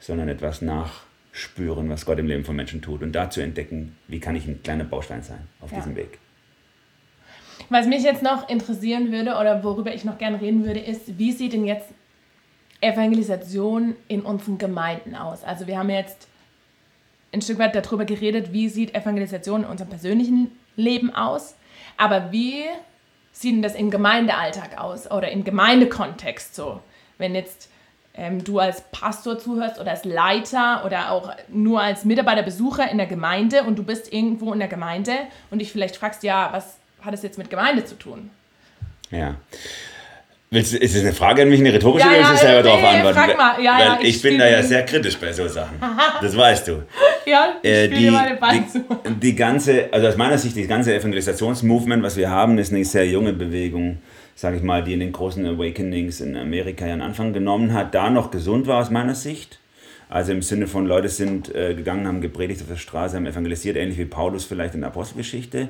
sondern 0.00 0.28
etwas 0.28 0.60
nachspüren, 0.60 1.88
was 1.88 2.04
Gott 2.04 2.18
im 2.18 2.26
Leben 2.26 2.44
von 2.44 2.56
Menschen 2.56 2.82
tut 2.82 3.02
und 3.02 3.12
dazu 3.12 3.40
entdecken, 3.40 3.96
wie 4.06 4.20
kann 4.20 4.36
ich 4.36 4.46
ein 4.46 4.62
kleiner 4.62 4.84
Baustein 4.84 5.22
sein 5.22 5.46
auf 5.60 5.70
ja. 5.70 5.78
diesem 5.78 5.96
Weg. 5.96 6.18
Was 7.70 7.86
mich 7.86 8.02
jetzt 8.02 8.22
noch 8.22 8.48
interessieren 8.48 9.12
würde 9.12 9.36
oder 9.36 9.64
worüber 9.64 9.94
ich 9.94 10.04
noch 10.04 10.18
gerne 10.18 10.40
reden 10.40 10.64
würde, 10.64 10.80
ist, 10.80 11.18
wie 11.18 11.32
sieht 11.32 11.52
denn 11.52 11.66
jetzt 11.66 11.88
Evangelisation 12.80 13.96
in 14.06 14.22
unseren 14.22 14.58
Gemeinden 14.58 15.14
aus? 15.14 15.42
Also 15.42 15.66
wir 15.66 15.78
haben 15.78 15.90
jetzt 15.90 16.28
ein 17.32 17.42
Stück 17.42 17.58
weit 17.58 17.74
darüber 17.74 18.04
geredet, 18.04 18.52
wie 18.52 18.68
sieht 18.68 18.94
Evangelisation 18.94 19.64
in 19.64 19.68
unserem 19.68 19.90
persönlichen 19.90 20.52
Leben 20.76 21.14
aus, 21.14 21.56
aber 21.96 22.32
wie 22.32 22.64
sieht 23.38 23.54
denn 23.54 23.62
das 23.62 23.74
im 23.74 23.90
Gemeindealltag 23.90 24.78
aus 24.78 25.10
oder 25.10 25.30
im 25.30 25.44
Gemeindekontext 25.44 26.56
so? 26.56 26.80
Wenn 27.18 27.34
jetzt 27.34 27.70
ähm, 28.14 28.42
du 28.42 28.58
als 28.58 28.82
Pastor 28.90 29.38
zuhörst 29.38 29.78
oder 29.78 29.92
als 29.92 30.04
Leiter 30.04 30.84
oder 30.84 31.12
auch 31.12 31.32
nur 31.46 31.80
als 31.80 32.04
Mitarbeiterbesucher 32.04 32.90
in 32.90 32.98
der 32.98 33.06
Gemeinde 33.06 33.62
und 33.62 33.78
du 33.78 33.84
bist 33.84 34.12
irgendwo 34.12 34.52
in 34.52 34.58
der 34.58 34.66
Gemeinde 34.66 35.12
und 35.52 35.60
dich 35.60 35.70
vielleicht 35.70 35.96
fragst, 35.96 36.24
ja, 36.24 36.48
was 36.52 36.78
hat 37.00 37.14
es 37.14 37.22
jetzt 37.22 37.38
mit 37.38 37.48
Gemeinde 37.48 37.84
zu 37.84 37.96
tun? 37.96 38.30
Ja. 39.10 39.36
Willst, 40.50 40.72
ist 40.74 40.94
es 40.94 41.02
eine 41.02 41.12
Frage 41.12 41.42
an 41.42 41.50
mich, 41.50 41.60
eine 41.60 41.74
rhetorische, 41.74 42.06
ja, 42.06 42.12
oder 42.12 42.28
willst 42.30 42.42
du 42.42 42.46
selber 42.46 42.62
nee, 42.62 42.68
darauf 42.68 42.84
antworten? 42.84 43.18
Frag 43.18 43.36
mal. 43.36 43.62
Ja, 43.62 43.72
Weil 43.74 43.84
ja, 43.84 43.98
ich, 44.00 44.16
ich 44.16 44.22
bin 44.22 44.38
da 44.38 44.48
ja 44.48 44.62
sehr 44.62 44.82
kritisch 44.86 45.18
bei 45.18 45.30
so 45.30 45.46
Sachen. 45.46 45.78
Das 46.22 46.34
weißt 46.34 46.68
du. 46.68 46.84
ja, 47.26 47.56
ich 47.60 47.70
äh, 47.70 47.88
die, 47.88 48.10
meine 48.10 48.36
Band 48.36 48.64
die, 48.74 49.14
die 49.20 49.36
ganze, 49.36 49.92
also 49.92 50.08
aus 50.08 50.16
meiner 50.16 50.38
Sicht, 50.38 50.56
das 50.56 50.66
ganze 50.66 50.94
Evangelisationsmovement, 50.94 52.02
was 52.02 52.16
wir 52.16 52.30
haben, 52.30 52.56
ist 52.56 52.72
eine 52.72 52.82
sehr 52.86 53.06
junge 53.06 53.34
Bewegung, 53.34 53.98
sage 54.34 54.56
ich 54.56 54.62
mal, 54.62 54.82
die 54.82 54.94
in 54.94 55.00
den 55.00 55.12
großen 55.12 55.44
Awakenings 55.44 56.22
in 56.22 56.34
Amerika 56.34 56.86
ja 56.86 56.94
einen 56.94 57.02
Anfang 57.02 57.34
genommen 57.34 57.74
hat, 57.74 57.94
da 57.94 58.08
noch 58.08 58.30
gesund 58.30 58.66
war 58.66 58.80
aus 58.80 58.88
meiner 58.88 59.14
Sicht 59.14 59.58
also 60.08 60.32
im 60.32 60.40
Sinne 60.40 60.66
von, 60.66 60.86
Leute 60.86 61.08
sind 61.08 61.54
äh, 61.54 61.74
gegangen, 61.74 62.06
haben 62.06 62.20
gepredigt 62.22 62.62
auf 62.62 62.68
der 62.68 62.76
Straße, 62.76 63.16
haben 63.16 63.26
evangelisiert, 63.26 63.76
ähnlich 63.76 63.98
wie 63.98 64.06
Paulus 64.06 64.46
vielleicht 64.46 64.74
in 64.74 64.80
der 64.80 64.88
Apostelgeschichte. 64.88 65.68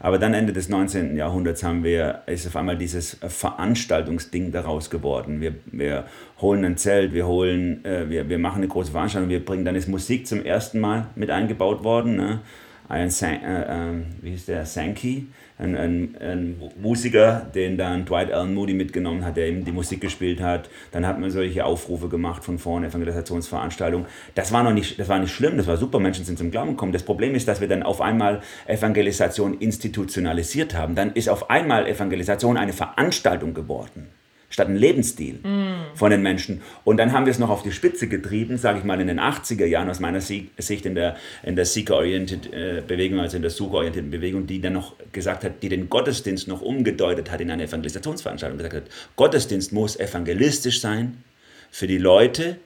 Aber 0.00 0.18
dann 0.18 0.34
Ende 0.34 0.52
des 0.52 0.68
19. 0.68 1.16
Jahrhunderts 1.16 1.62
haben 1.62 1.84
wir, 1.84 2.22
ist 2.26 2.46
auf 2.48 2.56
einmal 2.56 2.76
dieses 2.76 3.18
Veranstaltungsding 3.26 4.50
daraus 4.50 4.90
geworden. 4.90 5.40
Wir, 5.40 5.54
wir 5.66 6.06
holen 6.40 6.64
ein 6.64 6.76
Zelt, 6.76 7.14
wir, 7.14 7.26
holen, 7.26 7.84
äh, 7.84 8.10
wir, 8.10 8.28
wir 8.28 8.38
machen 8.38 8.58
eine 8.58 8.68
große 8.68 8.90
Veranstaltung, 8.90 9.30
wir 9.30 9.44
bringen, 9.44 9.64
dann 9.64 9.76
ist 9.76 9.86
Musik 9.86 10.26
zum 10.26 10.44
ersten 10.44 10.80
Mal 10.80 11.06
mit 11.14 11.30
eingebaut 11.30 11.84
worden. 11.84 12.16
Ne? 12.16 12.40
Ein, 12.88 13.08
äh, 13.08 13.34
äh, 13.34 14.02
wie 14.20 14.30
hieß 14.30 14.46
der, 14.46 14.66
Sankey 14.66 15.28
ein, 15.58 15.76
ein, 15.76 16.16
ein, 16.20 16.60
Musiker, 16.80 17.46
den 17.54 17.78
dann 17.78 18.04
Dwight 18.04 18.30
Allen 18.30 18.54
Moody 18.54 18.74
mitgenommen 18.74 19.24
hat, 19.24 19.36
der 19.36 19.46
eben 19.46 19.64
die 19.64 19.72
Musik 19.72 20.00
gespielt 20.00 20.40
hat. 20.40 20.68
Dann 20.92 21.06
hat 21.06 21.18
man 21.18 21.30
solche 21.30 21.64
Aufrufe 21.64 22.08
gemacht 22.08 22.44
von 22.44 22.58
vorne, 22.58 22.88
Evangelisationsveranstaltungen. 22.88 24.06
Das 24.34 24.52
war 24.52 24.62
noch 24.62 24.72
nicht, 24.72 24.98
das 24.98 25.08
war 25.08 25.18
nicht 25.18 25.32
schlimm, 25.32 25.56
das 25.56 25.66
war 25.66 25.76
super, 25.76 25.98
Menschen 25.98 26.24
sind 26.24 26.38
zum 26.38 26.50
Glauben 26.50 26.70
gekommen. 26.70 26.92
Das 26.92 27.04
Problem 27.04 27.34
ist, 27.34 27.48
dass 27.48 27.60
wir 27.60 27.68
dann 27.68 27.82
auf 27.82 28.00
einmal 28.00 28.42
Evangelisation 28.66 29.54
institutionalisiert 29.54 30.74
haben. 30.74 30.94
Dann 30.94 31.12
ist 31.12 31.28
auf 31.28 31.48
einmal 31.48 31.86
Evangelisation 31.86 32.56
eine 32.56 32.72
Veranstaltung 32.72 33.54
geworden 33.54 34.08
statt 34.56 34.68
ein 34.68 34.76
Lebensstil 34.76 35.34
mm. 35.34 35.96
von 35.96 36.10
den 36.10 36.22
Menschen. 36.22 36.62
Und 36.82 36.96
dann 36.96 37.12
haben 37.12 37.26
wir 37.26 37.30
es 37.30 37.38
noch 37.38 37.50
auf 37.50 37.62
die 37.62 37.72
Spitze 37.72 38.08
getrieben, 38.08 38.56
sage 38.56 38.78
ich 38.78 38.84
mal, 38.84 38.98
in 39.02 39.06
den 39.06 39.20
80er 39.20 39.66
Jahren 39.66 39.90
aus 39.90 40.00
meiner 40.00 40.22
Sicht 40.22 40.86
in 40.86 40.94
der, 40.94 41.16
in 41.42 41.56
der 41.56 41.66
Seeker-Oriented 41.66 42.54
äh, 42.54 42.82
Bewegung, 42.86 43.20
also 43.20 43.36
in 43.36 43.42
der 43.42 43.50
Sucher-orientierten 43.50 44.10
Bewegung, 44.10 44.46
die 44.46 44.62
dann 44.62 44.72
noch 44.72 44.94
gesagt 45.12 45.44
hat, 45.44 45.62
die 45.62 45.68
den 45.68 45.90
Gottesdienst 45.90 46.48
noch 46.48 46.62
umgedeutet 46.62 47.30
hat 47.30 47.42
in 47.42 47.50
eine 47.50 47.64
Evangelisationsveranstaltung, 47.64 48.56
gesagt 48.56 48.74
hat, 48.76 48.84
Gottesdienst 49.16 49.74
muss 49.74 50.00
evangelistisch 50.00 50.80
sein 50.80 51.22
für 51.70 51.86
die 51.86 51.98
Leute 51.98 52.56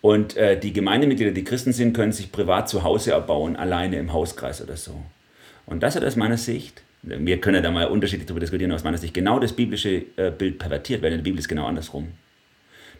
Und 0.00 0.36
äh, 0.36 0.58
die 0.58 0.72
Gemeindemitglieder, 0.72 1.30
die 1.30 1.44
Christen 1.44 1.72
sind, 1.72 1.92
können 1.92 2.10
sich 2.10 2.32
privat 2.32 2.68
zu 2.68 2.82
Hause 2.82 3.12
erbauen, 3.12 3.54
alleine 3.54 3.96
im 3.98 4.12
Hauskreis 4.12 4.60
oder 4.60 4.76
so. 4.76 5.00
Und 5.66 5.84
das 5.84 5.94
hat 5.94 6.04
aus 6.04 6.16
meiner 6.16 6.36
Sicht, 6.36 6.82
wir 7.08 7.40
können 7.40 7.62
da 7.62 7.70
mal 7.70 7.86
unterschiedlich 7.86 8.26
darüber 8.26 8.40
diskutieren, 8.40 8.72
aus 8.72 8.84
meiner 8.84 8.98
Sicht 8.98 9.14
genau 9.14 9.38
das 9.38 9.52
biblische 9.52 10.04
äh, 10.16 10.30
Bild 10.30 10.58
pervertiert, 10.58 11.02
weil 11.02 11.12
in 11.12 11.18
der 11.18 11.24
Bibel 11.24 11.38
ist 11.38 11.48
genau 11.48 11.66
andersrum. 11.66 12.08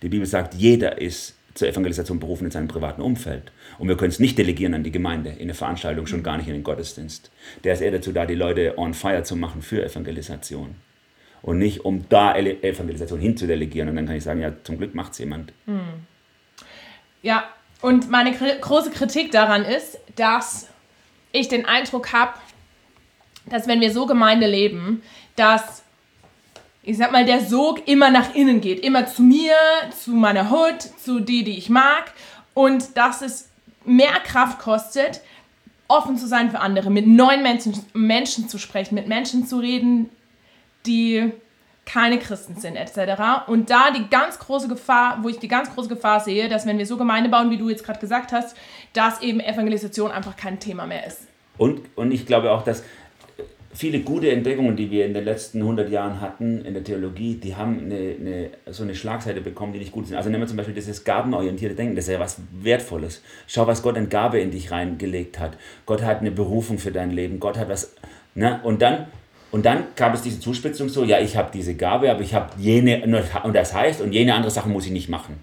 Die 0.02 0.08
Bibel 0.08 0.26
sagt, 0.26 0.54
jeder 0.54 1.00
ist 1.00 1.36
zur 1.54 1.68
Evangelisation 1.68 2.20
berufen 2.20 2.44
in 2.44 2.50
seinem 2.50 2.68
privaten 2.68 3.02
Umfeld. 3.02 3.50
Und 3.78 3.88
wir 3.88 3.96
können 3.96 4.10
es 4.10 4.20
nicht 4.20 4.38
delegieren 4.38 4.74
an 4.74 4.84
die 4.84 4.92
Gemeinde, 4.92 5.30
in 5.30 5.42
eine 5.42 5.54
Veranstaltung, 5.54 6.06
schon 6.06 6.22
gar 6.22 6.36
nicht 6.36 6.46
in 6.46 6.54
den 6.54 6.62
Gottesdienst. 6.62 7.30
Der 7.64 7.74
ist 7.74 7.80
eher 7.80 7.90
dazu 7.90 8.12
da, 8.12 8.26
die 8.26 8.36
Leute 8.36 8.78
on 8.78 8.94
fire 8.94 9.24
zu 9.24 9.34
machen 9.34 9.60
für 9.60 9.84
Evangelisation. 9.84 10.76
Und 11.42 11.58
nicht, 11.58 11.84
um 11.84 12.08
da 12.08 12.36
Evangelisation 12.36 13.18
hinzudelegieren. 13.18 13.88
Und 13.88 13.96
dann 13.96 14.06
kann 14.06 14.16
ich 14.16 14.24
sagen, 14.24 14.40
ja, 14.40 14.52
zum 14.62 14.78
Glück 14.78 14.94
macht 14.94 15.12
es 15.12 15.18
jemand. 15.18 15.52
Hm. 15.66 15.80
Ja, 17.22 17.48
und 17.80 18.10
meine 18.10 18.32
große 18.32 18.90
Kritik 18.90 19.32
daran 19.32 19.64
ist, 19.64 19.98
dass 20.16 20.68
ich 21.32 21.48
den 21.48 21.66
Eindruck 21.66 22.12
habe, 22.12 22.34
dass 23.48 23.66
wenn 23.66 23.80
wir 23.80 23.92
so 23.92 24.06
Gemeinde 24.06 24.46
leben, 24.46 25.02
dass 25.36 25.82
ich 26.88 26.96
sag 26.96 27.12
mal, 27.12 27.26
der 27.26 27.44
Sog 27.44 27.86
immer 27.86 28.10
nach 28.10 28.34
innen 28.34 28.62
geht. 28.62 28.80
Immer 28.80 29.06
zu 29.06 29.22
mir, 29.22 29.52
zu 29.94 30.12
meiner 30.12 30.50
Hut, 30.50 30.80
zu 30.80 31.20
die, 31.20 31.44
die 31.44 31.58
ich 31.58 31.68
mag. 31.68 32.14
Und 32.54 32.96
dass 32.96 33.20
es 33.20 33.50
mehr 33.84 34.14
Kraft 34.24 34.58
kostet, 34.58 35.20
offen 35.86 36.16
zu 36.16 36.26
sein 36.26 36.50
für 36.50 36.60
andere, 36.60 36.90
mit 36.90 37.06
neuen 37.06 37.42
Menschen, 37.42 37.74
Menschen 37.92 38.48
zu 38.48 38.56
sprechen, 38.56 38.94
mit 38.94 39.06
Menschen 39.06 39.46
zu 39.46 39.58
reden, 39.58 40.08
die 40.86 41.30
keine 41.84 42.18
Christen 42.18 42.56
sind, 42.56 42.76
etc. 42.76 43.48
Und 43.48 43.70
da 43.70 43.90
die 43.90 44.08
ganz 44.08 44.38
große 44.38 44.68
Gefahr, 44.68 45.18
wo 45.22 45.28
ich 45.28 45.38
die 45.38 45.48
ganz 45.48 45.74
große 45.74 45.88
Gefahr 45.88 46.20
sehe, 46.20 46.48
dass 46.48 46.66
wenn 46.66 46.78
wir 46.78 46.86
so 46.86 46.96
Gemeinde 46.96 47.30
bauen, 47.30 47.50
wie 47.50 47.56
du 47.56 47.68
jetzt 47.68 47.84
gerade 47.84 47.98
gesagt 47.98 48.32
hast, 48.32 48.56
dass 48.92 49.22
eben 49.22 49.40
Evangelisation 49.40 50.10
einfach 50.10 50.36
kein 50.36 50.60
Thema 50.60 50.86
mehr 50.86 51.06
ist. 51.06 51.26
Und, 51.56 51.80
und 51.96 52.12
ich 52.12 52.26
glaube 52.26 52.50
auch, 52.50 52.62
dass 52.62 52.82
viele 53.78 54.00
gute 54.00 54.32
Entdeckungen, 54.32 54.74
die 54.74 54.90
wir 54.90 55.06
in 55.06 55.14
den 55.14 55.24
letzten 55.24 55.60
100 55.60 55.88
Jahren 55.88 56.20
hatten 56.20 56.64
in 56.64 56.74
der 56.74 56.82
Theologie, 56.82 57.36
die 57.36 57.54
haben 57.54 57.78
eine, 57.78 58.16
eine, 58.18 58.50
so 58.66 58.82
eine 58.82 58.96
Schlagseite 58.96 59.40
bekommen, 59.40 59.72
die 59.72 59.78
nicht 59.78 59.92
gut 59.92 60.08
sind. 60.08 60.16
Also 60.16 60.30
nehmen 60.30 60.42
wir 60.42 60.48
zum 60.48 60.56
Beispiel 60.56 60.74
dieses 60.74 61.04
gabenorientierte 61.04 61.76
Denken, 61.76 61.94
das 61.94 62.06
ist 62.06 62.14
ja 62.14 62.18
was 62.18 62.40
Wertvolles. 62.60 63.22
Schau, 63.46 63.68
was 63.68 63.80
Gott 63.82 63.96
an 63.96 64.08
Gabe 64.08 64.40
in 64.40 64.50
dich 64.50 64.72
reingelegt 64.72 65.38
hat. 65.38 65.56
Gott 65.86 66.02
hat 66.02 66.20
eine 66.20 66.32
Berufung 66.32 66.78
für 66.78 66.90
dein 66.90 67.12
Leben. 67.12 67.38
Gott 67.38 67.56
hat 67.56 67.68
was. 67.68 67.94
Ne? 68.34 68.58
Und 68.64 68.82
dann 68.82 69.06
und 69.50 69.64
dann 69.64 69.84
gab 69.96 70.12
es 70.12 70.22
diese 70.22 70.40
Zuspitzung 70.40 70.88
so, 70.88 71.04
ja, 71.04 71.20
ich 71.20 71.36
habe 71.36 71.50
diese 71.54 71.74
Gabe, 71.74 72.10
aber 72.10 72.20
ich 72.20 72.34
habe 72.34 72.50
jene, 72.58 73.02
und 73.44 73.54
das 73.54 73.72
heißt, 73.72 74.02
und 74.02 74.12
jene 74.12 74.34
andere 74.34 74.50
Sachen 74.50 74.72
muss 74.72 74.84
ich 74.84 74.92
nicht 74.92 75.08
machen. 75.08 75.38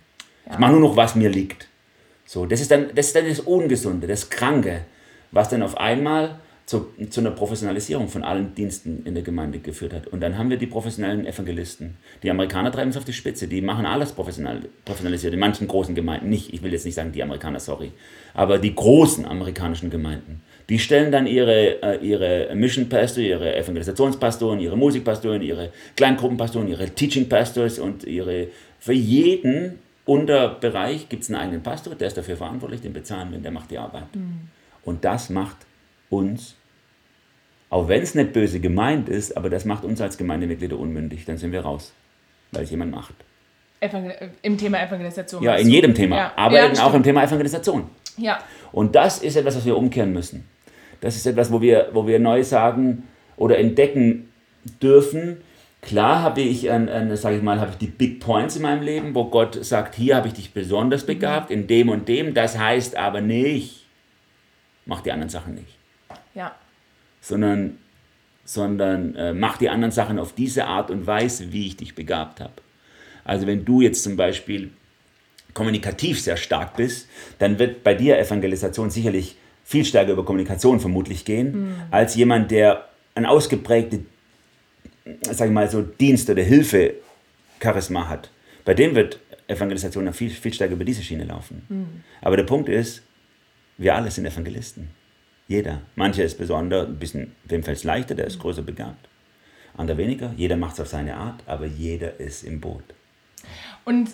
Ja. 0.45 0.53
Ich 0.53 0.59
mache 0.59 0.73
nur 0.73 0.81
noch, 0.81 0.95
was 0.95 1.15
mir 1.15 1.29
liegt. 1.29 1.67
So, 2.25 2.45
das 2.45 2.61
ist, 2.61 2.69
dann, 2.69 2.89
das 2.93 3.07
ist 3.07 3.15
dann 3.15 3.27
das 3.27 3.39
Ungesunde, 3.39 4.05
das 4.05 4.29
Kranke, 4.29 4.81
was 5.31 5.49
dann 5.49 5.63
auf 5.63 5.77
einmal 5.77 6.39
zu, 6.65 6.87
zu 7.09 7.19
einer 7.19 7.31
Professionalisierung 7.31 8.07
von 8.07 8.23
allen 8.23 8.55
Diensten 8.55 9.03
in 9.05 9.13
der 9.13 9.23
Gemeinde 9.23 9.59
geführt 9.59 9.93
hat. 9.93 10.07
Und 10.07 10.21
dann 10.21 10.37
haben 10.37 10.49
wir 10.49 10.57
die 10.57 10.65
professionellen 10.65 11.27
Evangelisten. 11.27 11.97
Die 12.23 12.31
Amerikaner 12.31 12.71
treiben 12.71 12.89
es 12.89 12.97
auf 12.97 13.05
die 13.05 13.13
Spitze, 13.13 13.47
die 13.47 13.61
machen 13.61 13.85
alles 13.85 14.11
professional, 14.11 14.61
professionalisiert. 14.83 15.33
In 15.33 15.39
manchen 15.39 15.67
großen 15.67 15.93
Gemeinden 15.93 16.29
nicht, 16.29 16.53
ich 16.53 16.63
will 16.63 16.71
jetzt 16.71 16.85
nicht 16.85 16.95
sagen 16.95 17.11
die 17.11 17.21
Amerikaner, 17.21 17.59
sorry, 17.59 17.91
aber 18.33 18.57
die 18.57 18.73
großen 18.73 19.25
amerikanischen 19.25 19.91
Gemeinden. 19.91 20.41
Die 20.67 20.79
stellen 20.79 21.11
dann 21.11 21.27
ihre, 21.27 21.83
äh, 21.83 21.97
ihre 22.03 22.55
Mission 22.55 22.89
Pastor, 22.89 23.23
ihre 23.23 23.55
Evangelisationspastoren, 23.55 24.59
ihre 24.59 24.75
Musikpastoren, 24.75 25.43
ihre 25.43 25.71
Kleingruppenpastoren, 25.95 26.67
ihre 26.67 26.89
Teaching 26.89 27.29
Pastors 27.29 27.77
und 27.77 28.05
ihre, 28.05 28.47
für 28.79 28.93
jeden 28.93 29.77
Unterbereich 30.05 31.09
gibt 31.09 31.21
es 31.21 31.29
einen 31.29 31.39
eigenen 31.39 31.61
Pastor, 31.61 31.93
der 31.93 32.07
ist 32.07 32.17
dafür 32.17 32.37
verantwortlich, 32.37 32.81
den 32.81 32.93
bezahlen 32.93 33.31
wir, 33.31 33.37
der 33.37 33.51
macht 33.51 33.69
die 33.69 33.77
Arbeit. 33.77 34.15
Mhm. 34.15 34.49
Und 34.83 35.05
das 35.05 35.29
macht 35.29 35.57
uns, 36.17 36.55
auch 37.69 37.87
wenn 37.87 38.01
es 38.01 38.15
nicht 38.15 38.33
böse 38.33 38.59
gemeint 38.59 39.09
ist, 39.09 39.35
aber 39.35 39.49
das 39.49 39.65
macht 39.65 39.83
uns 39.83 40.01
als 40.01 40.17
Gemeindemitglieder 40.17 40.77
unmündig. 40.77 41.25
Dann 41.25 41.37
sind 41.37 41.51
wir 41.51 41.61
raus, 41.61 41.93
weil 42.51 42.63
es 42.63 42.71
jemand 42.71 42.91
macht. 42.91 43.15
Evangel 43.79 44.31
Im 44.41 44.57
Thema 44.57 44.81
Evangelisation. 44.81 45.43
Ja, 45.43 45.55
in 45.55 45.69
jedem 45.69 45.93
Thema, 45.93 46.17
ja. 46.17 46.31
aber 46.35 46.55
ja, 46.55 46.67
eben 46.67 46.77
auch 46.79 46.93
im 46.93 47.03
Thema 47.03 47.23
Evangelisation. 47.23 47.89
Ja. 48.17 48.39
Und 48.71 48.95
das 48.95 49.19
ist 49.19 49.35
etwas, 49.35 49.57
was 49.57 49.65
wir 49.65 49.77
umkehren 49.77 50.13
müssen. 50.13 50.45
Das 51.01 51.15
ist 51.15 51.25
etwas, 51.25 51.51
wo 51.51 51.61
wir, 51.61 51.89
wo 51.93 52.07
wir 52.07 52.19
neu 52.19 52.43
sagen 52.43 53.03
oder 53.37 53.57
entdecken 53.57 54.31
dürfen. 54.81 55.37
Klar 55.81 56.21
habe 56.21 56.41
ich, 56.41 56.61
sage 56.61 57.37
ich 57.37 57.43
mal, 57.43 57.59
habe 57.59 57.71
ich 57.71 57.77
die 57.77 57.87
Big 57.87 58.19
Points 58.19 58.55
in 58.55 58.63
meinem 58.63 58.81
Leben, 58.81 59.13
wo 59.13 59.25
Gott 59.25 59.63
sagt, 59.63 59.95
hier 59.95 60.15
habe 60.15 60.29
ich 60.29 60.33
dich 60.33 60.53
besonders 60.53 61.05
begabt, 61.05 61.51
in 61.51 61.67
dem 61.67 61.89
und 61.89 62.07
dem. 62.07 62.33
Das 62.33 62.57
heißt 62.57 62.95
aber 62.95 63.21
nicht, 63.21 63.85
mach 64.85 65.01
die 65.01 65.11
anderen 65.11 65.29
Sachen 65.29 65.53
nicht. 65.53 65.77
Ja. 66.35 66.55
Sondern, 67.21 67.77
sondern 68.43 69.15
äh, 69.15 69.33
mach 69.33 69.57
die 69.57 69.69
anderen 69.69 69.91
Sachen 69.91 70.19
auf 70.19 70.33
diese 70.33 70.65
Art 70.65 70.91
und 70.91 71.07
Weise, 71.07 71.51
wie 71.51 71.67
ich 71.67 71.77
dich 71.77 71.95
begabt 71.95 72.39
habe. 72.39 72.53
Also 73.23 73.47
wenn 73.47 73.65
du 73.65 73.81
jetzt 73.81 74.03
zum 74.03 74.15
Beispiel 74.15 74.69
kommunikativ 75.53 76.21
sehr 76.21 76.37
stark 76.37 76.75
bist, 76.75 77.07
dann 77.39 77.57
wird 77.57 77.83
bei 77.83 77.95
dir 77.95 78.19
Evangelisation 78.19 78.91
sicherlich 78.91 79.37
viel 79.63 79.83
stärker 79.83 80.11
über 80.11 80.23
Kommunikation 80.23 80.79
vermutlich 80.79 81.25
gehen, 81.25 81.69
mhm. 81.69 81.75
als 81.89 82.13
jemand, 82.15 82.51
der 82.51 82.87
ein 83.15 83.25
ausgeprägte, 83.25 84.01
sag 85.21 85.47
ich 85.47 85.53
mal 85.53 85.67
so, 85.69 85.81
Dienst- 85.81 86.29
oder 86.29 86.43
Hilfe-Charisma 86.43 88.07
hat. 88.07 88.29
Bei 88.63 88.75
dem 88.75 88.93
wird 88.93 89.19
Evangelisation 89.47 90.11
viel, 90.13 90.29
viel 90.29 90.53
stärker 90.53 90.73
über 90.73 90.85
diese 90.85 91.01
Schiene 91.01 91.23
laufen. 91.23 91.63
Mhm. 91.69 92.03
Aber 92.21 92.37
der 92.37 92.43
Punkt 92.43 92.69
ist, 92.69 93.01
wir 93.77 93.95
alle 93.95 94.11
sind 94.11 94.25
Evangelisten. 94.25 94.89
Jeder. 95.47 95.81
Mancher 95.95 96.23
ist 96.23 96.37
besonders, 96.37 96.87
ein 96.87 96.97
bisschen, 96.97 97.35
wem 97.45 97.63
fällt 97.63 97.77
es 97.77 97.83
leichter, 97.83 98.15
der 98.15 98.27
ist 98.27 98.39
größer 98.39 98.63
begabt. 98.63 99.07
Andere 99.77 99.97
weniger. 99.97 100.33
Jeder 100.37 100.57
macht 100.57 100.73
es 100.73 100.79
auf 100.79 100.87
seine 100.87 101.15
Art, 101.15 101.41
aber 101.45 101.65
jeder 101.65 102.19
ist 102.19 102.43
im 102.43 102.61
Boot. 102.61 102.83
Und 103.83 104.09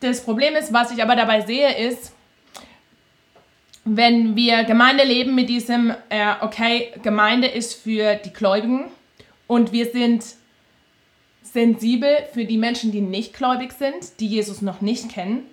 das 0.00 0.22
Problem 0.22 0.54
ist, 0.54 0.72
was 0.72 0.90
ich 0.92 1.02
aber 1.02 1.16
dabei 1.16 1.42
sehe, 1.42 1.76
ist, 1.76 2.12
wenn 3.84 4.36
wir 4.36 4.64
Gemeinde 4.64 5.04
leben 5.04 5.34
mit 5.34 5.48
diesem, 5.48 5.94
äh, 6.08 6.34
okay, 6.40 6.92
Gemeinde 7.02 7.48
ist 7.48 7.74
für 7.74 8.14
die 8.16 8.32
Gläubigen 8.32 8.84
und 9.46 9.72
wir 9.72 9.86
sind 9.86 10.24
sensibel 11.42 12.16
für 12.32 12.44
die 12.44 12.58
Menschen, 12.58 12.92
die 12.92 13.00
nicht 13.00 13.34
gläubig 13.34 13.72
sind, 13.72 14.20
die 14.20 14.26
Jesus 14.26 14.62
noch 14.62 14.80
nicht 14.80 15.10
kennen, 15.10 15.44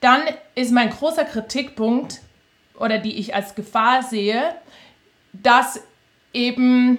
dann 0.00 0.22
ist 0.54 0.72
mein 0.72 0.90
großer 0.90 1.24
Kritikpunkt 1.24 2.20
oder 2.78 2.98
die 2.98 3.18
ich 3.18 3.34
als 3.34 3.54
Gefahr 3.54 4.02
sehe, 4.02 4.54
dass 5.32 5.80
eben 6.32 6.98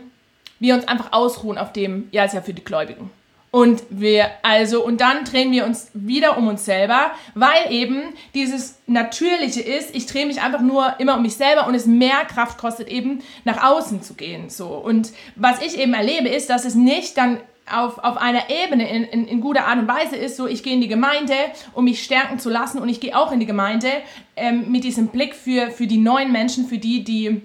wir 0.59 0.75
uns 0.75 0.87
einfach 0.87 1.11
ausruhen 1.11 1.57
auf 1.57 1.73
dem, 1.73 2.07
ja, 2.11 2.23
ist 2.23 2.33
ja 2.33 2.41
für 2.41 2.53
die 2.53 2.63
Gläubigen. 2.63 3.09
Und 3.51 3.83
wir, 3.91 4.31
also, 4.41 4.83
und 4.83 4.99
dann 4.99 5.25
drehen 5.25 5.51
wir 5.51 5.65
uns 5.65 5.91
wieder 5.93 6.39
um 6.39 6.47
uns 6.47 6.65
selber, 6.65 7.11
weil 7.35 7.71
eben 7.71 8.01
dieses 8.33 8.79
Natürliche 8.87 9.61
ist, 9.61 9.93
ich 9.95 10.07
drehe 10.07 10.25
mich 10.25 10.41
einfach 10.41 10.61
nur 10.61 10.95
immer 10.97 11.17
um 11.17 11.21
mich 11.21 11.35
selber 11.35 11.67
und 11.67 11.75
es 11.75 11.85
mehr 11.85 12.25
Kraft 12.27 12.57
kostet, 12.57 12.87
eben 12.87 13.21
nach 13.43 13.63
außen 13.63 14.01
zu 14.01 14.15
gehen. 14.15 14.49
So. 14.49 14.69
Und 14.69 15.11
was 15.35 15.61
ich 15.61 15.77
eben 15.77 15.93
erlebe, 15.93 16.29
ist, 16.29 16.49
dass 16.49 16.65
es 16.65 16.73
nicht 16.73 17.15
dann 17.15 17.39
auf, 17.71 17.99
auf 17.99 18.17
einer 18.17 18.49
Ebene 18.49 18.89
in, 18.89 19.03
in, 19.03 19.27
in 19.27 19.39
guter 19.39 19.67
Art 19.67 19.77
und 19.77 19.87
Weise 19.87 20.15
ist, 20.15 20.35
so 20.35 20.47
ich 20.47 20.63
gehe 20.63 20.73
in 20.73 20.81
die 20.81 20.87
Gemeinde, 20.87 21.35
um 21.73 21.85
mich 21.85 22.03
stärken 22.03 22.39
zu 22.39 22.49
lassen 22.49 22.79
und 22.79 22.89
ich 22.89 22.99
gehe 22.99 23.15
auch 23.15 23.31
in 23.31 23.39
die 23.39 23.45
Gemeinde 23.45 23.89
ähm, 24.35 24.71
mit 24.71 24.83
diesem 24.83 25.09
Blick 25.09 25.35
für, 25.35 25.69
für 25.69 25.85
die 25.85 25.99
neuen 25.99 26.31
Menschen, 26.31 26.65
für 26.65 26.79
die, 26.79 27.03
die 27.03 27.43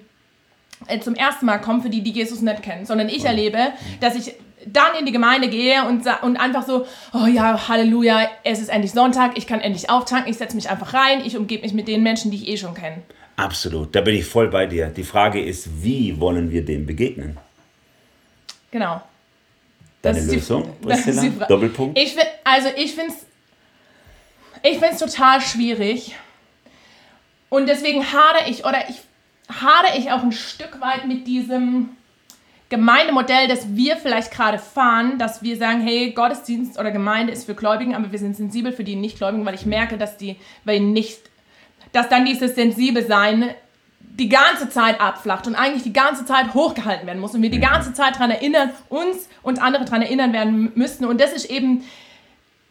zum 1.01 1.15
ersten 1.15 1.47
Mal 1.47 1.59
kommen, 1.59 1.83
für 1.83 1.91
die, 1.91 2.03
die 2.03 2.13
Jesus 2.13 2.41
nicht 2.41 2.63
kennen, 2.63 2.87
sondern 2.87 3.09
ich 3.09 3.25
erlebe, 3.25 3.59
dass 4.01 4.15
ich 4.15 4.35
dann 4.67 4.95
in 4.99 5.07
die 5.07 5.13
Gemeinde 5.13 5.49
gehe 5.49 5.85
und, 5.85 6.05
und 6.23 6.37
einfach 6.37 6.67
so, 6.67 6.87
oh 7.13 7.27
ja, 7.27 7.69
Halleluja, 7.69 8.29
es 8.45 8.61
ist 8.61 8.69
endlich 8.69 8.93
Sonntag, 8.93 9.39
ich 9.39 9.47
kann 9.47 9.61
endlich 9.61 9.91
auftanken, 9.91 10.31
ich 10.31 10.39
setze 10.39 10.57
mich 10.57 10.69
einfach 10.69 10.95
rein, 10.95 11.23
ich 11.25 11.37
umgebe 11.37 11.63
mich 11.63 11.73
mit 11.73 11.89
den 11.89 12.03
Menschen, 12.03 12.31
die 12.31 12.39
ich 12.39 12.49
eh 12.49 12.57
schon 12.57 12.75
kenne. 12.75 13.03
Absolut, 13.37 13.95
da 13.95 14.01
bin 14.01 14.17
ich 14.17 14.25
voll 14.25 14.49
bei 14.49 14.67
dir. 14.67 14.89
Die 14.89 15.05
Frage 15.05 15.43
ist, 15.43 15.83
wie 15.83 16.19
wollen 16.21 16.51
wir 16.51 16.65
dem 16.65 16.87
begegnen? 16.87 17.39
Genau. 18.71 19.01
Deine 20.03 20.21
Lösung, 20.21 20.75
die, 20.83 20.87
Priscilla? 20.87 21.47
Doppelpunkt? 21.47 21.99
Ich, 21.99 22.17
also 22.45 22.69
ich 22.77 22.95
finde 22.95 23.13
es 23.13 23.29
ich 24.63 24.79
find's 24.79 24.99
total 24.99 25.41
schwierig 25.41 26.17
und 27.49 27.69
deswegen 27.69 28.05
hadere 28.05 28.49
ich, 28.49 28.65
oder 28.65 28.89
ich 28.89 28.97
hadere 29.49 29.99
ich 29.99 30.11
auch 30.13 30.23
ein 30.23 30.33
Stück 30.33 30.81
weit 30.81 31.07
mit 31.07 31.27
diesem 31.27 31.91
Gemeindemodell, 32.69 33.49
das 33.49 33.75
wir 33.75 33.97
vielleicht 33.97 34.31
gerade 34.31 34.59
fahren, 34.59 35.19
dass 35.19 35.43
wir 35.43 35.57
sagen, 35.57 35.81
hey, 35.81 36.11
Gottesdienst 36.11 36.79
oder 36.79 36.91
Gemeinde 36.91 37.33
ist 37.33 37.47
für 37.47 37.55
Gläubigen, 37.55 37.95
aber 37.95 38.13
wir 38.13 38.19
sind 38.19 38.37
sensibel 38.37 38.73
für 38.73 38.85
die 38.85 38.97
Nichtgläubigen, 38.97 39.47
weil 39.47 39.55
ich 39.55 39.65
merke, 39.65 39.97
dass 39.97 40.19
die, 40.19 40.37
weil 40.65 40.81
nicht, 40.81 41.19
dass 41.93 42.11
dann 42.11 42.27
dieses 42.27 42.55
sensibel 42.55 43.07
sein 43.07 43.55
die 44.01 44.29
ganze 44.29 44.69
Zeit 44.69 45.01
abflacht 45.01 45.47
und 45.47 45.55
eigentlich 45.55 45.85
die 45.85 45.93
ganze 45.93 46.27
Zeit 46.27 46.53
hochgehalten 46.53 47.07
werden 47.07 47.21
muss 47.21 47.35
und 47.35 47.43
wir 47.43 47.51
die 47.51 47.61
ganze 47.61 47.95
Zeit 47.95 48.17
daran 48.17 48.33
erinnern, 48.33 48.71
uns 48.89 49.29
und 49.43 49.63
andere 49.63 49.85
daran 49.85 50.03
erinnern 50.03 50.33
werden 50.33 50.73
müssten. 50.75 51.05
Und 51.05 51.21
das 51.21 51.33
ist 51.33 51.45
eben, 51.49 51.85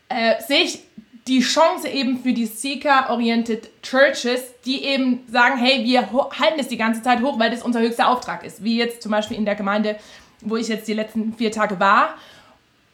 äh, 0.10 0.42
sehe 0.42 0.64
ich 0.64 0.80
die 1.28 1.42
Chance 1.42 1.90
eben 1.90 2.22
für 2.22 2.32
die 2.32 2.46
Seeker-oriented 2.46 3.82
Churches, 3.82 4.42
die 4.66 4.84
eben 4.84 5.26
sagen, 5.30 5.58
hey, 5.58 5.84
wir 5.84 6.10
halten 6.12 6.60
es 6.60 6.70
die 6.70 6.78
ganze 6.78 7.02
Zeit 7.02 7.22
hoch, 7.22 7.38
weil 7.38 7.52
das 7.52 7.64
unser 7.64 7.82
höchster 7.82 8.10
Auftrag 8.10 8.46
ist. 8.46 8.64
Wie 8.64 8.78
jetzt 8.78 9.02
zum 9.02 9.12
Beispiel 9.12 9.38
in 9.38 9.46
der 9.46 9.56
Gemeinde, 9.56 9.98
wo 10.42 10.56
ich 10.56 10.68
jetzt 10.68 10.88
die 10.88 10.94
letzten 10.94 11.34
vier 11.34 11.52
Tage 11.52 11.80
war, 11.80 12.16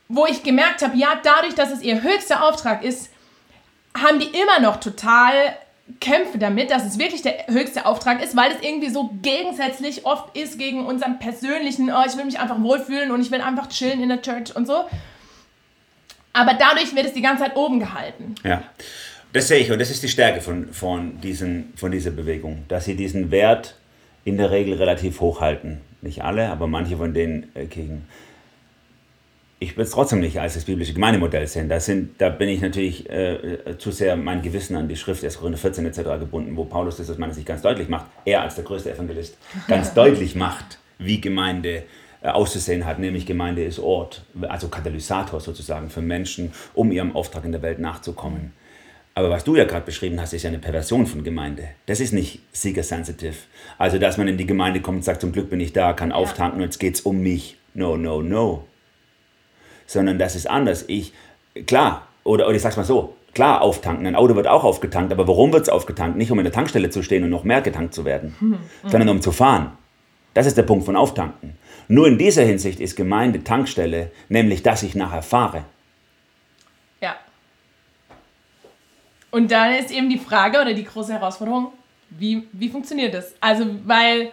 wo 0.10 0.26
ich 0.26 0.43
gemerkt 0.43 0.82
habe, 0.82 0.98
ja, 0.98 1.19
dadurch, 1.22 1.56
dass 1.56 1.72
es 1.72 1.82
ihr 1.82 2.02
höchster 2.02 2.43
Auftrag 2.43 2.84
ist, 2.84 3.10
haben 3.96 4.19
die 4.19 4.26
immer 4.28 4.60
noch 4.60 4.78
total 4.78 5.34
Kämpfe 6.00 6.38
damit, 6.38 6.72
dass 6.72 6.86
es 6.86 6.98
wirklich 6.98 7.22
der 7.22 7.48
höchste 7.48 7.86
Auftrag 7.86 8.24
ist, 8.24 8.36
weil 8.36 8.52
es 8.52 8.62
irgendwie 8.62 8.89
so 8.89 9.12
gegensätzlich 9.22 10.06
oft 10.06 10.36
ist 10.36 10.58
gegen 10.58 10.86
unseren 10.86 11.19
persönlichen, 11.19 11.91
oh, 11.91 12.04
ich 12.08 12.17
will 12.17 12.26
mich 12.26 12.39
einfach 12.39 12.62
wohlfühlen 12.62 13.12
und 13.12 13.22
ich 13.22 13.32
will 13.32 13.41
einfach 13.41 13.67
chillen 13.67 14.02
in 14.02 14.10
der 14.10 14.22
Church 14.22 14.56
und 14.56 14.65
so. 14.65 14.86
Aber 16.34 16.56
dadurch 16.56 16.96
wird 16.96 17.06
es 17.06 17.13
die 17.13 17.22
ganze 17.22 17.43
Zeit 17.43 17.56
oben 17.56 17.80
gehalten. 17.80 18.36
Ja, 18.43 18.63
das 19.32 19.48
sehe 19.48 19.60
ich 19.60 19.72
und 19.72 19.80
das 19.80 19.89
ist 19.89 20.04
die 20.04 20.10
Stärke 20.10 20.41
von, 20.41 20.74
von, 20.74 21.22
diesen, 21.22 21.74
von 21.76 21.91
dieser 21.91 22.12
Bewegung, 22.12 22.65
dass 22.67 22.86
sie 22.86 22.96
diesen 22.96 23.32
Wert 23.32 23.76
in 24.26 24.38
der 24.38 24.52
Regel 24.52 24.76
relativ 24.76 25.22
hoch 25.22 25.41
halten. 25.41 25.82
Nicht 26.02 26.24
alle, 26.24 26.50
aber 26.50 26.67
manche 26.67 26.98
von 26.98 27.13
den 27.13 27.56
äh, 27.56 27.65
Kirchen 27.65 28.08
ich 29.63 29.78
will 29.78 29.86
es 29.86 29.91
trotzdem 29.91 30.19
nicht 30.19 30.39
als 30.39 30.56
das 30.56 30.65
biblische 30.65 30.93
Gemeindemodell 30.93 31.48
sehen. 31.48 31.69
Da, 31.69 31.80
sind, 31.80 32.19
da 32.19 32.30
bin 32.30 32.50
ich 32.50 32.62
natürlich 32.62 33.10
äh, 33.10 33.36
äh 33.36 33.78
zu 33.78 33.91
sehr 33.91 34.15
mein 34.15 34.41
Gewissen 34.41 34.76
an 34.76 34.88
die 34.88 34.96
Schrift 34.96 35.24
1. 35.24 35.38
Korinther 35.38 35.58
14 35.58 35.86
etc. 35.86 36.00
gebunden, 36.19 36.56
wo 36.58 36.65
Paulus 36.65 36.98
das 36.98 37.10
aus 37.10 37.17
meiner 37.17 37.34
Sicht 37.34 37.48
ganz 37.48 37.62
deutlich 37.62 37.88
macht, 37.88 38.08
er 38.26 38.41
als 38.41 38.56
der 38.56 38.65
größte 38.65 38.91
Evangelist 38.91 39.38
ganz 39.67 39.93
deutlich 39.93 40.36
macht, 40.36 40.80
wie 41.00 41.22
Gemeinde 41.22 41.69
äh, 41.78 41.84
auszusehen 42.30 42.86
hat, 42.86 43.00
nämlich 43.00 43.26
Gemeinde 43.26 43.64
ist 43.64 43.80
Ort, 43.80 44.24
also 44.42 44.68
Katalysator 44.70 45.40
sozusagen 45.40 45.90
für 45.90 46.02
Menschen, 46.02 46.54
um 46.74 46.92
ihrem 46.92 47.16
Auftrag 47.16 47.46
in 47.46 47.52
der 47.52 47.62
Welt 47.62 47.80
nachzukommen. 47.80 48.54
Aber 49.16 49.30
was 49.30 49.44
du 49.44 49.56
ja 49.56 49.66
gerade 49.66 49.86
beschrieben 49.86 50.20
hast, 50.20 50.34
ist 50.34 50.44
ja 50.44 50.50
eine 50.50 50.58
Perversion 50.58 51.06
von 51.06 51.24
Gemeinde. 51.24 51.68
Das 51.86 52.00
ist 52.00 52.14
nicht 52.14 52.40
seeker-sensitive. 52.52 53.36
Also, 53.78 54.00
dass 54.00 54.18
man 54.18 54.28
in 54.28 54.38
die 54.38 54.48
Gemeinde 54.48 54.82
kommt 54.82 54.98
und 54.98 55.04
sagt, 55.04 55.22
zum 55.22 55.32
Glück 55.32 55.52
bin 55.52 55.60
ich 55.60 55.72
da, 55.72 55.94
kann 55.94 56.10
ja. 56.10 56.16
auftanken 56.16 56.60
und 56.60 56.66
jetzt 56.66 56.80
geht 56.80 56.96
es 56.96 57.02
um 57.02 57.20
mich. 57.20 57.58
No, 57.76 57.96
no, 57.96 58.24
no 58.24 58.66
sondern 59.94 60.18
das 60.18 60.36
ist 60.36 60.50
anders. 60.50 60.86
Ich, 60.88 61.14
klar, 61.68 62.08
oder, 62.24 62.48
oder 62.48 62.56
ich 62.56 62.62
sag's 62.62 62.78
mal 62.78 62.84
so, 62.84 63.16
klar, 63.34 63.62
auftanken. 63.62 64.06
Ein 64.06 64.16
Auto 64.16 64.36
wird 64.36 64.48
auch 64.48 64.64
aufgetankt, 64.64 65.12
aber 65.12 65.28
warum 65.28 65.54
wird 65.54 65.64
es 65.64 65.70
aufgetankt? 65.70 66.18
Nicht 66.18 66.32
um 66.32 66.40
in 66.40 66.44
der 66.44 66.54
Tankstelle 66.54 66.90
zu 66.90 67.04
stehen 67.04 67.24
und 67.24 67.30
noch 67.30 67.44
mehr 67.44 67.62
getankt 67.62 67.94
zu 67.94 68.06
werden, 68.06 68.36
mhm. 68.40 68.58
sondern 68.84 69.10
um 69.10 69.22
zu 69.22 69.32
fahren. 69.32 69.72
Das 70.34 70.48
ist 70.48 70.58
der 70.58 70.64
Punkt 70.64 70.86
von 70.86 70.96
Auftanken. 70.96 71.58
Nur 71.88 72.08
in 72.08 72.17
dieser 72.17 72.43
Hinsicht 72.43 72.80
ist 72.80 72.96
Gemeinde 72.96 73.43
Tankstelle, 73.43 74.12
nämlich 74.30 74.63
dass 74.63 74.84
ich 74.84 74.96
nachher 74.96 75.24
fahre. 75.24 75.65
Ja. 77.02 77.15
Und 79.32 79.52
dann 79.52 79.74
ist 79.74 79.91
eben 79.91 80.10
die 80.10 80.19
Frage 80.19 80.62
oder 80.62 80.74
die 80.74 80.86
große 80.86 81.13
Herausforderung, 81.13 81.74
wie, 82.10 82.48
wie 82.52 82.69
funktioniert 82.69 83.13
das? 83.13 83.34
Also, 83.41 83.65
weil 83.86 84.32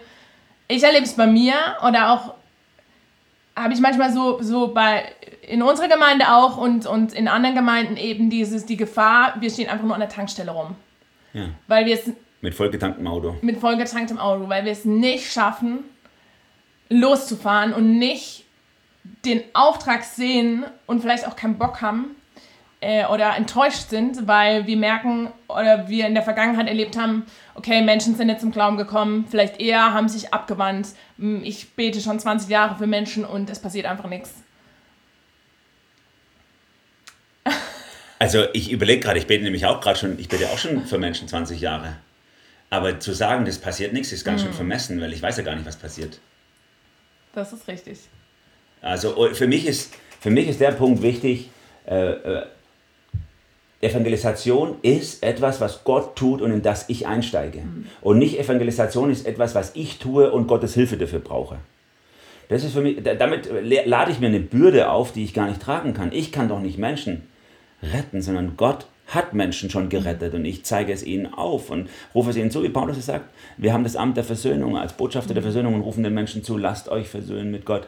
ich 0.68 0.82
erlebe 0.82 1.04
es 1.04 1.14
bei 1.14 1.26
mir 1.26 1.54
oder 1.86 2.12
auch 2.12 2.34
habe 3.56 3.74
ich 3.74 3.80
manchmal 3.80 4.12
so, 4.12 4.40
so 4.40 4.68
bei, 4.68 5.04
in 5.46 5.62
unserer 5.62 5.88
Gemeinde 5.88 6.26
auch 6.32 6.56
und, 6.56 6.86
und 6.86 7.12
in 7.12 7.28
anderen 7.28 7.56
Gemeinden 7.56 7.96
eben 7.96 8.30
dieses, 8.30 8.66
die 8.66 8.76
Gefahr, 8.76 9.34
wir 9.40 9.50
stehen 9.50 9.68
einfach 9.68 9.84
nur 9.84 9.94
an 9.94 10.00
der 10.00 10.08
Tankstelle 10.08 10.50
rum. 10.50 10.76
Ja. 11.32 11.48
Weil 11.66 11.86
wir 11.86 11.94
es. 11.94 12.10
Mit 12.40 12.54
vollgetanktem 12.54 13.06
Auto. 13.06 13.36
Mit 13.42 13.58
vollgetanktem 13.58 14.18
Auto, 14.18 14.48
weil 14.48 14.64
wir 14.64 14.72
es 14.72 14.84
nicht 14.84 15.30
schaffen, 15.30 15.80
loszufahren 16.90 17.72
und 17.72 17.98
nicht 17.98 18.44
den 19.24 19.42
Auftrag 19.54 20.04
sehen 20.04 20.64
und 20.86 21.00
vielleicht 21.00 21.26
auch 21.26 21.36
keinen 21.36 21.56
Bock 21.56 21.80
haben, 21.80 22.16
äh, 22.80 23.04
oder 23.06 23.36
enttäuscht 23.36 23.90
sind, 23.90 24.26
weil 24.26 24.66
wir 24.66 24.76
merken 24.76 25.28
oder 25.48 25.88
wir 25.88 26.06
in 26.06 26.14
der 26.14 26.22
Vergangenheit 26.22 26.66
erlebt 26.66 26.96
haben, 26.96 27.26
okay, 27.54 27.82
Menschen 27.82 28.16
sind 28.16 28.28
jetzt 28.28 28.40
zum 28.40 28.52
Glauben 28.52 28.76
gekommen, 28.76 29.26
vielleicht 29.30 29.60
eher 29.60 29.92
haben 29.92 30.08
sich 30.08 30.32
abgewandt. 30.32 30.88
Hm, 31.18 31.42
ich 31.44 31.74
bete 31.74 32.00
schon 32.00 32.18
20 32.18 32.48
Jahre 32.48 32.76
für 32.76 32.86
Menschen 32.86 33.24
und 33.24 33.50
es 33.50 33.58
passiert 33.58 33.86
einfach 33.86 34.08
nichts. 34.08 34.34
Also 38.18 38.44
ich 38.52 38.70
überlege 38.70 39.00
gerade, 39.00 39.18
ich 39.18 39.26
bete 39.26 39.42
nämlich 39.42 39.64
auch 39.64 39.80
gerade 39.80 39.98
schon, 39.98 40.18
ich 40.18 40.28
bete 40.28 40.50
auch 40.50 40.58
schon 40.58 40.84
für 40.84 40.98
Menschen 40.98 41.26
20 41.26 41.60
Jahre. 41.60 41.96
Aber 42.68 43.00
zu 43.00 43.12
sagen, 43.12 43.46
das 43.46 43.58
passiert 43.58 43.94
nichts, 43.94 44.12
ist 44.12 44.24
ganz 44.24 44.42
mhm. 44.42 44.46
schön 44.46 44.54
vermessen, 44.54 45.00
weil 45.00 45.12
ich 45.12 45.22
weiß 45.22 45.38
ja 45.38 45.42
gar 45.42 45.54
nicht, 45.54 45.66
was 45.66 45.76
passiert. 45.76 46.20
Das 47.34 47.52
ist 47.52 47.66
richtig. 47.68 47.98
Also 48.82 49.16
oh, 49.16 49.28
für 49.34 49.46
mich 49.46 49.66
ist, 49.66 49.94
für 50.20 50.30
mich 50.30 50.48
ist 50.48 50.60
der 50.60 50.72
Punkt 50.72 51.02
wichtig, 51.02 51.50
äh, 51.86 52.10
äh 52.12 52.42
Evangelisation 53.82 54.76
ist 54.82 55.22
etwas, 55.22 55.60
was 55.62 55.84
Gott 55.84 56.14
tut 56.14 56.42
und 56.42 56.52
in 56.52 56.60
das 56.60 56.90
ich 56.90 57.06
einsteige. 57.06 57.60
Mhm. 57.60 57.86
Und 58.02 58.18
nicht 58.18 58.38
Evangelisation 58.38 59.10
ist 59.10 59.26
etwas, 59.26 59.54
was 59.54 59.74
ich 59.74 59.98
tue 59.98 60.30
und 60.30 60.48
Gottes 60.48 60.74
Hilfe 60.74 60.98
dafür 60.98 61.20
brauche. 61.20 61.60
Das 62.50 62.62
ist 62.62 62.74
für 62.74 62.82
mich, 62.82 63.02
damit 63.02 63.48
lade 63.86 64.10
ich 64.10 64.20
mir 64.20 64.26
eine 64.26 64.40
Bürde 64.40 64.90
auf, 64.90 65.12
die 65.12 65.24
ich 65.24 65.32
gar 65.32 65.48
nicht 65.48 65.62
tragen 65.62 65.94
kann. 65.94 66.12
Ich 66.12 66.30
kann 66.30 66.48
doch 66.48 66.60
nicht 66.60 66.78
Menschen 66.78 67.22
retten, 67.82 68.20
sondern 68.20 68.56
Gott 68.56 68.86
hat 69.10 69.34
Menschen 69.34 69.70
schon 69.70 69.88
gerettet 69.88 70.34
und 70.34 70.44
ich 70.44 70.64
zeige 70.64 70.92
es 70.92 71.02
ihnen 71.02 71.32
auf 71.32 71.70
und 71.70 71.88
rufe 72.14 72.30
es 72.30 72.36
ihnen 72.36 72.50
zu, 72.50 72.62
wie 72.62 72.68
Paulus 72.68 72.96
es 72.96 73.06
sagt. 73.06 73.26
Wir 73.56 73.72
haben 73.72 73.84
das 73.84 73.96
Amt 73.96 74.16
der 74.16 74.24
Versöhnung 74.24 74.76
als 74.76 74.94
Botschafter 74.94 75.34
der 75.34 75.42
Versöhnung 75.42 75.74
und 75.74 75.82
rufen 75.82 76.02
den 76.02 76.14
Menschen 76.14 76.42
zu, 76.42 76.56
lasst 76.56 76.88
euch 76.88 77.08
versöhnen 77.08 77.50
mit 77.50 77.64
Gott. 77.64 77.86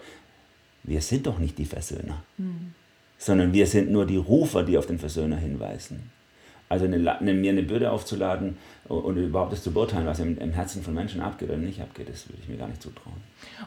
Wir 0.83 1.01
sind 1.01 1.27
doch 1.27 1.39
nicht 1.39 1.59
die 1.59 1.65
Versöhner. 1.65 2.23
Mhm 2.39 2.75
sondern 3.23 3.53
wir 3.53 3.67
sind 3.69 3.91
nur 3.91 4.05
die 4.05 4.17
Rufer, 4.17 4.65
die 4.65 4.77
auf 4.77 4.87
den 4.87 4.99
Versöhner 4.99 5.37
hinweisen. 5.37 6.11
Also 6.69 6.87
eine, 6.87 7.19
eine, 7.19 7.35
mir 7.35 7.53
eine 7.53 7.63
Bürde 7.63 7.91
aufzuladen 7.93 8.57
und 8.89 9.17
überhaupt 9.17 9.53
das 9.53 9.63
zu 9.63 9.73
beurteilen, 9.73 10.07
was 10.07 10.19
im, 10.19 10.39
im, 10.39 10.53
Herzen 10.53 10.83
von 10.83 10.95
Menschen 10.95 11.21
abgeht 11.21 11.51
oder 11.51 11.59
nicht 11.59 11.81
abgeht, 11.81 12.09
das 12.09 12.29
würde 12.29 12.39
ich 12.43 12.49
mir 12.49 12.57
gar 12.57 12.67
nicht 12.67 12.83
zutrauen. 12.83 13.21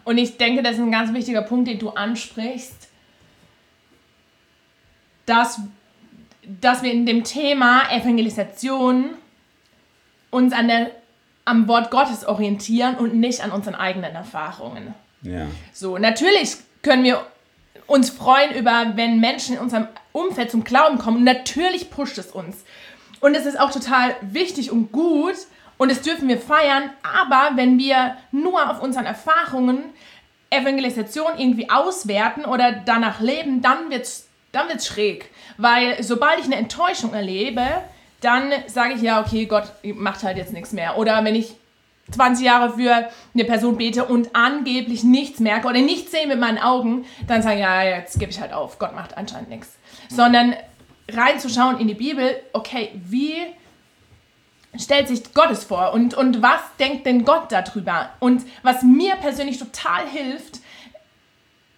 Und 0.04 0.18
ich 0.18 0.38
denke, 0.38 0.62
das 0.62 0.74
ist 0.74 0.82
ein 0.82 0.92
ganz 0.92 1.14
wichtiger 1.14 1.44
Punkt, 1.44 1.70
den 1.70 1.80
du 1.80 1.90
ansprichst, 1.90 2.90
dass, 5.26 5.62
dass 6.62 6.84
wir 6.84 6.92
in 6.92 7.06
dem 7.06 7.24
Thema 7.24 7.92
Evangelisation 7.92 9.12
uns 10.32 10.54
an 10.54 10.68
der, 10.68 10.92
am 11.46 11.68
Wort 11.68 11.92
Gottes 11.92 12.26
orientieren 12.26 12.96
und 12.96 13.16
nicht 13.16 13.44
an 13.44 13.52
unseren 13.52 13.76
eigenen 13.76 14.16
Erfahrungen. 14.16 14.94
Ja. 15.22 15.48
So, 15.74 15.98
natürlich 15.98 16.58
können 16.82 17.04
wir 17.04 17.26
uns 17.88 18.10
freuen 18.10 18.56
über, 18.56 18.94
wenn 18.96 19.20
Menschen 19.20 19.56
in 19.56 19.62
unserem 19.62 19.88
Umfeld 20.12 20.52
zum 20.52 20.64
Glauben 20.64 20.98
kommen. 20.98 21.24
Natürlich 21.24 21.90
pusht 21.90 22.18
es 22.18 22.28
uns. 22.28 22.64
Und 23.20 23.36
es 23.36 23.46
ist 23.46 23.60
auch 23.60 23.72
total 23.72 24.16
wichtig 24.22 24.72
und 24.72 24.92
gut 24.92 25.36
und 25.78 25.90
das 25.90 26.02
dürfen 26.02 26.28
wir 26.28 26.40
feiern. 26.40 26.90
Aber 27.04 27.56
wenn 27.56 27.78
wir 27.78 28.18
nur 28.32 28.70
auf 28.70 28.82
unseren 28.82 29.06
Erfahrungen 29.06 29.84
Evangelisation 30.50 31.38
irgendwie 31.38 31.70
auswerten 31.70 32.46
oder 32.46 32.72
danach 32.72 33.20
leben, 33.20 33.62
dann 33.62 33.90
wird 33.90 34.04
es 34.04 34.28
dann 34.52 34.70
wird's 34.70 34.88
schräg. 34.88 35.32
Weil 35.58 36.02
sobald 36.04 36.40
ich 36.40 36.46
eine 36.46 36.56
Enttäuschung 36.56 37.14
erlebe, 37.14 37.66
dann 38.22 38.52
sage 38.68 38.94
ich 38.94 39.02
ja, 39.02 39.22
okay, 39.22 39.46
Gott 39.46 39.72
macht 39.84 40.24
halt 40.24 40.38
jetzt 40.38 40.54
nichts 40.54 40.72
mehr. 40.72 40.98
Oder 40.98 41.24
wenn 41.24 41.36
ich 41.36 41.56
20 42.12 42.46
Jahre 42.46 42.74
für 42.74 43.10
eine 43.34 43.46
Person 43.46 43.78
bete 43.78 44.06
und 44.06 44.36
angeblich 44.36 45.04
nichts 45.04 45.40
merke 45.40 45.68
oder 45.68 45.82
nichts 45.82 46.12
sehe 46.12 46.28
mit 46.28 46.40
meinen 46.40 46.60
Augen, 46.60 47.06
dann 47.28 47.42
sagen, 47.42 47.60
ja, 47.60 47.84
jetzt 47.84 48.20
gebe 48.20 48.32
ich 48.32 48.40
halt 48.40 48.54
auf, 48.54 48.78
Gott 48.78 48.96
macht 48.96 49.18
anscheinend 49.18 49.50
nichts. 49.50 49.78
Sondern 50.10 50.56
reinzuschauen 51.12 51.80
in 51.80 51.88
die 51.88 51.96
Bibel, 51.96 52.36
okay, 52.54 52.92
wie 52.96 53.36
stellt 54.78 55.08
sich 55.08 55.34
Gottes 55.34 55.64
vor 55.64 55.94
und, 55.94 56.14
und 56.14 56.42
was 56.42 56.62
denkt 56.80 57.06
denn 57.06 57.26
Gott 57.26 57.52
darüber? 57.52 58.10
Und 58.20 58.44
was 58.62 58.84
mir 58.84 59.16
persönlich 59.16 59.58
total 59.58 60.08
hilft, 60.08 60.60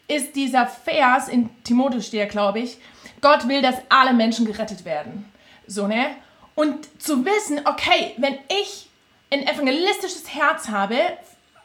ist 0.07 0.35
dieser 0.35 0.67
Vers, 0.67 1.27
in 1.27 1.49
Timotheus 1.63 2.07
steht, 2.07 2.29
glaube 2.29 2.59
ich, 2.59 2.77
Gott 3.21 3.47
will, 3.47 3.61
dass 3.61 3.75
alle 3.89 4.13
Menschen 4.13 4.45
gerettet 4.45 4.85
werden. 4.85 5.31
So, 5.65 5.87
ne? 5.87 6.15
Und 6.55 6.87
zu 7.01 7.25
wissen, 7.25 7.61
okay, 7.65 8.13
wenn 8.17 8.37
ich 8.49 8.89
ein 9.31 9.47
evangelistisches 9.47 10.33
Herz 10.33 10.69
habe, 10.69 10.95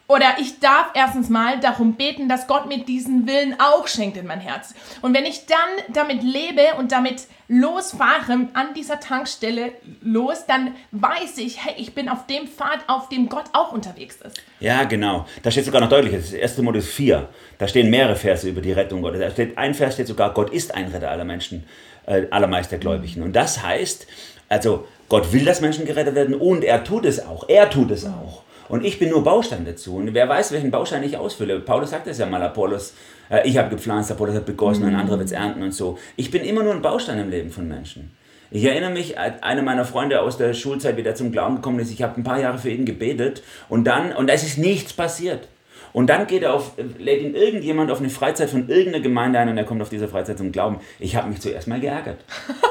oder 0.08 0.36
ich 0.38 0.60
darf 0.60 0.90
erstens 0.94 1.30
mal 1.30 1.58
darum 1.60 1.94
beten, 1.94 2.28
dass 2.28 2.46
Gott 2.46 2.66
mir 2.66 2.84
diesen 2.84 3.26
Willen 3.26 3.56
auch 3.58 3.86
schenkt 3.88 4.16
in 4.16 4.26
mein 4.26 4.40
Herz. 4.40 4.74
Und 5.00 5.14
wenn 5.14 5.24
ich 5.24 5.46
dann 5.46 5.94
damit 5.94 6.22
lebe 6.22 6.74
und 6.78 6.92
damit 6.92 7.26
losfahre 7.48 8.48
an 8.54 8.74
dieser 8.76 9.00
Tankstelle 9.00 9.72
los, 10.02 10.44
dann 10.46 10.74
weiß 10.90 11.38
ich, 11.38 11.64
hey, 11.64 11.74
ich 11.78 11.94
bin 11.94 12.08
auf 12.08 12.26
dem 12.26 12.46
Pfad, 12.46 12.80
auf 12.88 13.08
dem 13.08 13.28
Gott 13.28 13.44
auch 13.52 13.72
unterwegs 13.72 14.16
ist. 14.16 14.36
Ja, 14.60 14.84
genau. 14.84 15.26
Da 15.42 15.50
steht 15.50 15.64
sogar 15.64 15.80
noch 15.80 15.88
deutlich, 15.88 16.14
das 16.14 16.32
ist 16.32 16.42
1. 16.42 16.58
Modus 16.58 16.88
4. 16.88 17.28
Da 17.58 17.68
stehen 17.68 17.88
mehrere 17.88 18.16
Verse 18.16 18.48
über 18.48 18.60
die 18.60 18.72
Rettung 18.72 19.02
Gottes. 19.02 19.20
Da 19.20 19.30
steht, 19.30 19.56
ein 19.56 19.74
Vers 19.74 19.94
steht 19.94 20.08
sogar, 20.08 20.34
Gott 20.34 20.50
ist 20.50 20.74
ein 20.74 20.88
Retter 20.88 21.10
aller 21.10 21.24
Menschen, 21.24 21.64
äh, 22.06 22.26
aller 22.30 22.48
Meistergläubigen. 22.48 23.22
Und 23.22 23.34
das 23.34 23.62
heißt, 23.62 24.06
also 24.48 24.86
Gott 25.08 25.32
will, 25.32 25.44
dass 25.44 25.60
Menschen 25.60 25.86
gerettet 25.86 26.14
werden 26.14 26.34
und 26.34 26.64
er 26.64 26.84
tut 26.84 27.04
es 27.04 27.24
auch. 27.24 27.48
Er 27.48 27.70
tut 27.70 27.90
es 27.90 28.04
auch. 28.04 28.42
Und 28.72 28.86
ich 28.86 28.98
bin 28.98 29.10
nur 29.10 29.22
Baustein 29.22 29.66
dazu. 29.66 29.96
Und 29.96 30.14
wer 30.14 30.26
weiß, 30.26 30.50
welchen 30.50 30.70
Baustein 30.70 31.02
ich 31.02 31.18
ausfülle. 31.18 31.60
Paulus 31.60 31.90
sagt 31.90 32.06
es 32.06 32.16
ja 32.16 32.24
mal, 32.24 32.42
Apollos, 32.42 32.94
äh, 33.28 33.46
ich 33.46 33.58
habe 33.58 33.68
gepflanzt, 33.68 34.10
Apollos 34.10 34.34
hat 34.34 34.46
begossen, 34.46 34.84
mhm. 34.84 34.94
ein 34.94 34.96
anderer 34.96 35.18
wird 35.18 35.26
es 35.26 35.32
ernten 35.32 35.62
und 35.62 35.74
so. 35.74 35.98
Ich 36.16 36.30
bin 36.30 36.42
immer 36.42 36.62
nur 36.62 36.72
ein 36.72 36.80
Baustein 36.80 37.18
im 37.18 37.28
Leben 37.28 37.50
von 37.50 37.68
Menschen. 37.68 38.16
Ich 38.50 38.64
erinnere 38.64 38.88
mich, 38.90 39.18
einer 39.18 39.60
meiner 39.60 39.84
Freunde 39.84 40.22
aus 40.22 40.38
der 40.38 40.54
Schulzeit 40.54 40.96
wieder 40.96 41.14
zum 41.14 41.32
Glauben 41.32 41.56
gekommen 41.56 41.80
ist. 41.80 41.90
Ich 41.90 42.02
habe 42.02 42.18
ein 42.18 42.24
paar 42.24 42.40
Jahre 42.40 42.56
für 42.56 42.70
ihn 42.70 42.86
gebetet 42.86 43.42
und 43.68 43.84
dann, 43.84 44.10
und 44.10 44.30
es 44.30 44.42
ist 44.42 44.56
nichts 44.56 44.94
passiert. 44.94 45.48
Und 45.92 46.06
dann 46.06 46.26
geht 46.26 46.42
er 46.42 46.54
auf, 46.54 46.72
lädt 46.98 47.20
ihn 47.20 47.34
irgendjemand 47.34 47.90
auf 47.90 48.00
eine 48.00 48.08
Freizeit 48.08 48.48
von 48.48 48.70
irgendeiner 48.70 49.02
Gemeinde 49.02 49.38
ein 49.38 49.50
und 49.50 49.58
er 49.58 49.64
kommt 49.64 49.82
auf 49.82 49.90
diese 49.90 50.08
Freizeit 50.08 50.38
zum 50.38 50.50
Glauben. 50.50 50.80
Ich 50.98 51.14
habe 51.14 51.28
mich 51.28 51.42
zuerst 51.42 51.68
mal 51.68 51.78
geärgert, 51.78 52.20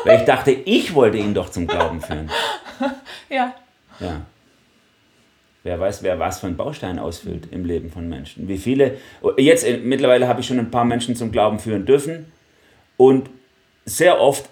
weil 0.04 0.18
ich 0.18 0.26
dachte, 0.26 0.50
ich 0.50 0.96
wollte 0.96 1.20
ihn 1.20 1.36
doch 1.36 1.50
zum 1.50 1.68
Glauben 1.68 2.02
führen. 2.02 2.32
Ja. 3.30 3.54
Ja. 4.00 4.22
Wer 5.63 5.80
weiß, 5.80 6.02
wer 6.02 6.17
was 6.17 6.39
für 6.39 6.47
einen 6.47 6.58
Baustein 6.58 6.97
ausfüllt 6.97 7.50
im 7.52 7.65
Leben 7.65 7.91
von 7.91 8.10
Menschen. 8.10 8.47
Wie 8.47 8.58
viele, 8.58 8.97
jetzt 9.38 9.63
äh, 9.63 9.78
mittlerweile 9.78 10.28
habe 10.28 10.41
ich 10.41 10.47
schon 10.47 10.60
ein 10.60 10.71
paar 10.71 10.86
Menschen 10.86 11.15
zum 11.15 11.32
Glauben 11.32 11.60
führen 11.60 11.86
dürfen 11.86 12.32
und 12.97 13.30
sehr 13.86 14.19
oft 14.19 14.50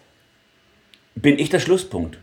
bin 1.16 1.40
ich 1.40 1.50
der 1.50 1.60
Schlusspunkt. 1.60 2.20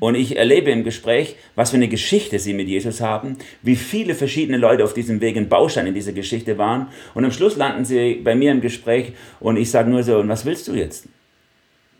Und 0.00 0.16
ich 0.16 0.36
erlebe 0.36 0.70
im 0.70 0.82
Gespräch, 0.82 1.36
was 1.54 1.70
für 1.70 1.76
eine 1.76 1.88
Geschichte 1.88 2.38
sie 2.38 2.52
mit 2.52 2.68
Jesus 2.68 3.00
haben, 3.00 3.38
wie 3.62 3.76
viele 3.76 4.14
verschiedene 4.14 4.58
Leute 4.58 4.82
auf 4.82 4.92
diesem 4.92 5.20
Weg 5.20 5.36
ein 5.36 5.48
Baustein 5.48 5.86
in 5.86 5.94
dieser 5.94 6.12
Geschichte 6.12 6.58
waren. 6.58 6.88
Und 7.14 7.24
am 7.24 7.30
Schluss 7.30 7.56
landen 7.56 7.84
sie 7.84 8.16
bei 8.16 8.34
mir 8.34 8.50
im 8.50 8.60
Gespräch 8.60 9.12
und 9.38 9.56
ich 9.56 9.70
sage 9.70 9.88
nur 9.88 10.02
so, 10.02 10.18
und 10.18 10.28
was 10.28 10.44
willst 10.44 10.66
du 10.66 10.74
jetzt? 10.74 11.06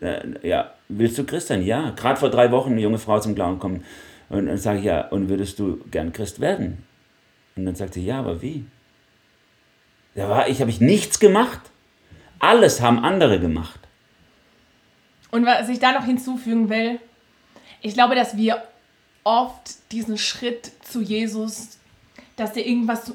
Äh, 0.01 0.19
ja, 0.43 0.73
willst 0.89 1.17
du 1.17 1.23
Christ 1.23 1.47
sein? 1.47 1.65
Ja, 1.65 1.91
gerade 1.91 2.19
vor 2.19 2.29
drei 2.29 2.51
Wochen 2.51 2.71
eine 2.71 2.81
junge 2.81 2.99
Frau 2.99 3.19
zum 3.19 3.33
Glauben 3.33 3.59
kommen. 3.59 3.83
Und 4.29 4.45
dann 4.45 4.57
sage 4.57 4.79
ich, 4.79 4.85
ja, 4.85 5.07
und 5.07 5.29
würdest 5.29 5.59
du 5.59 5.77
gern 5.89 6.13
Christ 6.13 6.39
werden? 6.39 6.83
Und 7.55 7.65
dann 7.65 7.75
sagt 7.75 7.95
sie, 7.95 8.05
ja, 8.05 8.19
aber 8.19 8.41
wie? 8.41 8.65
Da 10.15 10.29
war 10.29 10.47
ich, 10.47 10.61
habe 10.61 10.69
ich 10.69 10.81
nichts 10.81 11.19
gemacht. 11.19 11.59
Alles 12.39 12.81
haben 12.81 12.99
andere 12.99 13.39
gemacht. 13.39 13.79
Und 15.31 15.45
was 15.45 15.69
ich 15.69 15.79
da 15.79 15.91
noch 15.91 16.05
hinzufügen 16.05 16.69
will, 16.69 16.99
ich 17.81 17.93
glaube, 17.93 18.15
dass 18.15 18.37
wir 18.37 18.63
oft 19.23 19.91
diesen 19.91 20.17
Schritt 20.17 20.71
zu 20.81 21.01
Jesus, 21.01 21.77
dass 22.35 22.53
der 22.53 22.65
irgendwas 22.65 23.13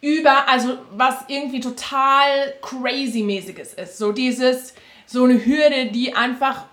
über, 0.00 0.48
also 0.48 0.78
was 0.92 1.16
irgendwie 1.28 1.60
total 1.60 2.54
crazy-mäßiges 2.62 3.74
ist. 3.74 3.98
So 3.98 4.12
dieses, 4.12 4.74
so 5.06 5.24
eine 5.24 5.44
Hürde, 5.44 5.90
die 5.90 6.14
einfach 6.14 6.66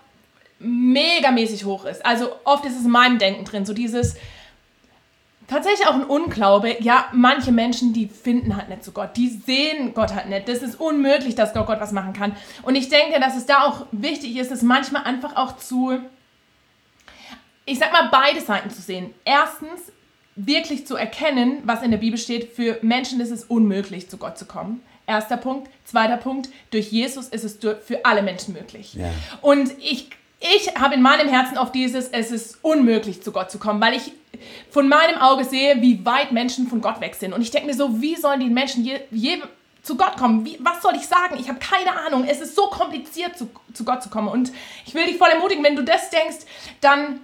megamäßig 0.58 1.64
hoch 1.64 1.84
ist. 1.84 2.04
Also 2.04 2.30
oft 2.44 2.64
ist 2.64 2.78
es 2.78 2.84
in 2.84 2.90
meinem 2.90 3.18
Denken 3.18 3.44
drin, 3.44 3.66
so 3.66 3.74
dieses, 3.74 4.16
tatsächlich 5.46 5.86
auch 5.86 5.94
ein 5.94 6.04
Unglaube. 6.04 6.76
Ja, 6.80 7.06
manche 7.12 7.52
Menschen, 7.52 7.92
die 7.92 8.06
finden 8.08 8.56
halt 8.56 8.68
nicht 8.68 8.84
so 8.84 8.92
Gott. 8.92 9.16
Die 9.16 9.28
sehen 9.28 9.94
Gott 9.94 10.14
halt 10.14 10.28
nicht. 10.28 10.48
Das 10.48 10.58
ist 10.58 10.80
unmöglich, 10.80 11.34
dass 11.34 11.52
Gott, 11.52 11.66
Gott 11.66 11.80
was 11.80 11.92
machen 11.92 12.12
kann. 12.12 12.36
Und 12.62 12.74
ich 12.74 12.88
denke, 12.88 13.20
dass 13.20 13.36
es 13.36 13.46
da 13.46 13.64
auch 13.64 13.86
wichtig 13.92 14.36
ist, 14.36 14.50
es 14.50 14.62
manchmal 14.62 15.04
einfach 15.04 15.36
auch 15.36 15.56
zu, 15.56 15.98
ich 17.64 17.78
sag 17.78 17.92
mal, 17.92 18.08
beide 18.10 18.40
Seiten 18.40 18.70
zu 18.70 18.80
sehen. 18.80 19.12
Erstens, 19.24 19.92
wirklich 20.36 20.86
zu 20.86 20.96
erkennen, 20.96 21.62
was 21.64 21.82
in 21.82 21.90
der 21.90 21.98
Bibel 21.98 22.18
steht. 22.18 22.52
Für 22.52 22.78
Menschen 22.82 23.20
ist 23.20 23.30
es 23.30 23.44
unmöglich, 23.44 24.10
zu 24.10 24.16
Gott 24.16 24.38
zu 24.38 24.46
kommen. 24.46 24.82
Erster 25.06 25.36
Punkt. 25.36 25.70
Zweiter 25.84 26.16
Punkt, 26.16 26.48
durch 26.70 26.90
Jesus 26.90 27.28
ist 27.28 27.44
es 27.44 27.58
für 27.84 28.04
alle 28.04 28.22
Menschen 28.22 28.54
möglich. 28.54 28.94
Ja. 28.94 29.10
Und 29.42 29.70
ich 29.80 30.10
ich 30.44 30.74
habe 30.76 30.94
in 30.94 31.02
meinem 31.02 31.28
Herzen 31.28 31.56
auf 31.56 31.72
dieses, 31.72 32.08
es 32.08 32.30
ist 32.30 32.58
unmöglich 32.60 33.22
zu 33.22 33.32
Gott 33.32 33.50
zu 33.50 33.58
kommen, 33.58 33.80
weil 33.80 33.94
ich 33.94 34.12
von 34.70 34.88
meinem 34.88 35.18
Auge 35.18 35.44
sehe, 35.44 35.80
wie 35.80 36.04
weit 36.04 36.32
Menschen 36.32 36.68
von 36.68 36.82
Gott 36.82 37.00
weg 37.00 37.14
sind. 37.14 37.32
Und 37.32 37.40
ich 37.40 37.50
denke 37.50 37.68
mir 37.68 37.74
so, 37.74 38.00
wie 38.02 38.16
sollen 38.16 38.40
die 38.40 38.50
Menschen 38.50 38.84
je, 38.84 39.00
je 39.10 39.38
zu 39.82 39.96
Gott 39.96 40.16
kommen? 40.16 40.44
Wie, 40.44 40.58
was 40.60 40.82
soll 40.82 40.96
ich 40.96 41.06
sagen? 41.06 41.36
Ich 41.38 41.48
habe 41.48 41.58
keine 41.58 41.98
Ahnung. 41.98 42.24
Es 42.28 42.40
ist 42.40 42.54
so 42.54 42.66
kompliziert, 42.66 43.38
zu, 43.38 43.48
zu 43.72 43.84
Gott 43.84 44.02
zu 44.02 44.10
kommen. 44.10 44.28
Und 44.28 44.52
ich 44.84 44.94
will 44.94 45.06
dich 45.06 45.16
voll 45.16 45.30
ermutigen, 45.30 45.64
wenn 45.64 45.76
du 45.76 45.82
das 45.82 46.10
denkst, 46.10 46.44
dann 46.82 47.20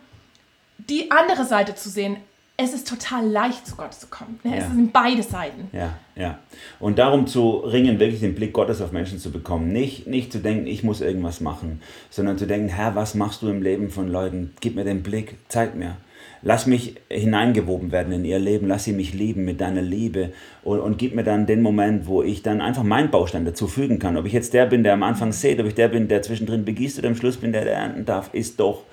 die 0.78 1.10
andere 1.10 1.44
Seite 1.44 1.74
zu 1.74 1.90
sehen 1.90 2.16
es 2.62 2.74
ist 2.74 2.88
total 2.88 3.26
leicht, 3.26 3.66
zu 3.66 3.76
Gott 3.76 3.94
zu 3.94 4.06
kommen. 4.08 4.38
Ne? 4.44 4.50
Ja. 4.50 4.56
Es 4.58 4.66
sind 4.68 4.92
beide 4.92 5.22
Seiten. 5.22 5.68
Ja, 5.72 5.98
ja. 6.14 6.38
Und 6.78 6.98
darum 6.98 7.26
zu 7.26 7.58
ringen, 7.58 7.98
wirklich 7.98 8.20
den 8.20 8.34
Blick 8.34 8.52
Gottes 8.52 8.80
auf 8.80 8.92
Menschen 8.92 9.18
zu 9.18 9.30
bekommen. 9.30 9.72
Nicht, 9.72 10.06
nicht 10.06 10.32
zu 10.32 10.38
denken, 10.38 10.66
ich 10.66 10.82
muss 10.82 11.00
irgendwas 11.00 11.40
machen, 11.40 11.80
sondern 12.10 12.38
zu 12.38 12.46
denken, 12.46 12.68
Herr, 12.68 12.94
was 12.94 13.14
machst 13.14 13.42
du 13.42 13.48
im 13.48 13.62
Leben 13.62 13.90
von 13.90 14.08
Leuten? 14.08 14.54
Gib 14.60 14.76
mir 14.76 14.84
den 14.84 15.02
Blick, 15.02 15.36
zeig 15.48 15.74
mir. 15.74 15.96
Lass 16.42 16.66
mich 16.66 16.96
hineingewoben 17.10 17.92
werden 17.92 18.14
in 18.14 18.24
ihr 18.24 18.38
Leben, 18.38 18.66
lass 18.66 18.84
sie 18.84 18.94
mich 18.94 19.12
lieben 19.12 19.44
mit 19.44 19.60
deiner 19.60 19.82
Liebe 19.82 20.32
und, 20.62 20.80
und 20.80 20.96
gib 20.96 21.14
mir 21.14 21.24
dann 21.24 21.46
den 21.46 21.60
Moment, 21.60 22.06
wo 22.06 22.22
ich 22.22 22.42
dann 22.42 22.62
einfach 22.62 22.82
meinen 22.82 23.10
Baustein 23.10 23.44
dazu 23.44 23.66
fügen 23.66 23.98
kann. 23.98 24.16
Ob 24.16 24.24
ich 24.24 24.32
jetzt 24.32 24.54
der 24.54 24.64
bin, 24.64 24.82
der 24.82 24.94
am 24.94 25.02
Anfang 25.02 25.32
sät, 25.32 25.60
ob 25.60 25.66
ich 25.66 25.74
der 25.74 25.88
bin, 25.88 26.08
der 26.08 26.22
zwischendrin 26.22 26.64
begießt 26.64 26.98
oder 26.98 27.08
am 27.08 27.14
Schluss 27.14 27.36
bin, 27.36 27.52
der, 27.52 27.64
der 27.64 27.74
ernten 27.74 28.06
darf, 28.06 28.32
ist 28.32 28.58
doch 28.58 28.84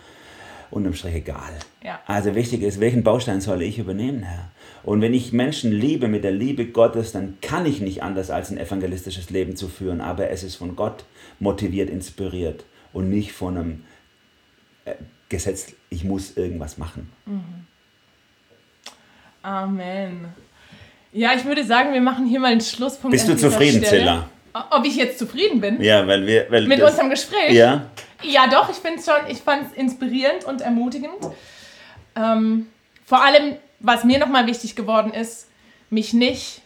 unterm 0.71 0.93
Strich 0.93 1.15
egal. 1.15 1.53
Ja. 1.83 1.99
Also 2.05 2.35
wichtig 2.35 2.61
ist, 2.61 2.79
welchen 2.79 3.03
Baustein 3.03 3.41
soll 3.41 3.61
ich 3.61 3.79
übernehmen, 3.79 4.23
Herr? 4.23 4.51
Und 4.83 5.01
wenn 5.01 5.13
ich 5.13 5.33
Menschen 5.33 5.71
liebe 5.71 6.07
mit 6.07 6.23
der 6.23 6.31
Liebe 6.31 6.65
Gottes, 6.65 7.11
dann 7.11 7.37
kann 7.41 7.65
ich 7.65 7.81
nicht 7.81 8.03
anders 8.03 8.29
als 8.29 8.51
ein 8.51 8.57
evangelistisches 8.57 9.29
Leben 9.29 9.55
zu 9.55 9.67
führen, 9.67 10.01
aber 10.01 10.29
es 10.29 10.43
ist 10.43 10.55
von 10.55 10.75
Gott 10.75 11.03
motiviert, 11.39 11.89
inspiriert 11.89 12.63
und 12.93 13.09
nicht 13.09 13.33
von 13.33 13.57
einem 13.57 13.83
äh, 14.85 14.95
Gesetz, 15.29 15.73
ich 15.89 16.03
muss 16.03 16.37
irgendwas 16.37 16.77
machen. 16.77 17.11
Mhm. 17.25 17.65
Amen. 19.41 20.25
Ja, 21.11 21.33
ich 21.35 21.45
würde 21.45 21.63
sagen, 21.65 21.93
wir 21.93 22.01
machen 22.01 22.25
hier 22.25 22.39
mal 22.39 22.51
einen 22.51 22.61
Schlusspunkt. 22.61 23.11
Bist 23.11 23.27
du 23.27 23.35
zufrieden, 23.35 23.83
Zilla? 23.83 24.29
Ob 24.71 24.85
ich 24.85 24.95
jetzt 24.95 25.19
zufrieden 25.19 25.61
bin? 25.61 25.81
Ja, 25.81 26.05
weil 26.07 26.25
wir. 26.25 26.47
Weil 26.49 26.67
mit 26.67 26.81
unserem 26.81 27.09
Gespräch? 27.09 27.53
Ja. 27.53 27.89
Ja, 28.23 28.47
doch, 28.47 28.69
ich 28.69 28.77
finde 28.77 29.01
schon, 29.01 29.29
ich 29.29 29.39
fand 29.39 29.67
es 29.67 29.73
inspirierend 29.73 30.43
und 30.45 30.61
ermutigend. 30.61 31.17
Ähm, 32.15 32.67
vor 33.05 33.23
allem, 33.23 33.57
was 33.79 34.03
mir 34.03 34.19
nochmal 34.19 34.47
wichtig 34.47 34.75
geworden 34.75 35.13
ist, 35.13 35.47
mich 35.89 36.13
nicht 36.13 36.61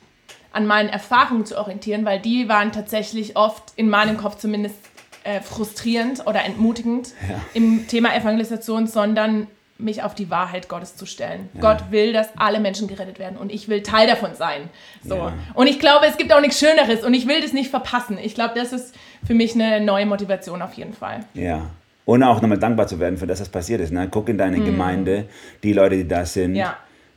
an 0.53 0.65
meinen 0.65 0.89
Erfahrungen 0.89 1.45
zu 1.45 1.57
orientieren, 1.57 2.05
weil 2.05 2.19
die 2.19 2.49
waren 2.49 2.71
tatsächlich 2.71 3.35
oft 3.37 3.63
in 3.75 3.89
meinem 3.89 4.17
Kopf 4.17 4.37
zumindest 4.37 4.75
äh, 5.23 5.41
frustrierend 5.41 6.25
oder 6.25 6.43
entmutigend 6.43 7.09
ja. 7.29 7.39
im 7.53 7.87
Thema 7.87 8.15
Evangelisation, 8.15 8.87
sondern 8.87 9.47
mich 9.81 10.03
auf 10.03 10.15
die 10.15 10.29
Wahrheit 10.29 10.69
Gottes 10.69 10.95
zu 10.95 11.05
stellen. 11.05 11.49
Ja. 11.53 11.61
Gott 11.61 11.91
will, 11.91 12.13
dass 12.13 12.29
alle 12.37 12.59
Menschen 12.59 12.87
gerettet 12.87 13.19
werden 13.19 13.37
und 13.37 13.51
ich 13.51 13.67
will 13.67 13.81
Teil 13.81 14.07
davon 14.07 14.35
sein. 14.35 14.69
So. 15.03 15.15
Ja. 15.15 15.33
Und 15.53 15.67
ich 15.67 15.79
glaube, 15.79 16.05
es 16.07 16.17
gibt 16.17 16.31
auch 16.33 16.41
nichts 16.41 16.59
Schöneres 16.59 17.03
und 17.03 17.13
ich 17.13 17.27
will 17.27 17.41
das 17.41 17.53
nicht 17.53 17.69
verpassen. 17.69 18.17
Ich 18.21 18.35
glaube, 18.35 18.53
das 18.55 18.73
ist 18.73 18.95
für 19.25 19.33
mich 19.33 19.55
eine 19.55 19.81
neue 19.81 20.05
Motivation 20.05 20.61
auf 20.61 20.73
jeden 20.73 20.93
Fall. 20.93 21.21
Ja. 21.33 21.63
Und 22.05 22.23
auch 22.23 22.41
nochmal 22.41 22.57
dankbar 22.57 22.87
zu 22.87 22.99
werden 22.99 23.17
für 23.17 23.27
das, 23.27 23.41
was 23.41 23.49
passiert 23.49 23.81
ist. 23.81 23.91
Ne? 23.91 24.07
Guck 24.09 24.29
in 24.29 24.37
deine 24.37 24.57
hm. 24.57 24.65
Gemeinde, 24.65 25.25
die 25.63 25.73
Leute, 25.73 25.97
die 25.97 26.07
da 26.07 26.25
sind, 26.25 26.55
ja. 26.55 26.75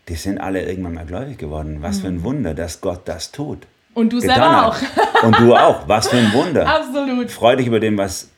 die 0.09 0.15
sind 0.15 0.39
alle 0.39 0.63
irgendwann 0.63 0.95
mal 0.95 1.07
gläubig 1.07 1.39
geworden. 1.39 1.79
Was 1.81 1.97
hm. 1.97 2.03
für 2.03 2.09
ein 2.09 2.17
mhm. 2.17 2.25
Wunder, 2.25 2.55
dass 2.55 2.81
Gott 2.81 3.03
das 3.07 3.33
tut. 3.33 3.67
Und 3.95 4.13
du 4.13 4.21
selber 4.21 4.67
auch. 4.67 4.77
Und 5.23 5.39
du 5.39 5.55
auch. 5.55 5.89
Was 5.89 6.09
für 6.09 6.17
ein 6.17 6.33
Wunder. 6.33 6.67
Absolut. 6.67 7.31
Freu 7.31 7.57
dich 7.57 7.67
über 7.69 7.81
dem, 7.81 7.97
was, 7.97 8.29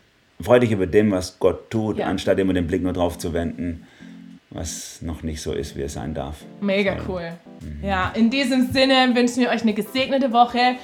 freu 0.40 0.60
dich 0.60 0.70
über 0.70 0.86
dem, 0.86 1.10
was 1.10 1.38
Gott 1.38 1.70
tut, 1.70 2.00
anstatt 2.00 2.38
immer 2.38 2.52
den 2.52 2.66
Blick 2.66 2.82
nur 2.82 2.92
drauf 2.92 3.18
zu 3.18 3.32
wenden 3.32 3.86
was 4.56 5.02
noch 5.02 5.22
nicht 5.22 5.42
so 5.42 5.52
ist, 5.52 5.76
wie 5.76 5.82
es 5.82 5.94
sein 5.94 6.14
darf. 6.14 6.38
Mega 6.60 6.96
cool. 7.08 7.32
Mhm. 7.60 7.84
Ja, 7.84 8.12
in 8.14 8.30
diesem 8.30 8.72
Sinne 8.72 9.14
wünschen 9.14 9.40
wir 9.40 9.50
euch 9.50 9.62
eine 9.62 9.74
gesegnete 9.74 10.32
Woche, 10.32 10.76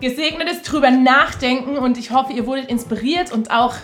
gesegnetes 0.00 0.62
drüber 0.62 0.90
nachdenken 0.90 1.78
und 1.78 1.96
ich 1.98 2.10
hoffe, 2.10 2.32
ihr 2.32 2.46
wurdet 2.46 2.68
inspiriert 2.68 3.32
und 3.32 3.50
auch 3.50 3.74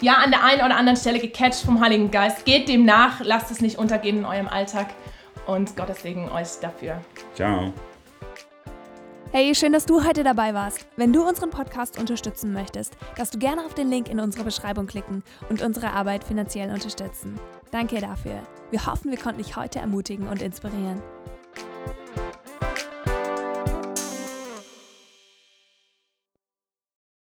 ja 0.00 0.14
an 0.14 0.30
der 0.30 0.44
einen 0.44 0.60
oder 0.60 0.76
anderen 0.76 0.96
Stelle 0.96 1.18
gecatcht 1.18 1.64
vom 1.64 1.80
Heiligen 1.80 2.10
Geist. 2.10 2.44
Geht 2.44 2.68
dem 2.68 2.84
nach, 2.84 3.20
lasst 3.24 3.50
es 3.50 3.60
nicht 3.60 3.78
untergehen 3.78 4.18
in 4.18 4.24
eurem 4.24 4.48
Alltag 4.48 4.88
und 5.46 5.74
Gottes 5.76 6.02
Segen 6.02 6.28
euch 6.28 6.48
dafür. 6.60 7.00
Ciao. 7.34 7.72
Hey, 9.34 9.54
schön, 9.54 9.72
dass 9.72 9.86
du 9.86 10.04
heute 10.04 10.24
dabei 10.24 10.52
warst. 10.52 10.86
Wenn 10.96 11.10
du 11.10 11.26
unseren 11.26 11.48
Podcast 11.48 11.98
unterstützen 11.98 12.52
möchtest, 12.52 12.98
darfst 13.16 13.34
du 13.34 13.38
gerne 13.38 13.64
auf 13.64 13.72
den 13.72 13.88
Link 13.88 14.10
in 14.10 14.20
unserer 14.20 14.44
Beschreibung 14.44 14.86
klicken 14.86 15.22
und 15.48 15.62
unsere 15.62 15.92
Arbeit 15.92 16.22
finanziell 16.22 16.70
unterstützen. 16.70 17.40
Danke 17.72 18.00
dafür. 18.00 18.42
Wir 18.70 18.86
hoffen, 18.86 19.10
wir 19.10 19.18
konnten 19.18 19.38
dich 19.38 19.56
heute 19.56 19.78
ermutigen 19.78 20.28
und 20.28 20.42
inspirieren. 20.42 21.02